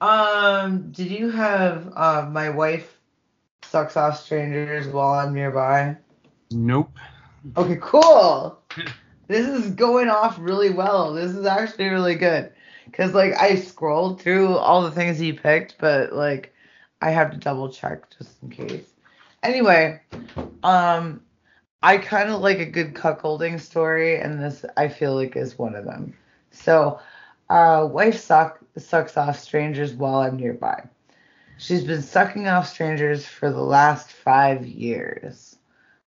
[0.00, 2.98] Um, did you have uh, my wife
[3.62, 5.96] sucks off strangers while I'm nearby?
[6.50, 6.96] Nope.
[7.56, 8.58] Okay, cool.
[9.28, 11.14] this is going off really well.
[11.14, 12.52] This is actually really good.
[12.92, 16.54] Cause like I scrolled through all the things he picked, but like
[17.02, 18.90] I have to double check just in case.
[19.42, 20.00] Anyway,
[20.64, 21.20] um,
[21.82, 25.76] I kind of like a good cuckolding story, and this I feel like is one
[25.76, 26.14] of them.
[26.50, 26.98] So,
[27.50, 30.82] uh, wife suck sucks off strangers while I'm nearby.
[31.58, 35.56] She's been sucking off strangers for the last five years.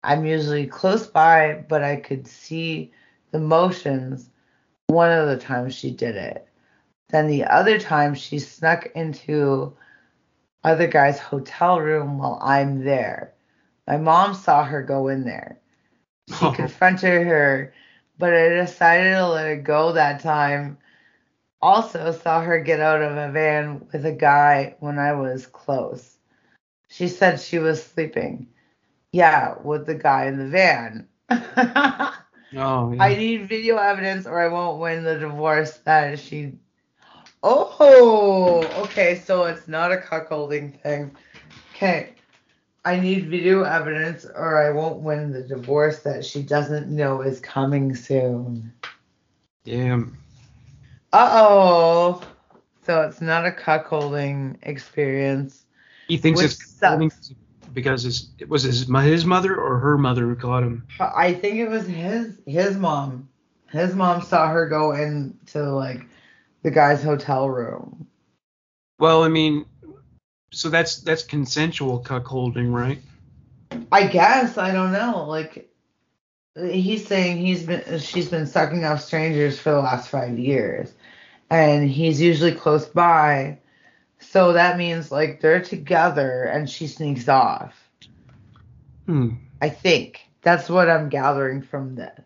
[0.04, 2.94] I'm usually close by, but I could see
[3.32, 4.30] the motions
[4.88, 6.48] one of the times she did it.
[7.10, 9.76] Then the other time she snuck into
[10.64, 13.34] other guy's hotel room while I'm there.
[13.88, 15.60] My mom saw her go in there.
[16.30, 16.52] She Oh.
[16.56, 17.74] confronted her,
[18.18, 20.78] but I decided to let it go that time.
[21.62, 26.18] Also saw her get out of a van with a guy when I was close.
[26.90, 28.48] She said she was sleeping.
[29.12, 31.08] Yeah, with the guy in the van.
[32.56, 33.04] Oh yeah.
[33.04, 36.54] I need video evidence or I won't win the divorce that she.
[37.42, 41.16] Oh, okay, so it's not a cuckolding thing.
[41.74, 42.14] Okay,
[42.84, 47.40] I need video evidence or I won't win the divorce that she doesn't know is
[47.40, 48.74] coming soon.
[49.64, 50.18] Damn.
[51.14, 52.22] Uh oh.
[52.86, 55.66] So it's not a cuckolding experience.
[56.08, 56.76] He thinks it's.
[57.74, 60.88] Because his it was his his mother or her mother who caught him.
[61.00, 63.30] I think it was his his mom.
[63.72, 66.06] His mom saw her go into like
[66.64, 68.08] the guy's hotel room.
[68.98, 69.66] Well, I mean,
[70.52, 73.00] so that's that's consensual cuckolding, right?
[73.92, 75.26] I guess I don't know.
[75.28, 75.70] Like
[76.56, 80.92] he's saying he's been she's been sucking off strangers for the last five years,
[81.50, 83.60] and he's usually close by.
[84.32, 87.74] So that means like they're together and she sneaks off.
[89.08, 89.30] Hmm.
[89.60, 92.22] I think that's what I'm gathering from this.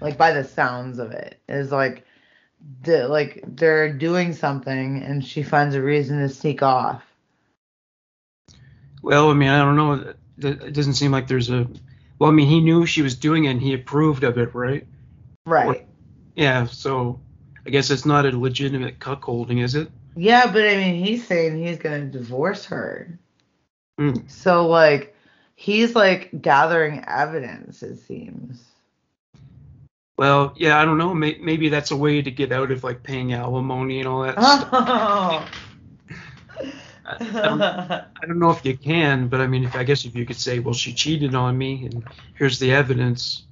[0.00, 2.04] Like by the sounds of it is like
[2.82, 7.04] the like they're doing something and she finds a reason to sneak off.
[9.00, 9.92] Well, I mean, I don't know.
[9.92, 11.68] It it doesn't seem like there's a.
[12.18, 14.88] Well, I mean, he knew she was doing it and he approved of it, right?
[15.46, 15.86] Right.
[16.34, 17.20] Yeah, so
[17.64, 19.88] I guess it's not a legitimate cuckolding, is it?
[20.20, 23.18] Yeah, but I mean he's saying he's gonna divorce her.
[23.98, 24.26] Hmm.
[24.26, 25.14] So like
[25.54, 28.60] he's like gathering evidence, it seems.
[30.16, 31.14] Well, yeah, I don't know.
[31.14, 34.32] May- Maybe that's a way to get out of like paying alimony and all that
[34.42, 34.68] stuff.
[34.72, 35.48] Oh.
[37.06, 40.04] I, I don't, I don't know if you can, but I mean, if I guess
[40.04, 42.04] if you could say, well, she cheated on me, and
[42.34, 43.44] here's the evidence.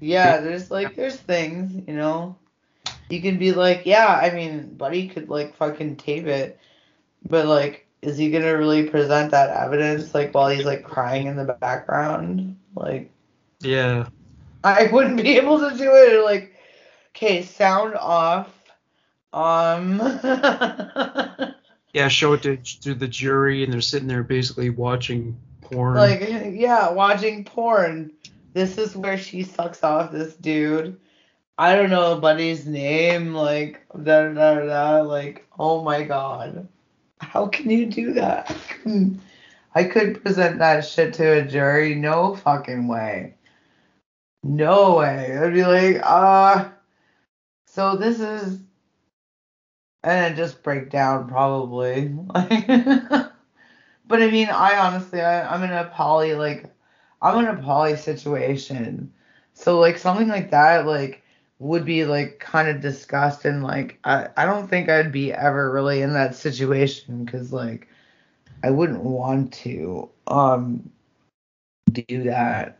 [0.00, 2.36] yeah, there's like there's things, you know.
[3.08, 6.58] You can be like, yeah, I mean, Buddy could like fucking tape it,
[7.28, 11.36] but like, is he gonna really present that evidence like while he's like crying in
[11.36, 12.58] the background?
[12.74, 13.10] Like,
[13.60, 14.08] Yeah.
[14.64, 16.24] I wouldn't be able to do it.
[16.24, 16.54] Like,
[17.16, 18.50] okay, sound off.
[19.32, 20.00] Um.
[21.94, 25.96] Yeah, show it to, to the jury, and they're sitting there basically watching porn.
[25.96, 26.20] like,
[26.52, 28.12] yeah, watching porn.
[28.52, 31.00] This is where she sucks off this dude.
[31.58, 33.34] I don't know a buddy's name.
[33.34, 35.00] Like, da da da da.
[35.02, 36.68] Like, oh my god,
[37.20, 38.56] how can you do that?
[38.86, 39.18] I.
[39.74, 41.94] I could present that shit to a jury.
[41.94, 43.34] No fucking way.
[44.42, 45.38] No way.
[45.38, 46.70] I'd be like, uh,
[47.66, 48.60] so this is,
[50.02, 52.08] and it just break down probably.
[52.34, 53.32] but
[54.10, 56.64] I mean, I honestly, I, I'm in a poly like,
[57.20, 59.12] I'm in a poly situation,
[59.52, 61.22] so like something like that like
[61.60, 65.70] would be like kind of discussed and like I I don't think I'd be ever
[65.70, 67.88] really in that situation because like
[68.62, 70.90] I wouldn't want to um
[71.92, 72.78] do that.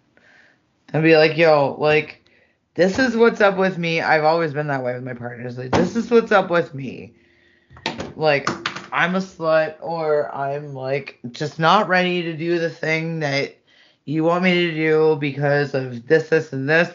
[0.93, 2.25] I'd be like, yo, like,
[2.75, 4.01] this is what's up with me.
[4.01, 5.59] I've always been that way with my partners.
[5.59, 7.15] Like, this is what's up with me.
[8.17, 8.49] Like,
[8.93, 13.57] I'm a slut, or I'm like just not ready to do the thing that
[14.07, 16.91] you want me to do because of this, this, and this.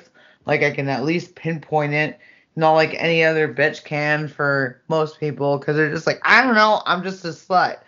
[0.46, 2.20] Like, I can at least pinpoint it.
[2.56, 6.56] Not like any other bitch can for most people, because they're just like, I don't
[6.56, 7.80] know, I'm just a slut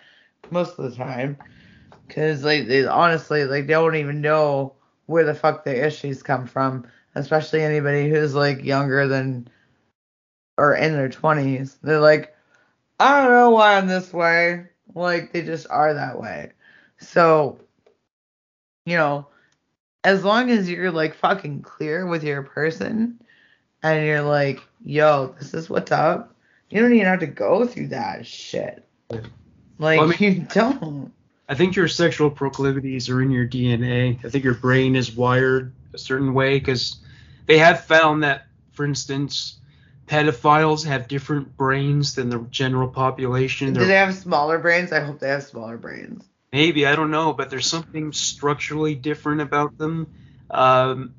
[0.50, 1.36] most of the time.
[2.06, 4.74] Because, like, they honestly, like, they don't even know
[5.06, 9.48] where the fuck their issues come from, especially anybody who's like younger than
[10.58, 11.76] or in their 20s.
[11.82, 12.34] They're like,
[12.98, 14.66] I don't know why I'm this way.
[14.94, 16.52] Like, they just are that way.
[16.98, 17.58] So,
[18.84, 19.26] you know,
[20.06, 23.20] as long as you're like fucking clear with your person
[23.82, 26.32] and you're like, yo, this is what's up,
[26.70, 28.86] you don't even have to go through that shit.
[29.10, 31.12] Like, Well, I you don't.
[31.48, 34.24] I think your sexual proclivities are in your DNA.
[34.24, 36.98] I think your brain is wired a certain way because
[37.46, 39.58] they have found that, for instance,
[40.06, 43.72] pedophiles have different brains than the general population.
[43.72, 44.92] Do They're- they have smaller brains?
[44.92, 46.24] I hope they have smaller brains.
[46.56, 50.06] Maybe I don't know, but there's something structurally different about them.
[50.50, 51.14] Um,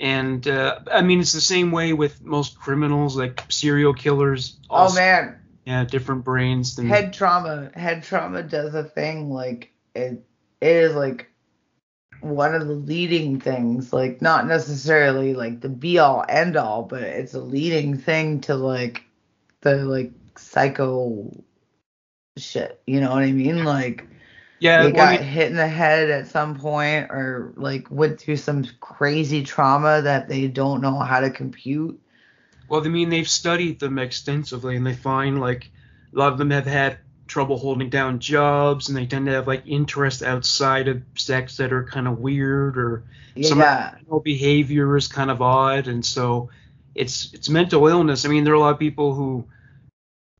[0.00, 4.58] and uh, I mean, it's the same way with most criminals, like serial killers.
[4.68, 6.88] Oh man, Yeah, different brains than.
[6.88, 7.70] head trauma.
[7.74, 10.24] Head trauma does a thing like it.
[10.60, 11.30] It is like
[12.18, 13.92] one of the leading things.
[13.92, 18.56] Like not necessarily like the be all end all, but it's a leading thing to
[18.56, 19.04] like
[19.60, 21.30] the like psycho
[22.36, 22.82] shit.
[22.88, 23.62] You know what I mean?
[23.62, 24.08] Like
[24.60, 28.64] yeah, they got hit in the head at some point or like went through some
[28.80, 32.00] crazy trauma that they don't know how to compute.
[32.68, 35.70] well, I mean, they've studied them extensively, and they find like
[36.14, 39.46] a lot of them have had trouble holding down jobs, and they tend to have
[39.46, 43.04] like interests outside of sex that are kind of weird, or
[43.42, 43.94] Some- Yeah.
[44.22, 46.50] behavior is kind of odd, and so
[46.94, 48.24] it's it's mental illness.
[48.24, 49.44] I mean, there are a lot of people who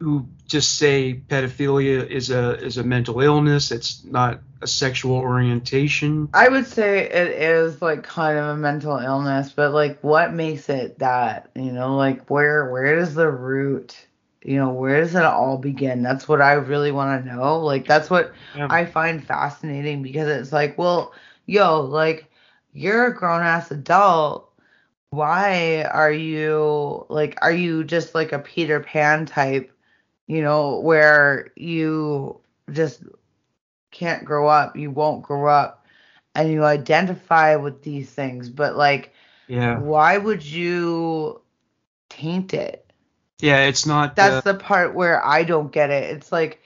[0.00, 3.70] who just say pedophilia is a is a mental illness.
[3.70, 6.28] It's not a sexual orientation.
[6.34, 10.68] I would say it is like kind of a mental illness, but like what makes
[10.68, 11.50] it that?
[11.54, 13.96] You know, like where where does the root?
[14.44, 16.02] You know, where does it all begin?
[16.02, 17.60] That's what I really want to know.
[17.60, 18.66] Like that's what Yeah.
[18.70, 21.14] I find fascinating because it's like, well,
[21.46, 22.30] yo, like
[22.72, 24.50] you're a grown ass adult.
[25.10, 29.70] Why are you like are you just like a Peter Pan type,
[30.26, 32.40] you know, where you
[32.70, 33.02] just
[33.90, 35.84] can't grow up, you won't grow up
[36.34, 39.12] and you identify with these things, but like
[39.48, 39.82] Yeah.
[39.86, 41.40] why would you
[42.08, 42.92] taint it?
[43.40, 44.16] Yeah, it's not.
[44.16, 46.04] That's uh, the part where I don't get it.
[46.16, 46.60] It's like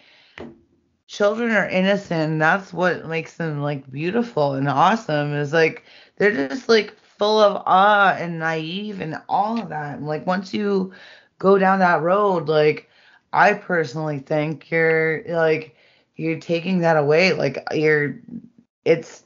[1.06, 2.32] children are innocent.
[2.32, 5.32] and That's what makes them like beautiful and awesome.
[5.34, 5.84] Is like
[6.16, 9.98] they're just like full of awe and naive and all of that.
[9.98, 10.92] And like once you
[11.38, 12.88] go down that road, like
[13.32, 15.76] I personally think you're like
[16.16, 17.32] you're taking that away.
[17.32, 18.16] Like you're
[18.84, 19.24] it's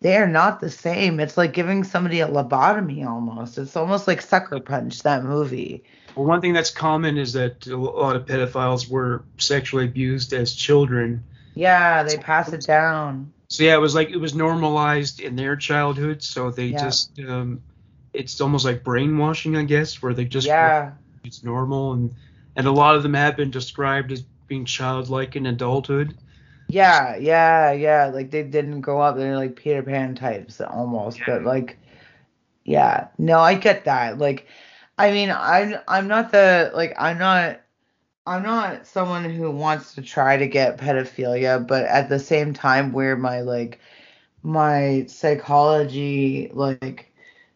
[0.00, 1.18] they are not the same.
[1.18, 3.56] It's like giving somebody a lobotomy almost.
[3.58, 5.84] It's almost like Sucker Punch, that movie.
[6.14, 10.54] well, one thing that's common is that a lot of pedophiles were sexually abused as
[10.54, 11.24] children.
[11.54, 13.32] Yeah, they pass it down.
[13.48, 16.22] So yeah, it was like it was normalized in their childhood.
[16.22, 16.84] So they Yeah.
[16.84, 17.62] just, um,
[18.12, 20.92] it's almost like brainwashing, I guess, where they just yeah.
[21.24, 22.14] it's normal, and
[22.56, 26.16] and a lot of them have been described as being childlike in adulthood.
[26.68, 28.06] Yeah, yeah, yeah.
[28.06, 29.16] Like they didn't grow up.
[29.16, 31.18] They're like Peter Pan types almost.
[31.18, 31.24] Yeah.
[31.26, 31.78] But like,
[32.64, 33.08] yeah.
[33.18, 34.18] No, I get that.
[34.18, 34.46] Like,
[34.98, 37.60] I mean, I'm I'm not the like I'm not
[38.26, 42.92] I'm not someone who wants to try to get pedophilia, but at the same time,
[42.92, 43.80] where my like
[44.42, 47.12] my psychology like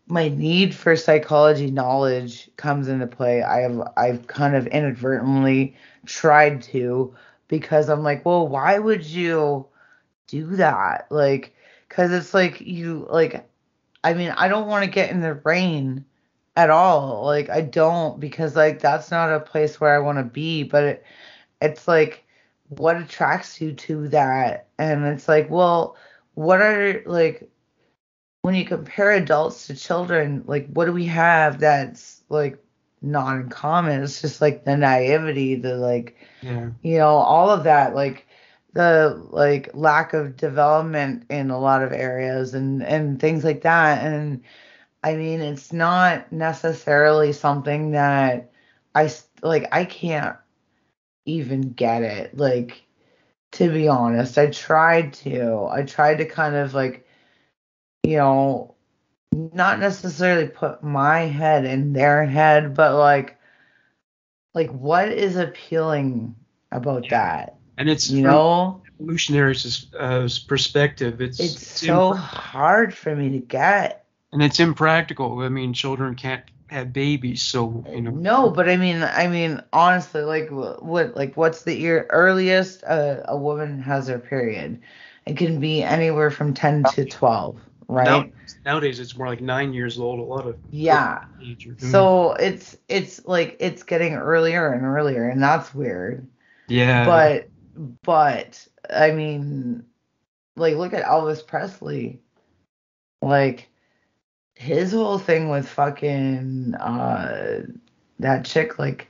[0.09, 3.43] my need for psychology knowledge comes into play.
[3.43, 5.77] I have I've kind of inadvertently
[6.07, 7.15] tried to
[7.49, 9.67] because I'm like, well, why would you
[10.27, 11.07] do that?
[11.11, 11.55] Like,
[11.89, 13.49] because it's like you like,
[14.05, 16.05] I mean, I don't want to get in the rain
[16.57, 17.25] at all.
[17.25, 20.63] Like, I don't because like that's not a place where I want to be.
[20.65, 21.05] But it,
[21.61, 22.25] it's like,
[22.71, 24.69] what attracts you to that?
[24.79, 25.97] And it's like, well,
[26.35, 27.51] what are like
[28.49, 32.59] when you compare adults to children, like what do we have that's like
[33.03, 34.03] not in common?
[34.03, 36.71] It's just like the naivety, the like Yeah.
[36.83, 38.27] you know all of that like
[38.75, 44.05] the like lack of development in a lot of areas and and things like that
[44.07, 44.43] and
[45.05, 48.51] i mean it's not necessarily something that
[48.95, 49.11] I
[49.43, 50.37] like i can't
[51.27, 52.85] even get it like
[53.53, 57.08] to be honest i tried to i tried to kind of like
[58.09, 58.75] you know
[59.33, 63.39] not necessarily put my head in their head but like
[64.55, 66.35] like what is appealing
[66.73, 67.11] about Yeah.
[67.11, 69.57] that And it's you know evolutionary
[69.99, 71.21] uh, perspective.
[71.21, 75.41] It's it's it's so impra- hard for me to get and it's impractical.
[75.41, 78.13] I mean, children can't have babies, so you know.
[78.13, 83.23] no but i mean i mean honestly like what like what's the ear earliest uh,
[83.27, 84.81] a woman has her period
[85.27, 88.25] it can be anywhere from 10 to 12 right Now,
[88.65, 90.21] nowadays, it's more like nine years old.
[90.21, 94.85] A lot of yeah age are doing- so it's it's like it's getting earlier and
[94.85, 96.27] earlier and that's weird
[96.69, 97.49] yeah, but
[98.03, 99.85] but I mean,
[100.57, 102.21] like look at Elvis Presley.
[103.23, 103.69] Like
[104.55, 107.63] his whole thing with fucking uh
[108.19, 109.09] that chick like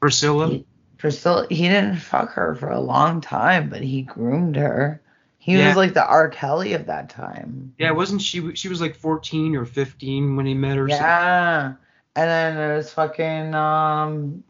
[0.00, 0.48] Priscilla.
[0.48, 0.66] he-
[0.98, 5.00] Priscilla he didn't fuck her for a long time, but he groomed her.
[5.44, 5.68] He Yeah.
[5.68, 6.30] was like the R.
[6.30, 7.74] Kelly of that time.
[7.78, 8.54] Yeah, wasn't she?
[8.54, 10.88] She was like 14 or 15 when he met her.
[10.88, 11.74] Yeah.
[12.16, 14.42] And then there's fucking um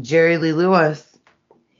[0.00, 1.04] Jerry Lee Lewis.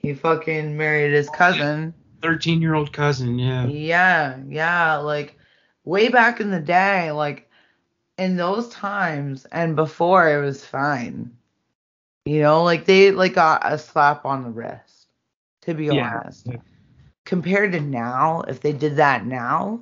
[0.03, 1.95] He fucking married his cousin.
[2.21, 3.39] 13 year old cousin.
[3.39, 3.67] Yeah.
[3.67, 5.39] Yeah, yeah, like
[5.85, 7.49] way back in the day, like
[8.17, 11.31] in those times and before it was fine.
[12.25, 15.07] You know, like they like got a slap on the wrist,
[15.61, 16.19] to be Yeah.
[16.21, 16.49] honest.
[17.29, 19.81] Compared to now, if they did that now,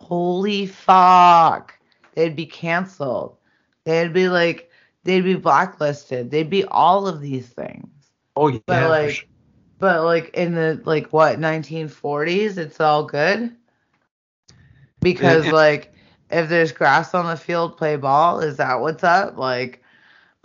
[0.00, 1.76] holy fuck.
[2.14, 3.36] They'd be canceled.
[3.84, 4.70] They'd be like
[5.02, 6.30] they'd be blacklisted.
[6.30, 7.88] They'd be all of these things.
[8.36, 8.60] Oh yeah.
[8.66, 9.28] But like sure.
[9.78, 13.56] but like in the like what 1940s, it's all good.
[15.00, 15.52] Because Yeah.
[15.52, 15.94] like
[16.30, 18.40] if there's grass on the field, play ball.
[18.40, 19.36] Is that what's up?
[19.36, 19.82] Like,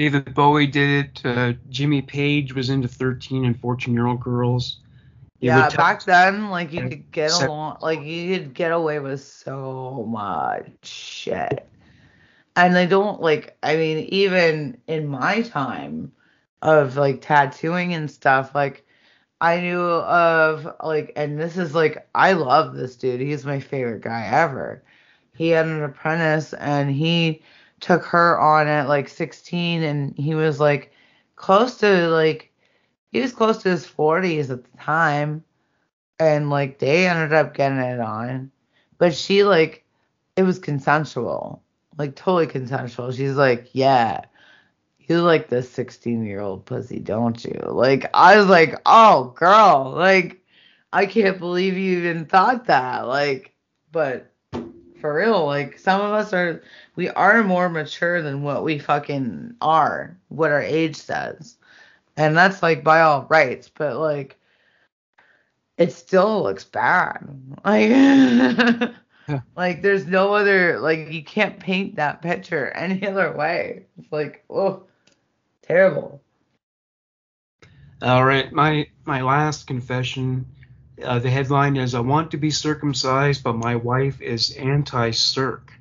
[0.00, 1.26] David Bowie did it.
[1.26, 4.80] Uh, Jimmy Page was into 13 and 14 year old girls.
[5.42, 8.98] Would tell- back then, like you could get Sep- along, like you could get away
[8.98, 11.68] with so much shit.
[12.56, 13.58] And they don't like.
[13.62, 16.12] I mean, even in my time
[16.62, 18.86] of like tattooing and stuff, like
[19.42, 23.20] I knew of like, and this is like, I love this dude.
[23.20, 24.82] He's my favorite guy ever.
[25.36, 27.42] He had an apprentice and he
[27.80, 30.92] took her on at like 16 and he was like
[31.36, 32.52] close to like,
[33.10, 35.44] he was close to his 40s at the time.
[36.18, 38.50] And like, they ended up getting it on.
[38.98, 39.84] But she like,
[40.36, 41.62] it was consensual,
[41.98, 43.10] like totally consensual.
[43.12, 44.20] She's like, yeah,
[44.98, 47.60] you like this 16 year old pussy, don't you?
[47.66, 50.42] Like, I was like, oh, girl, like,
[50.92, 53.06] I can't believe you even thought that.
[53.08, 53.52] Like,
[53.90, 54.29] but
[55.00, 56.62] For real, like some of us are,
[56.96, 61.56] we are more mature than what we fucking are, what our age says,
[62.16, 63.70] and that's like by all rights.
[63.74, 64.38] But like,
[65.78, 67.26] it still looks bad.
[67.64, 67.90] Like,
[69.56, 73.86] like there's no other, like you can't paint that picture any other way.
[73.98, 74.84] It's like, oh,
[75.62, 76.20] terrible.
[78.02, 80.46] All right, my my last confession.
[81.02, 85.72] Uh, the headline is I want to be circumcised, but my wife is anti-circ.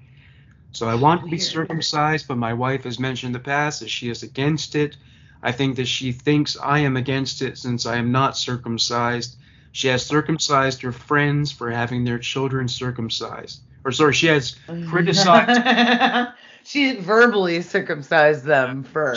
[0.71, 3.89] So I want to be circumcised, but my wife has mentioned in the past that
[3.89, 4.97] she is against it.
[5.41, 9.37] I think that she thinks I am against it since I am not circumcised.
[9.71, 13.61] She has circumcised her friends for having their children circumcised.
[13.83, 14.55] Or sorry, she has
[14.87, 16.31] criticized
[16.63, 19.15] she verbally circumcised them for.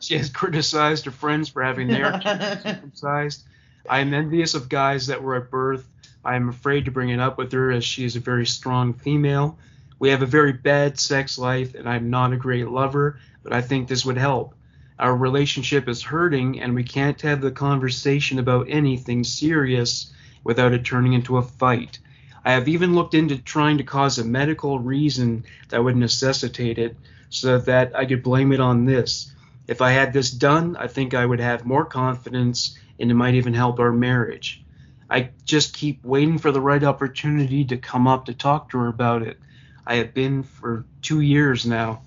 [0.00, 3.44] she has criticized her friends for having their children circumcised.
[3.88, 5.88] I am envious of guys that were at birth.
[6.24, 8.92] I am afraid to bring it up with her as she is a very strong
[8.92, 9.58] female.
[9.98, 13.62] We have a very bad sex life, and I'm not a great lover, but I
[13.62, 14.54] think this would help.
[14.98, 20.12] Our relationship is hurting, and we can't have the conversation about anything serious
[20.44, 21.98] without it turning into a fight.
[22.44, 26.96] I have even looked into trying to cause a medical reason that would necessitate it
[27.30, 29.32] so that I could blame it on this.
[29.66, 33.34] If I had this done, I think I would have more confidence and it might
[33.34, 34.62] even help our marriage.
[35.10, 38.88] I just keep waiting for the right opportunity to come up to talk to her
[38.88, 39.38] about it.
[39.86, 42.02] I have been for two years now.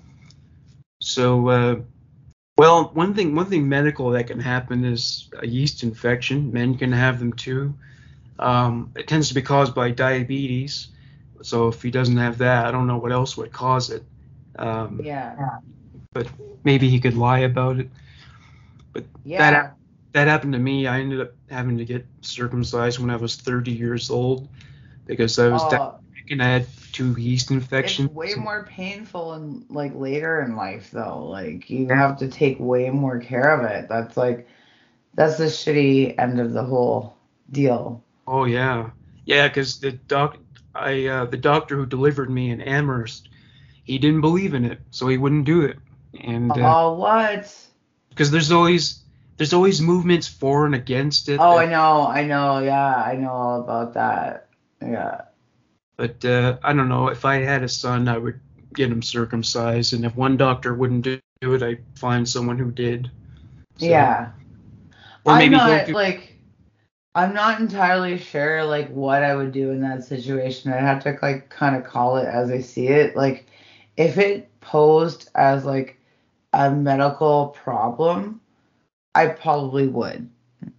[1.00, 1.76] So, uh,
[2.58, 6.52] well, one thing one thing medical that can happen is a yeast infection.
[6.54, 7.74] Men can have them too.
[8.38, 10.90] Um, it tends to be caused by diabetes.
[11.42, 14.04] So if he doesn't have that, I don't know what else would cause it.
[14.60, 15.58] Um, yeah.
[16.14, 16.28] but
[16.64, 17.90] maybe he could lie about it.
[18.94, 19.52] But Yeah.
[19.52, 19.76] That
[20.14, 20.88] happened to me.
[20.88, 24.50] I ended up having to get circumcised when I was 30 years old
[25.06, 28.08] because I was diabetic and I had two yeast infections.
[28.08, 31.26] It's way more painful and like later in life though.
[31.26, 33.88] Like you have to take way more care of it.
[33.90, 34.48] That's like
[35.14, 37.16] that's the shitty end of the whole
[37.52, 38.04] deal.
[38.28, 38.92] Oh yeah,
[39.26, 39.48] yeah.
[39.48, 40.38] Because the doc,
[40.76, 43.30] I uh, the doctor who delivered me in Amherst,
[43.84, 45.78] he didn't believe in it, so he wouldn't do it.
[46.20, 47.54] And uh, oh what?
[48.12, 49.01] because there's always
[49.38, 51.40] there's always movements for and against it.
[51.40, 54.50] Oh I know, I know, yeah, I know all about that.
[54.82, 55.22] Yeah.
[55.98, 57.10] But uh, I don't know.
[57.10, 58.40] If I had a son, I would
[58.74, 63.12] get him circumcised, and if one doctor wouldn't do it, I'd find someone who did.
[63.78, 64.32] So- yeah.
[65.24, 66.36] Or I'm not do- like
[67.14, 70.72] I'm not entirely sure like what I would do in that situation.
[70.74, 73.16] I'd have to like kind of call it as I see it.
[73.16, 73.46] Like
[73.98, 76.00] if it posed as like
[76.54, 78.41] a medical problem,
[79.16, 80.30] I probably would.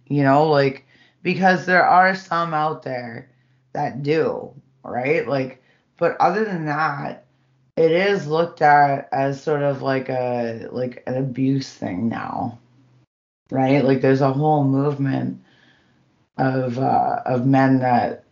[0.07, 0.85] You know, like
[1.21, 3.29] because there are some out there
[3.73, 4.53] that do,
[4.83, 5.27] right?
[5.27, 5.61] Like
[5.97, 7.25] but other than that,
[7.77, 12.59] it is looked at as sort of like a like an abuse thing now
[13.53, 13.85] right?
[13.85, 15.41] Like there's a whole movement
[16.37, 18.25] of uh, of men that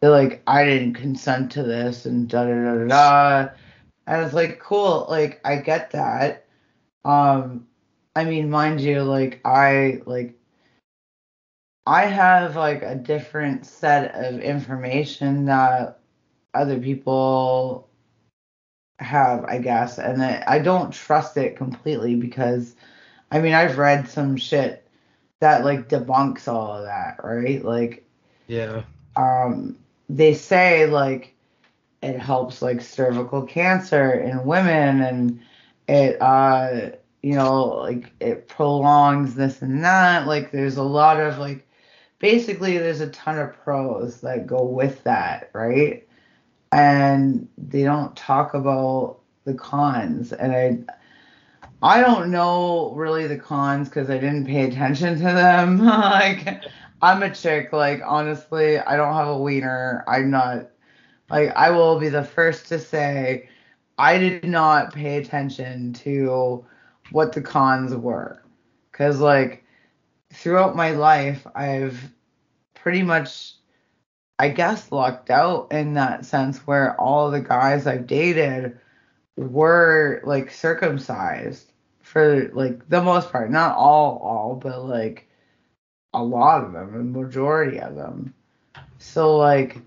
[0.00, 3.48] they're like, I didn't consent to this and da da da da.
[4.06, 6.46] And it's like, cool, like I get that.
[7.04, 7.66] Um,
[8.18, 10.34] I mean, mind you, like I like
[11.86, 16.00] I have like a different set of information that
[16.52, 17.88] other people
[18.98, 22.74] have, I guess, and I I don't trust it completely because
[23.30, 24.84] I mean, I've read some shit
[25.38, 27.64] that like debunks all of that, right?
[27.64, 28.04] Like,
[28.48, 28.82] Yeah.
[29.14, 29.78] um,
[30.08, 31.36] they say like
[32.02, 35.40] it helps like cervical cancer in women and
[35.86, 40.26] it, uh, you know, like it prolongs this and that.
[40.26, 41.66] Like, there's a lot of like,
[42.18, 46.06] basically, there's a ton of pros that go with that, right?
[46.72, 50.32] And they don't talk about the cons.
[50.32, 50.88] And
[51.82, 55.78] I, I don't know really the cons because I didn't pay attention to them.
[55.84, 56.64] like,
[57.02, 57.72] I'm a chick.
[57.72, 60.04] Like, honestly, I don't have a wiener.
[60.06, 60.70] I'm not.
[61.30, 63.48] Like, I will be the first to say,
[63.98, 66.64] I did not pay attention to
[67.10, 68.42] what the cons were,
[68.90, 69.64] because like
[70.32, 72.12] throughout my life, I've
[72.74, 73.54] pretty much,
[74.38, 78.78] I guess, lucked out in that sense where all the guys I've dated
[79.36, 83.50] were like circumcised for like the most part.
[83.50, 85.28] Not all all but like
[86.14, 88.34] a lot of them a majority of them.
[88.98, 89.78] So like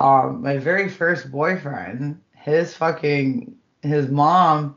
[0.00, 4.76] um my very first boyfriend his fucking his mom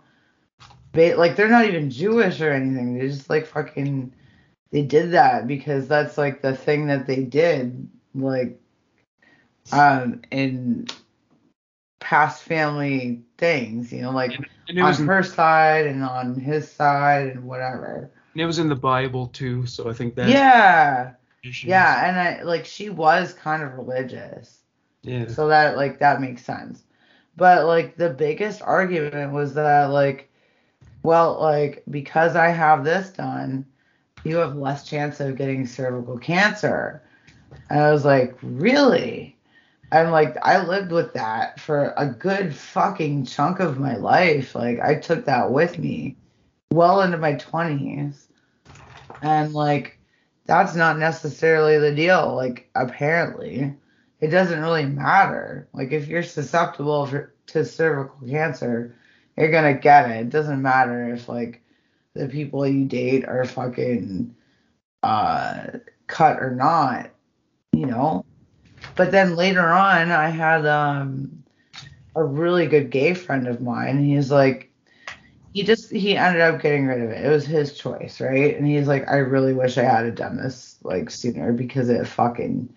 [0.95, 4.11] ba- like they're not even jewish or anything they just like fucking
[4.71, 8.59] they did that because that's like the thing that they did like
[9.71, 10.87] um in
[12.05, 14.31] past family things, you know, like
[14.69, 18.11] on was her side and on his side and whatever.
[18.33, 21.13] and it was in the Bible too, so I think that yeah,
[21.63, 24.59] yeah, and I like she was kind of religious,
[25.01, 25.27] yeah.
[25.27, 26.83] so that like that makes sense.
[27.35, 30.29] But like the biggest argument was that like,
[31.05, 33.65] well, like because I have this done,
[34.23, 37.03] you have less chance of getting cervical cancer.
[37.69, 39.37] And I was like, really?
[39.91, 44.55] And like I lived with that for a good fucking chunk of my life.
[44.55, 46.17] Like I took that with me
[46.71, 48.25] well into my 20s.
[49.21, 49.99] And like
[50.45, 52.35] that's not necessarily the deal.
[52.35, 53.73] Like apparently
[54.21, 55.67] it doesn't really matter.
[55.71, 58.95] Like if you're susceptible for, to cervical cancer,
[59.37, 60.21] you're to get it.
[60.21, 61.61] It doesn't matter if like
[62.13, 64.35] the people you date are fucking
[65.03, 65.67] uh
[66.07, 67.09] cut or not,
[67.73, 68.25] you know.
[68.95, 71.43] But then later on, I had um
[72.15, 74.03] a really good gay friend of mine.
[74.03, 74.71] He's like,
[75.53, 77.25] he just he ended up getting rid of it.
[77.25, 78.55] It was his choice, right?
[78.57, 82.73] And he's like, I really wish I had done this like sooner because it fucking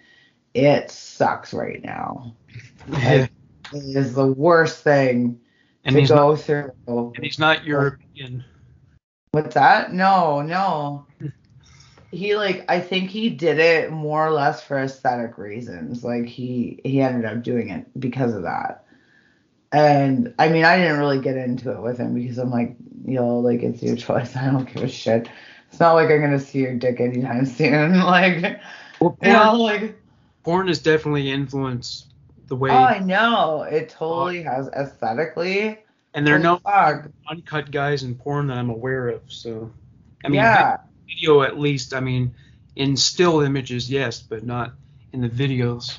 [0.54, 2.34] it sucks right now.
[2.90, 3.26] Yeah.
[3.70, 5.38] It is the worst thing
[5.88, 6.72] And to he's go not through.
[6.86, 8.44] and he's not European.
[9.32, 9.90] What's that?
[9.90, 11.06] No, no.
[12.10, 16.04] He like I think he did it more or less for aesthetic reasons.
[16.04, 18.84] Like he he ended up doing it because of that.
[19.72, 23.38] And I mean I didn't really get into it with him because I'm like, yo,
[23.38, 24.36] like it's your choice.
[24.36, 25.30] I don't give a shit.
[25.70, 27.98] It's not like I'm gonna see your dick anytime soon.
[28.00, 28.60] Like
[29.00, 29.98] Well, you know, like
[30.44, 32.12] porn has definitely influenced
[32.48, 33.62] the way, oh I know.
[33.62, 35.78] It totally has aesthetically.
[36.14, 37.08] and there are no fuck.
[37.30, 39.22] uncut guys in porn that I'm aware of.
[39.28, 39.70] So,
[40.24, 40.78] I mean, yeah.
[41.06, 41.94] video at least.
[41.94, 42.34] I mean,
[42.76, 44.72] in still images, yes, but not
[45.12, 45.98] in the videos.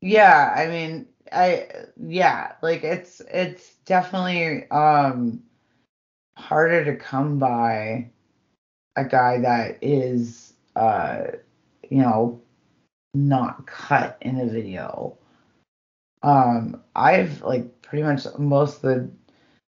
[0.00, 5.42] Yeah, I mean, I yeah, like it's it's definitely um
[6.36, 8.10] harder to come by
[8.96, 11.24] a guy that is uh
[11.90, 12.40] you know
[13.14, 15.17] not cut in a video.
[16.22, 19.10] Um I've like pretty much most of the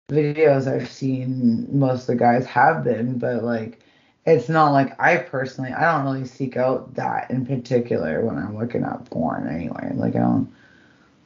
[0.09, 3.79] videos I've seen most of the guys have been, but like
[4.25, 8.57] it's not like I personally I don't really seek out that in particular when I'm
[8.57, 9.91] looking at porn anyway.
[9.93, 10.51] Like I don't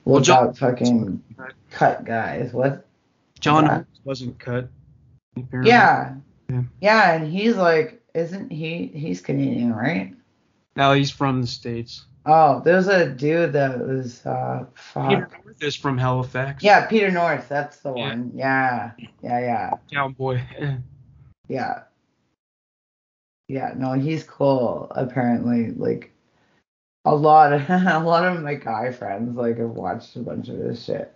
[0.06, 1.22] Well, John- out fucking
[1.70, 2.54] cut guys.
[2.54, 2.86] What?
[3.40, 3.84] John Yeah.
[4.04, 4.70] Wasn't cut.
[5.38, 5.72] apparently.
[5.72, 6.16] Yeah.
[6.50, 6.64] Yeah.
[6.82, 8.88] Yeah, and he's like, isn't he?
[8.88, 10.14] He's Canadian, right?
[10.76, 12.06] No, he's from the states.
[12.26, 15.30] Oh, there's a dude that was uh Peter.
[15.44, 16.64] North is from Halifax.
[16.64, 18.10] Yeah, Peter North, that's the Yeah.
[18.10, 18.32] one.
[18.36, 18.92] Yeah.
[19.24, 19.72] Yeah, yeah.
[19.92, 20.42] Cowboy.
[21.48, 21.84] Yeah.
[23.48, 25.72] Yeah, no, he's cool apparently.
[25.72, 26.12] Like
[27.06, 30.58] a lot of a lot of my guy friends like have watched a bunch of
[30.58, 31.14] this shit.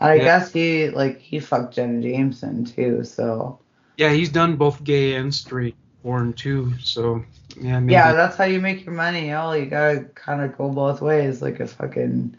[0.00, 0.24] And I Yeah.
[0.24, 3.60] guess he like he fucked Jenna Jameson too, so
[3.98, 5.76] Yeah, he's done both gay and straight
[6.06, 6.72] porn too.
[6.78, 7.24] So
[7.60, 7.94] yeah, maybe.
[7.94, 9.52] Yeah, that's how you make your money, yo.
[9.52, 12.36] You gotta kind of go both ways, like a fucking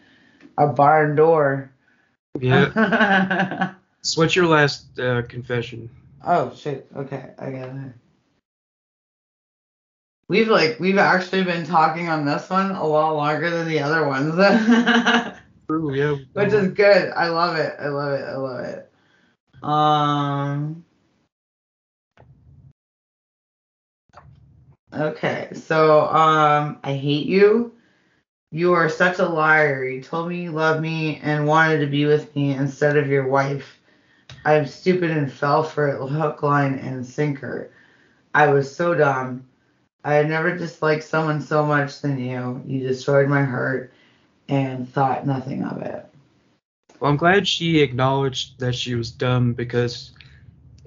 [0.56, 1.70] a barn door.
[2.40, 3.74] yeah.
[4.00, 5.90] So what's your last uh, confession?
[6.24, 6.86] oh shit.
[6.96, 7.92] Okay, I got it.
[10.28, 14.06] We've like we've actually been talking on this one a lot longer than the other
[14.06, 14.34] ones,
[15.68, 16.16] True, yeah.
[16.32, 17.10] which is good.
[17.10, 17.74] I love it.
[17.78, 18.24] I love it.
[18.24, 18.92] I love it.
[19.62, 20.67] Um.
[24.92, 27.72] Okay, so um, I hate you.
[28.50, 29.84] You are such a liar.
[29.84, 33.28] You told me you loved me and wanted to be with me instead of your
[33.28, 33.78] wife.
[34.44, 37.70] I'm stupid and fell for it hook, line, and sinker.
[38.34, 39.46] I was so dumb.
[40.04, 42.62] I had never disliked someone so much than you.
[42.66, 43.92] You destroyed my heart
[44.48, 46.06] and thought nothing of it.
[47.00, 50.12] Well, I'm glad she acknowledged that she was dumb because,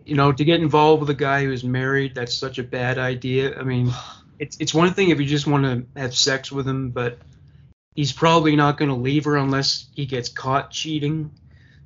[0.06, 3.58] you know, to get involved with a guy who's married, that's such a bad idea.
[3.60, 3.92] I mean,
[4.40, 7.20] it's it's one thing if you just want to have sex with him, but
[7.96, 11.32] he's probably not going to leave her unless he gets caught cheating.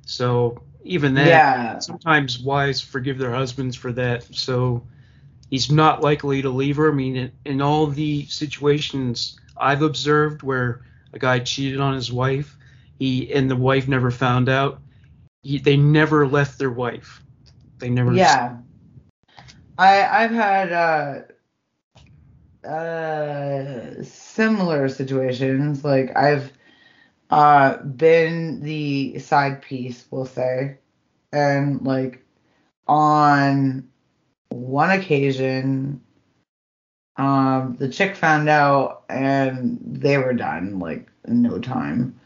[0.06, 1.78] So even that, Yeah.
[1.80, 4.22] sometimes wives forgive their husbands for that.
[4.34, 4.86] So
[5.50, 6.90] he's not likely to leave her.
[6.90, 10.82] I mean, in, in all the situations I've observed where
[11.12, 12.56] a guy cheated on his wife,
[12.98, 14.80] he and the wife never found out.
[15.42, 17.22] He, they never left their wife.
[17.78, 18.12] They never.
[18.12, 18.58] Yeah.
[19.78, 21.22] I I've had uh
[22.66, 25.84] uh similar situations.
[25.84, 26.52] Like I've
[27.30, 30.78] uh been the side piece, we'll say.
[31.32, 32.24] And like
[32.86, 33.88] on
[34.48, 36.00] one occasion
[37.16, 42.18] um the chick found out and they were done like in no time.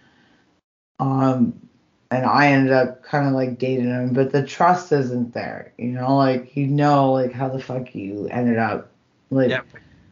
[1.00, 1.69] Um
[2.10, 5.72] and I ended up kind of like dating him, but the trust isn't there.
[5.78, 8.90] You know, like you know, like how the fuck you ended up,
[9.30, 9.62] like Yeah.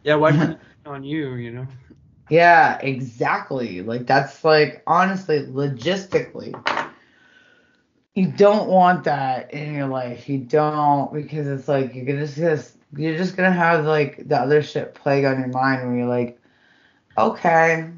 [0.03, 0.55] Yeah, why
[0.85, 1.67] on you, you know?
[2.29, 3.81] yeah, exactly.
[3.81, 6.53] Like that's like honestly, logistically,
[8.15, 10.29] you don't want that in your life.
[10.29, 14.61] You don't because it's like you're gonna just you're just gonna have like the other
[14.63, 16.39] shit plague on your mind where you're like,
[17.17, 17.89] okay,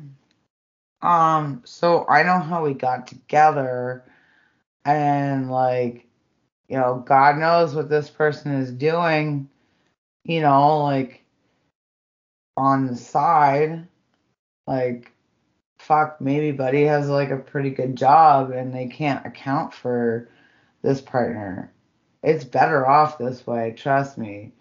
[1.02, 4.03] um, so I know how we got together,
[4.86, 6.07] and like,
[6.68, 9.49] you know, God knows what this person is doing,
[10.23, 11.23] you know, like
[12.57, 13.88] on the side
[14.68, 15.11] like
[15.80, 20.30] fuck maybe buddy has like a pretty good job and they can't account for
[20.82, 21.72] this partner.
[22.23, 24.52] It's better off this way trust me.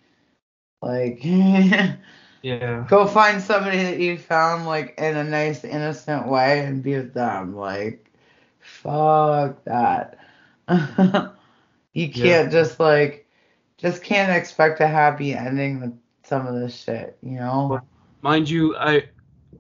[0.83, 1.23] Like
[2.43, 2.87] Yeah.
[2.89, 7.13] go find somebody that you found like in a nice innocent way and be with
[7.13, 8.11] them like
[8.61, 10.19] fuck that
[11.93, 12.49] you can't Yeah.
[12.49, 13.27] just like
[13.79, 17.81] just can't expect a happy ending with some of this shit you know
[18.23, 19.05] Mind you, I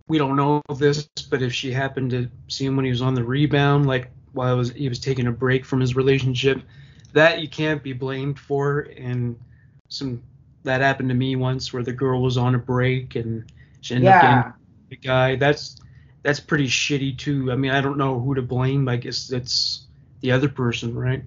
[0.08, 3.14] we don't know this, but if she happened to see him when he was on
[3.14, 6.60] the rebound, like while was, he was taking a break from his relationship,
[7.12, 8.88] that you can't be blamed for.
[8.98, 9.38] And
[9.88, 10.22] some
[10.64, 13.50] that happened to me once, where the girl was on a break and
[13.80, 14.54] she ended up yeah getting
[14.90, 15.36] the guy.
[15.36, 15.80] That's
[16.22, 17.50] that's pretty shitty too.
[17.52, 18.88] I mean, I don't know who to blame.
[18.88, 19.88] I guess that's
[20.20, 21.24] the other person, right?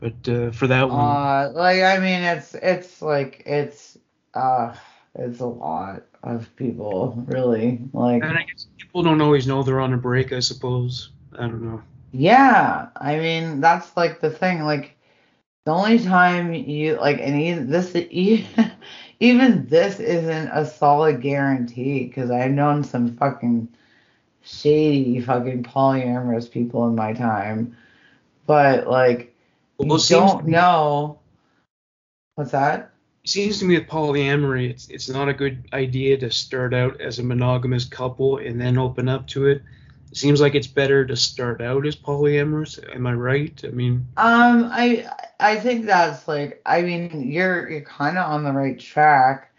[0.00, 3.98] But uh, for that one, Uh, like I mean, it's it's like it's
[4.34, 4.74] uh,
[5.14, 7.88] it's a lot of people, really.
[7.92, 10.32] Like, and I guess people don't always know they're on a break.
[10.32, 11.10] I suppose.
[11.32, 11.82] I don't know.
[12.12, 14.62] yeah, I mean, that's like the thing.
[14.62, 14.97] Like,
[15.68, 17.94] the only time you like, and even this,
[19.20, 23.68] even, this isn't a solid guarantee because I've known some fucking
[24.42, 27.76] shady fucking polyamorous people in my time,
[28.46, 29.34] but like,
[29.78, 31.18] Well, you it seems to don't me- know.
[32.36, 32.94] What's that?
[33.24, 36.98] It seems to me with polyamory, it's it's not a good idea to start out
[37.00, 39.62] as a monogamous couple and then open up to it.
[40.10, 42.78] It seems like it's better to start out as polyamorous.
[42.94, 43.60] Am I right?
[43.64, 45.06] I mean, Um, I
[45.40, 49.52] I think that's like I mean you're you're kind of on the right track.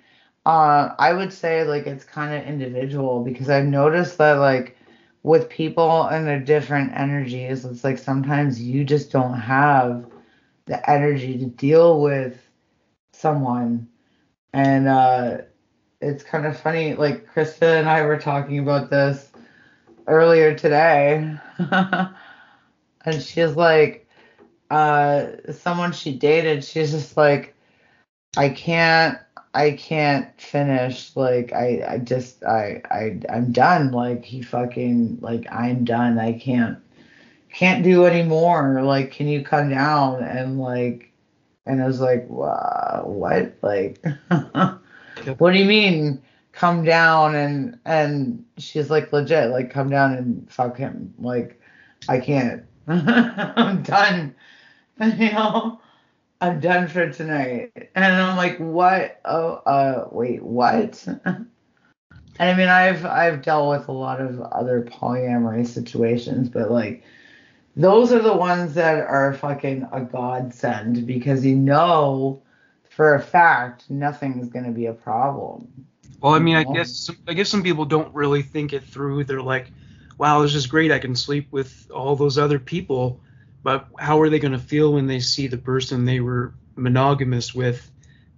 [0.45, 4.75] Uh, I would say like it's kind of individual because I've noticed that like
[5.23, 10.05] with people and their different energies, it's like sometimes you just don't have
[10.65, 12.41] the energy to deal with
[13.13, 13.87] someone,
[14.53, 15.37] and uh,
[16.01, 16.95] it's kind of funny.
[16.95, 19.28] Like Krista and I were talking about this
[20.09, 24.07] earlier today, and she's like
[24.69, 27.55] uh someone she dated she's just like
[28.37, 29.17] i can't
[29.53, 31.15] i can't finish.
[31.15, 33.91] Like i i just i i i'm done.
[33.91, 36.19] Like he fucking like i'm done.
[36.19, 36.77] I can't
[37.51, 38.81] can't do anymore.
[38.83, 40.23] Like can you come down?
[40.23, 41.11] And like
[41.65, 43.55] and i was like wow, what?
[43.61, 44.03] Like
[45.37, 46.21] what do you mean
[46.59, 51.59] come down and and she's like legit like come down and fuck him like
[52.09, 54.35] i can't i'm done
[55.17, 55.79] you know,
[56.41, 57.71] I'm done for tonight.
[57.95, 59.21] And I'm like, what?
[59.23, 61.05] Oh, uh, wait, what?
[61.07, 61.47] and
[62.39, 67.03] I mean, I've I've dealt with a lot of other polyamory situations, but like,
[67.77, 72.41] those are the ones that are fucking a godsend because you know,
[72.89, 75.87] for a fact, nothing's gonna be a problem.
[76.21, 79.23] Well, I mean, I guess some, I guess some people don't really think it through.
[79.25, 79.71] They're like,
[80.17, 80.91] "Wow, this is great.
[80.91, 83.21] I can sleep with all those other people."
[83.63, 87.53] But how are they going to feel when they see the person they were monogamous
[87.53, 87.91] with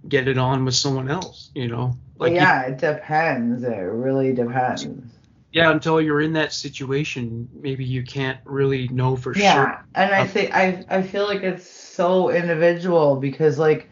[0.08, 1.50] get it on with someone else?
[1.54, 3.62] You know, Like, yeah, it depends.
[3.64, 5.12] It really depends.
[5.52, 9.86] yeah, until you're in that situation, maybe you can't really know for yeah sure.
[9.94, 13.88] and i Uh, think i i feel like it's so individual because like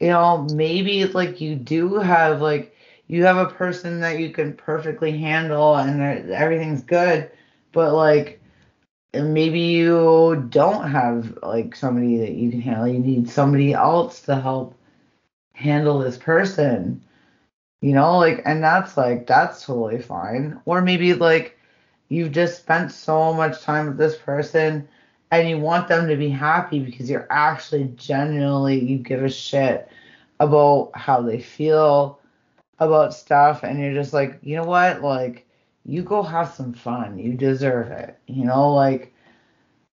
[0.00, 2.75] you know maybe like you do have like
[3.08, 7.30] you have a person that you can perfectly handle and everything's good
[7.72, 8.40] but like
[9.14, 12.88] maybe you don't have like somebody that you can handle.
[12.88, 14.74] You need somebody else to help
[15.54, 17.02] handle this person
[17.80, 18.18] you know?
[18.18, 20.60] Like and that's like that's totally fine.
[20.64, 21.58] Or maybe like
[22.08, 24.88] you've just spent so much time with this person
[25.30, 29.88] and you want them to be happy because you're actually genuinely you give a shit
[30.40, 32.20] about how they feel
[32.78, 35.02] about stuff and you're just like you know what?
[35.02, 35.46] Like
[35.84, 37.18] you go have some fun.
[37.18, 38.18] You deserve it.
[38.26, 39.12] You know like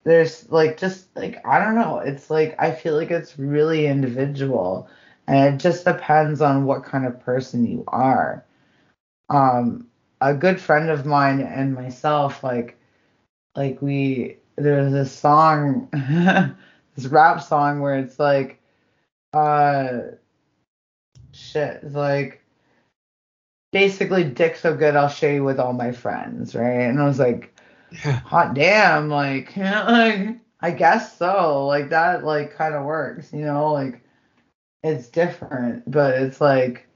[0.04, 2.00] there's like just like i don't know.
[2.00, 4.90] It's like i feel like it's really individual
[5.28, 8.46] and it just depends on what kind of person you are.
[9.30, 9.88] Um
[10.22, 12.78] a good friend of mine and myself like
[13.56, 15.88] like we there's this song,
[16.96, 18.60] this rap song where it's like,
[19.34, 20.00] uh,
[21.32, 22.42] shit, it's like
[23.72, 26.82] basically dick so good I'll show you with all my friends, right?
[26.82, 27.54] And I was like,
[28.04, 28.20] Yeah.
[28.20, 31.68] hot damn, like, like I guess so.
[31.68, 34.02] Like that, like, kind of works, you know, like
[34.84, 36.88] it's different, but it's like,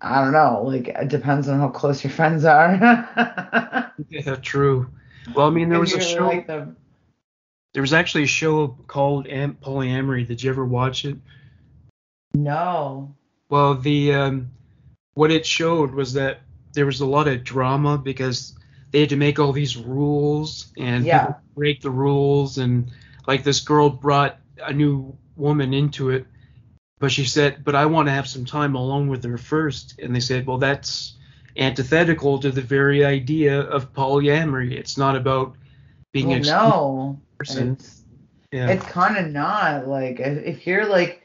[0.00, 3.08] I don't know, like it depends on how close your friends are.
[4.08, 4.90] Yeah, true.
[5.34, 6.26] Well, I mean, there was a show.
[6.26, 6.46] like.
[6.46, 10.26] There was actually a show called Am- Polyamory.
[10.26, 11.16] Did you ever watch it?
[12.34, 13.14] No.
[13.48, 14.50] Well, the um,
[15.14, 16.40] what it showed was that
[16.74, 18.54] there was a lot of drama because
[18.90, 21.34] they had to make all these rules and Yeah.
[21.54, 22.90] break the rules and
[23.26, 26.26] like this girl brought a new woman into it,
[26.98, 29.98] but she said, "But I want to have some time alone with her first.
[29.98, 31.14] And they said, "Well, that's
[31.56, 34.72] antithetical to the very idea of polyamory.
[34.72, 35.56] It's not about
[36.12, 37.20] being Well, an no.
[37.38, 38.02] person." It's,
[38.52, 38.68] Yeah.
[38.70, 41.22] it's kind of not like if you're like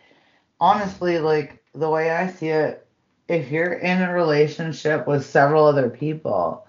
[0.59, 2.86] honestly like the way I see it,
[3.27, 6.65] if you're in a relationship with several other people,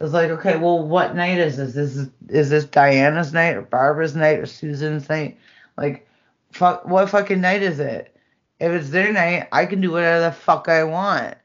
[0.00, 1.74] it's like okay, well, what night is this?
[1.74, 5.38] This is is this Diana's night or Barbara's night or Susan's night?
[5.76, 6.08] Like,
[6.52, 8.16] fuck, what fucking night is it?
[8.60, 11.36] If it's their night, I can do whatever the fuck I want.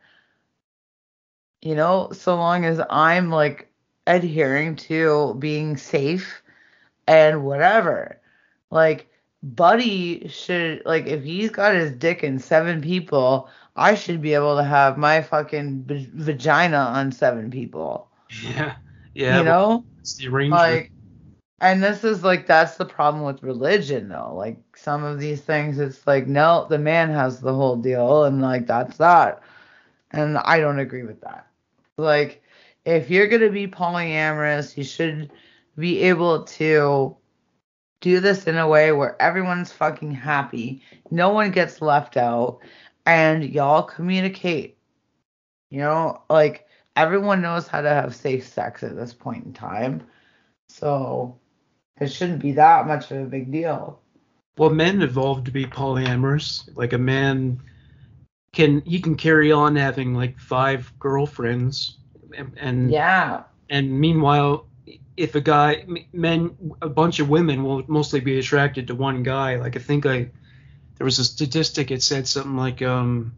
[1.62, 3.70] You know, so long as I'm like
[4.08, 6.42] adhering to being safe
[7.08, 8.20] and whatever.
[8.72, 9.10] Like,
[9.44, 14.58] Buddy should, like, if he's got his dick in seven people, I should be able
[14.58, 18.10] to have my fucking v- vagina on seven people.
[18.44, 18.76] yeah.
[19.14, 19.38] Yeah.
[19.38, 19.86] you know?
[20.00, 20.62] it's the arrangement.
[20.62, 20.92] Like,
[21.62, 24.34] and this is like, that's the problem with religion, though.
[24.36, 28.42] Like, some of these things, it's like, no, the man has the whole deal, and
[28.42, 29.42] like, that's that.
[30.12, 31.48] And I don't agree with that.
[31.98, 32.44] Like,
[32.84, 35.32] if you're going to be polyamorous, you should
[35.78, 37.16] be able to
[38.02, 42.60] do this in a way where everyone's fucking happy, no one gets left out,
[43.06, 44.78] and y'all communicate.
[45.72, 50.04] You know, like everyone knows how to have safe sex at this point in time.
[50.70, 51.38] So
[52.00, 54.00] it shouldn't be that much of a big deal.
[54.58, 56.70] Well, men evolved to be polyamorous.
[56.76, 57.60] Like a man
[58.54, 61.98] can he can carry on having like five girlfriends,
[62.38, 63.44] and and, Yeah.
[63.70, 64.68] and meanwhile,
[65.18, 69.58] if a guy men a bunch of women will mostly be attracted to one guy.
[69.58, 70.30] Like I think I
[70.98, 73.34] there was a statistic it said something like um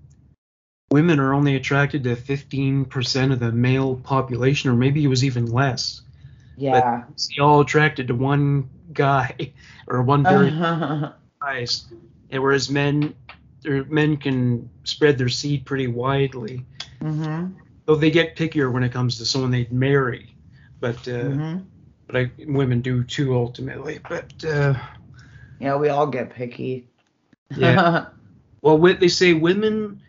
[0.92, 5.46] women are only attracted to 15% of the male population or maybe it was even
[5.46, 6.02] less.
[6.56, 7.04] Yeah.
[7.18, 9.54] See all attracted to one guy
[9.88, 10.50] or one very
[11.42, 11.86] guys,
[12.30, 13.14] and whereas men,
[13.66, 16.64] or men can spread their seed pretty widely.
[17.02, 17.54] mhm.
[17.86, 20.34] Though they get pickier when it comes to someone they'd marry,
[20.80, 21.66] but uh, Mhm.
[22.08, 24.00] but I, women do too ultimately.
[24.08, 24.74] But uh,
[25.60, 26.88] Yeah, we all get picky.
[27.56, 28.08] Yeah.
[28.62, 30.02] well, what they say women,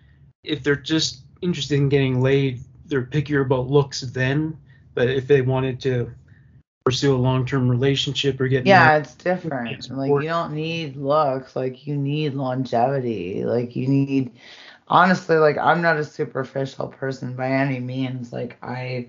[0.42, 4.58] if they're just interested in getting laid, they're pickier about looks then.
[4.94, 6.10] But if they wanted to
[6.84, 9.70] pursue a long-term relationship or get yeah, married, it's different.
[9.72, 13.44] It's Like you don't need looks, like you need longevity.
[13.44, 14.32] Like you need
[14.88, 18.32] honestly, like I'm not a superficial person by any means.
[18.32, 19.08] Like I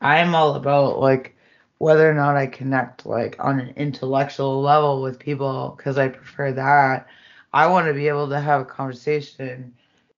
[0.00, 1.36] I'm all about like
[1.78, 6.52] whether or not I connect like on an intellectual level with people because I prefer
[6.52, 7.08] that.
[7.52, 9.74] I want to be able to have a conversation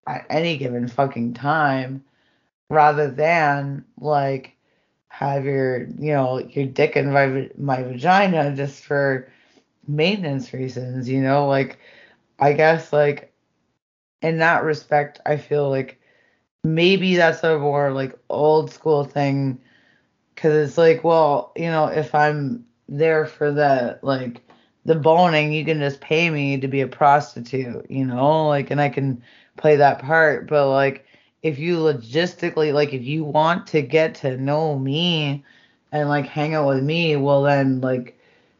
[0.06, 2.04] at any given fucking time
[2.70, 4.56] rather than like
[5.08, 9.30] have your you know your dick in my my vagina just for
[9.86, 11.46] maintenance reasons you know?
[11.48, 11.78] Like
[12.40, 13.32] i guess like
[14.22, 16.00] in that respect i feel like
[16.64, 19.60] maybe that's a more like old school thing
[20.34, 24.43] because it's like well you know if i'm there for the like
[24.84, 28.80] the boning you can just pay me to be a prostitute you know like and
[28.80, 29.22] i can
[29.56, 30.48] play that part.
[30.48, 31.06] But like
[31.42, 35.44] if you logistically like if you want to get to know me
[35.92, 38.18] and like hang out with me well then like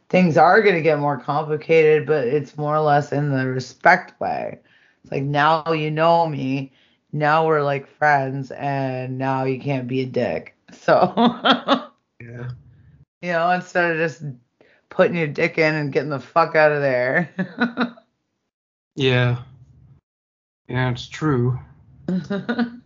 [0.08, 4.18] things are going to get more complicated but it's more or less in the respect
[4.20, 4.58] way.
[5.02, 6.72] It's like now you know me
[7.12, 10.56] now we're like friends and now you can't be a dick.
[10.72, 11.12] So
[12.20, 12.50] yeah.
[13.22, 14.22] you know instead of just
[14.94, 17.30] putting your dick in and getting the fuck out of there
[18.96, 19.42] Yeah.
[20.68, 21.58] Yeah, it's true.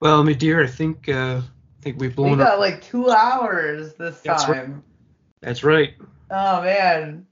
[0.00, 2.32] Well, my dear, I think uh, I think we've blown.
[2.32, 2.58] we got up.
[2.58, 4.64] like two hours this That's right.
[4.66, 4.82] time
[5.42, 5.94] That's right.
[6.28, 7.24] Oh man,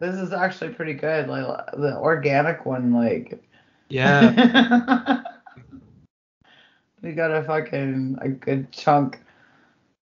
[0.00, 1.28] this is actually pretty good.
[1.28, 3.40] Like the organic one, like
[3.88, 5.22] Yeah.
[7.02, 9.20] we got a fucking a good chunk.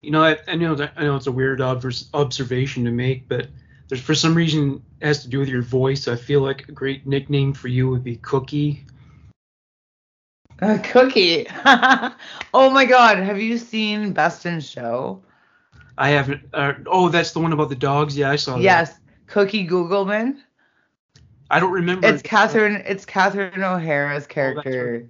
[0.03, 3.47] You know, I, I know that I know it's a weird observation to make, but
[3.89, 6.09] there's for some reason it has to do with your voice.
[6.09, 8.85] I feel like a great nickname for you would be Cookie.
[10.59, 11.47] A cookie.
[11.65, 15.23] oh my god, have you seen Best in Show?
[15.97, 16.43] I haven't.
[16.53, 18.17] Uh, oh, that's the one about the dogs.
[18.17, 18.63] Yeah, I saw that.
[18.63, 18.99] Yes,
[19.29, 20.39] Cookie Guggelman.
[21.49, 22.09] I don't remember.
[22.09, 22.83] It's Catherine.
[22.87, 25.09] It's Catherine O'Hara's character.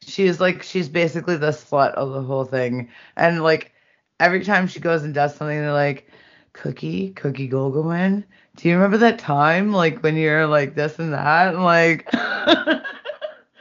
[0.00, 3.72] She's like she's basically the slut of the whole thing, and like
[4.20, 6.06] every time she goes and does something, they're like,
[6.52, 8.24] "Cookie, Cookie Guggelman,
[8.56, 12.08] do you remember that time like when you're like this and that?" And, like,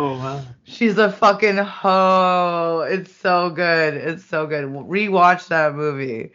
[0.02, 0.42] Oh wow.
[0.64, 2.86] she's a fucking hoe.
[2.90, 3.96] It's so good.
[3.96, 4.66] It's so good.
[4.66, 6.32] Rewatch that movie,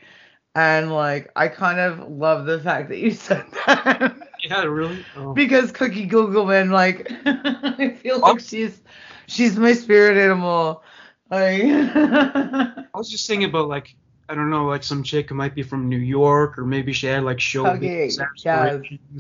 [0.55, 4.15] and like I kind of love the fact that you said that.
[4.43, 5.03] Yeah, really.
[5.17, 5.33] Oh.
[5.33, 8.33] because Cookie Guggelman, like, I feel Oh.
[8.33, 8.83] like she's
[9.27, 10.83] she's my spirit animal.
[11.31, 13.97] Like, I was just thinking about like
[14.29, 17.07] I don't know, like some chick who might be from New York, or maybe she
[17.07, 18.79] had like show Okay, business yeah.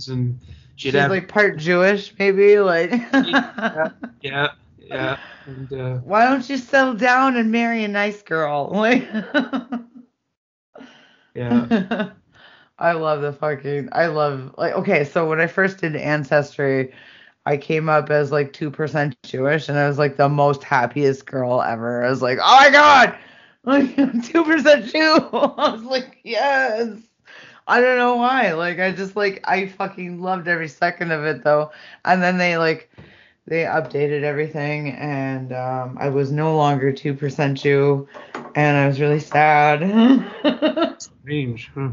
[0.09, 0.39] and
[0.77, 2.59] she'd she's have like part Jewish, maybe.
[2.59, 2.91] Like,
[4.23, 4.49] yeah,
[4.79, 5.17] yeah,
[5.47, 8.71] and uh, why don't you settle down and marry a nice girl?
[8.75, 9.09] Like,
[11.35, 12.11] yeah.
[12.79, 13.89] I love the fucking.
[13.93, 15.05] I love like okay.
[15.05, 16.93] So when I first did Ancestry,
[17.47, 21.27] I came up as like two percent Jewish, and I was like the most happiest
[21.27, 22.05] girl ever.
[22.05, 23.17] I was like, oh my god,
[24.25, 24.99] two percent Jew.
[25.33, 26.99] I was like, yes.
[27.67, 28.53] I don't know why.
[28.53, 31.71] Like I just like I fucking loved every second of it though.
[32.05, 32.91] And then they like
[33.47, 38.07] they updated everything and um, I was no longer two percent Jew
[38.55, 39.81] and I was really sad.
[40.99, 41.71] Strange.
[41.75, 41.91] Huh?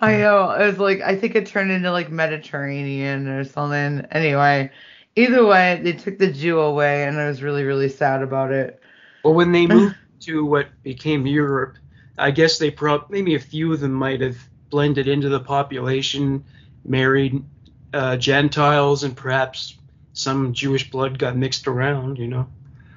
[0.00, 0.50] I know.
[0.50, 4.04] It was like I think it turned into like Mediterranean or something.
[4.10, 4.68] Anyway,
[5.14, 8.80] either way, they took the Jew away, and I was really really sad about it.
[9.22, 11.76] Well, when they moved to what became Europe,
[12.18, 14.36] I guess they probably maybe a few of them might have
[14.70, 16.44] blended into the population,
[16.84, 17.44] married
[17.92, 19.76] uh, Gentiles, and perhaps
[20.14, 22.18] some Jewish blood got mixed around.
[22.18, 22.46] You know.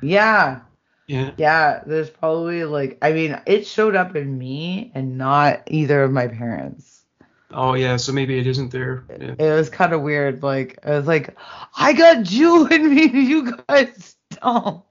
[0.02, 0.62] Yeah,
[1.08, 1.32] Yeah.
[1.38, 1.84] yeah.
[1.86, 6.28] There's probably like I mean, it showed up in me and not either of my
[6.28, 7.04] parents.
[7.52, 7.96] Oh yeah.
[7.98, 9.06] So maybe it isn't there.
[9.10, 9.36] Yeah.
[9.40, 10.44] It was kind of weird.
[10.44, 11.36] Like I was like,
[11.78, 14.84] I got Jew in me, you guys don't.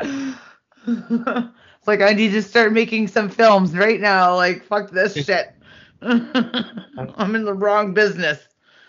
[1.90, 4.36] like I need to start making some films right now.
[4.36, 5.52] Like fuck this shit.
[6.02, 8.38] I'm in the wrong business.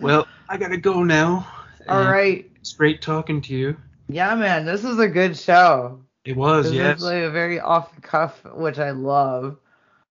[0.00, 1.46] well, I gotta go now.
[1.88, 2.50] All right.
[2.56, 3.76] It's great talking to you.
[4.08, 6.00] Yeah, man, this was a good show.
[6.24, 6.98] It was, This yes.
[6.98, 9.56] is like a very off the cuff, which I love.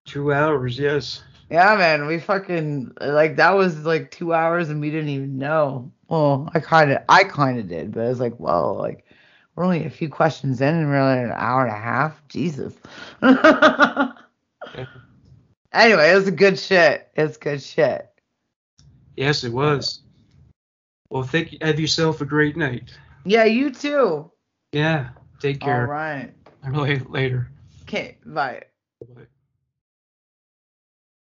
[0.06, 1.22] Two hours, yes.
[1.50, 5.92] Yeah, man, we fucking like that was like two hours and we didn't even know.
[6.08, 9.05] Well, I kind of, I kind of did, but I was like, well, like
[9.56, 12.22] we're only a few questions in and we're like an hour and a half.
[12.28, 12.74] Jesus.
[15.72, 17.08] anyway, it was a good shit.
[17.16, 18.06] It's good shit.
[19.16, 20.02] Yes, it was.
[21.08, 22.92] Well, think have yourself a great night.
[23.24, 24.30] Yeah, you too.
[24.72, 25.08] Yeah.
[25.40, 25.86] Take All care.
[25.86, 26.32] right.
[27.08, 27.48] Later.
[27.82, 28.18] Okay.
[28.24, 28.62] Bye.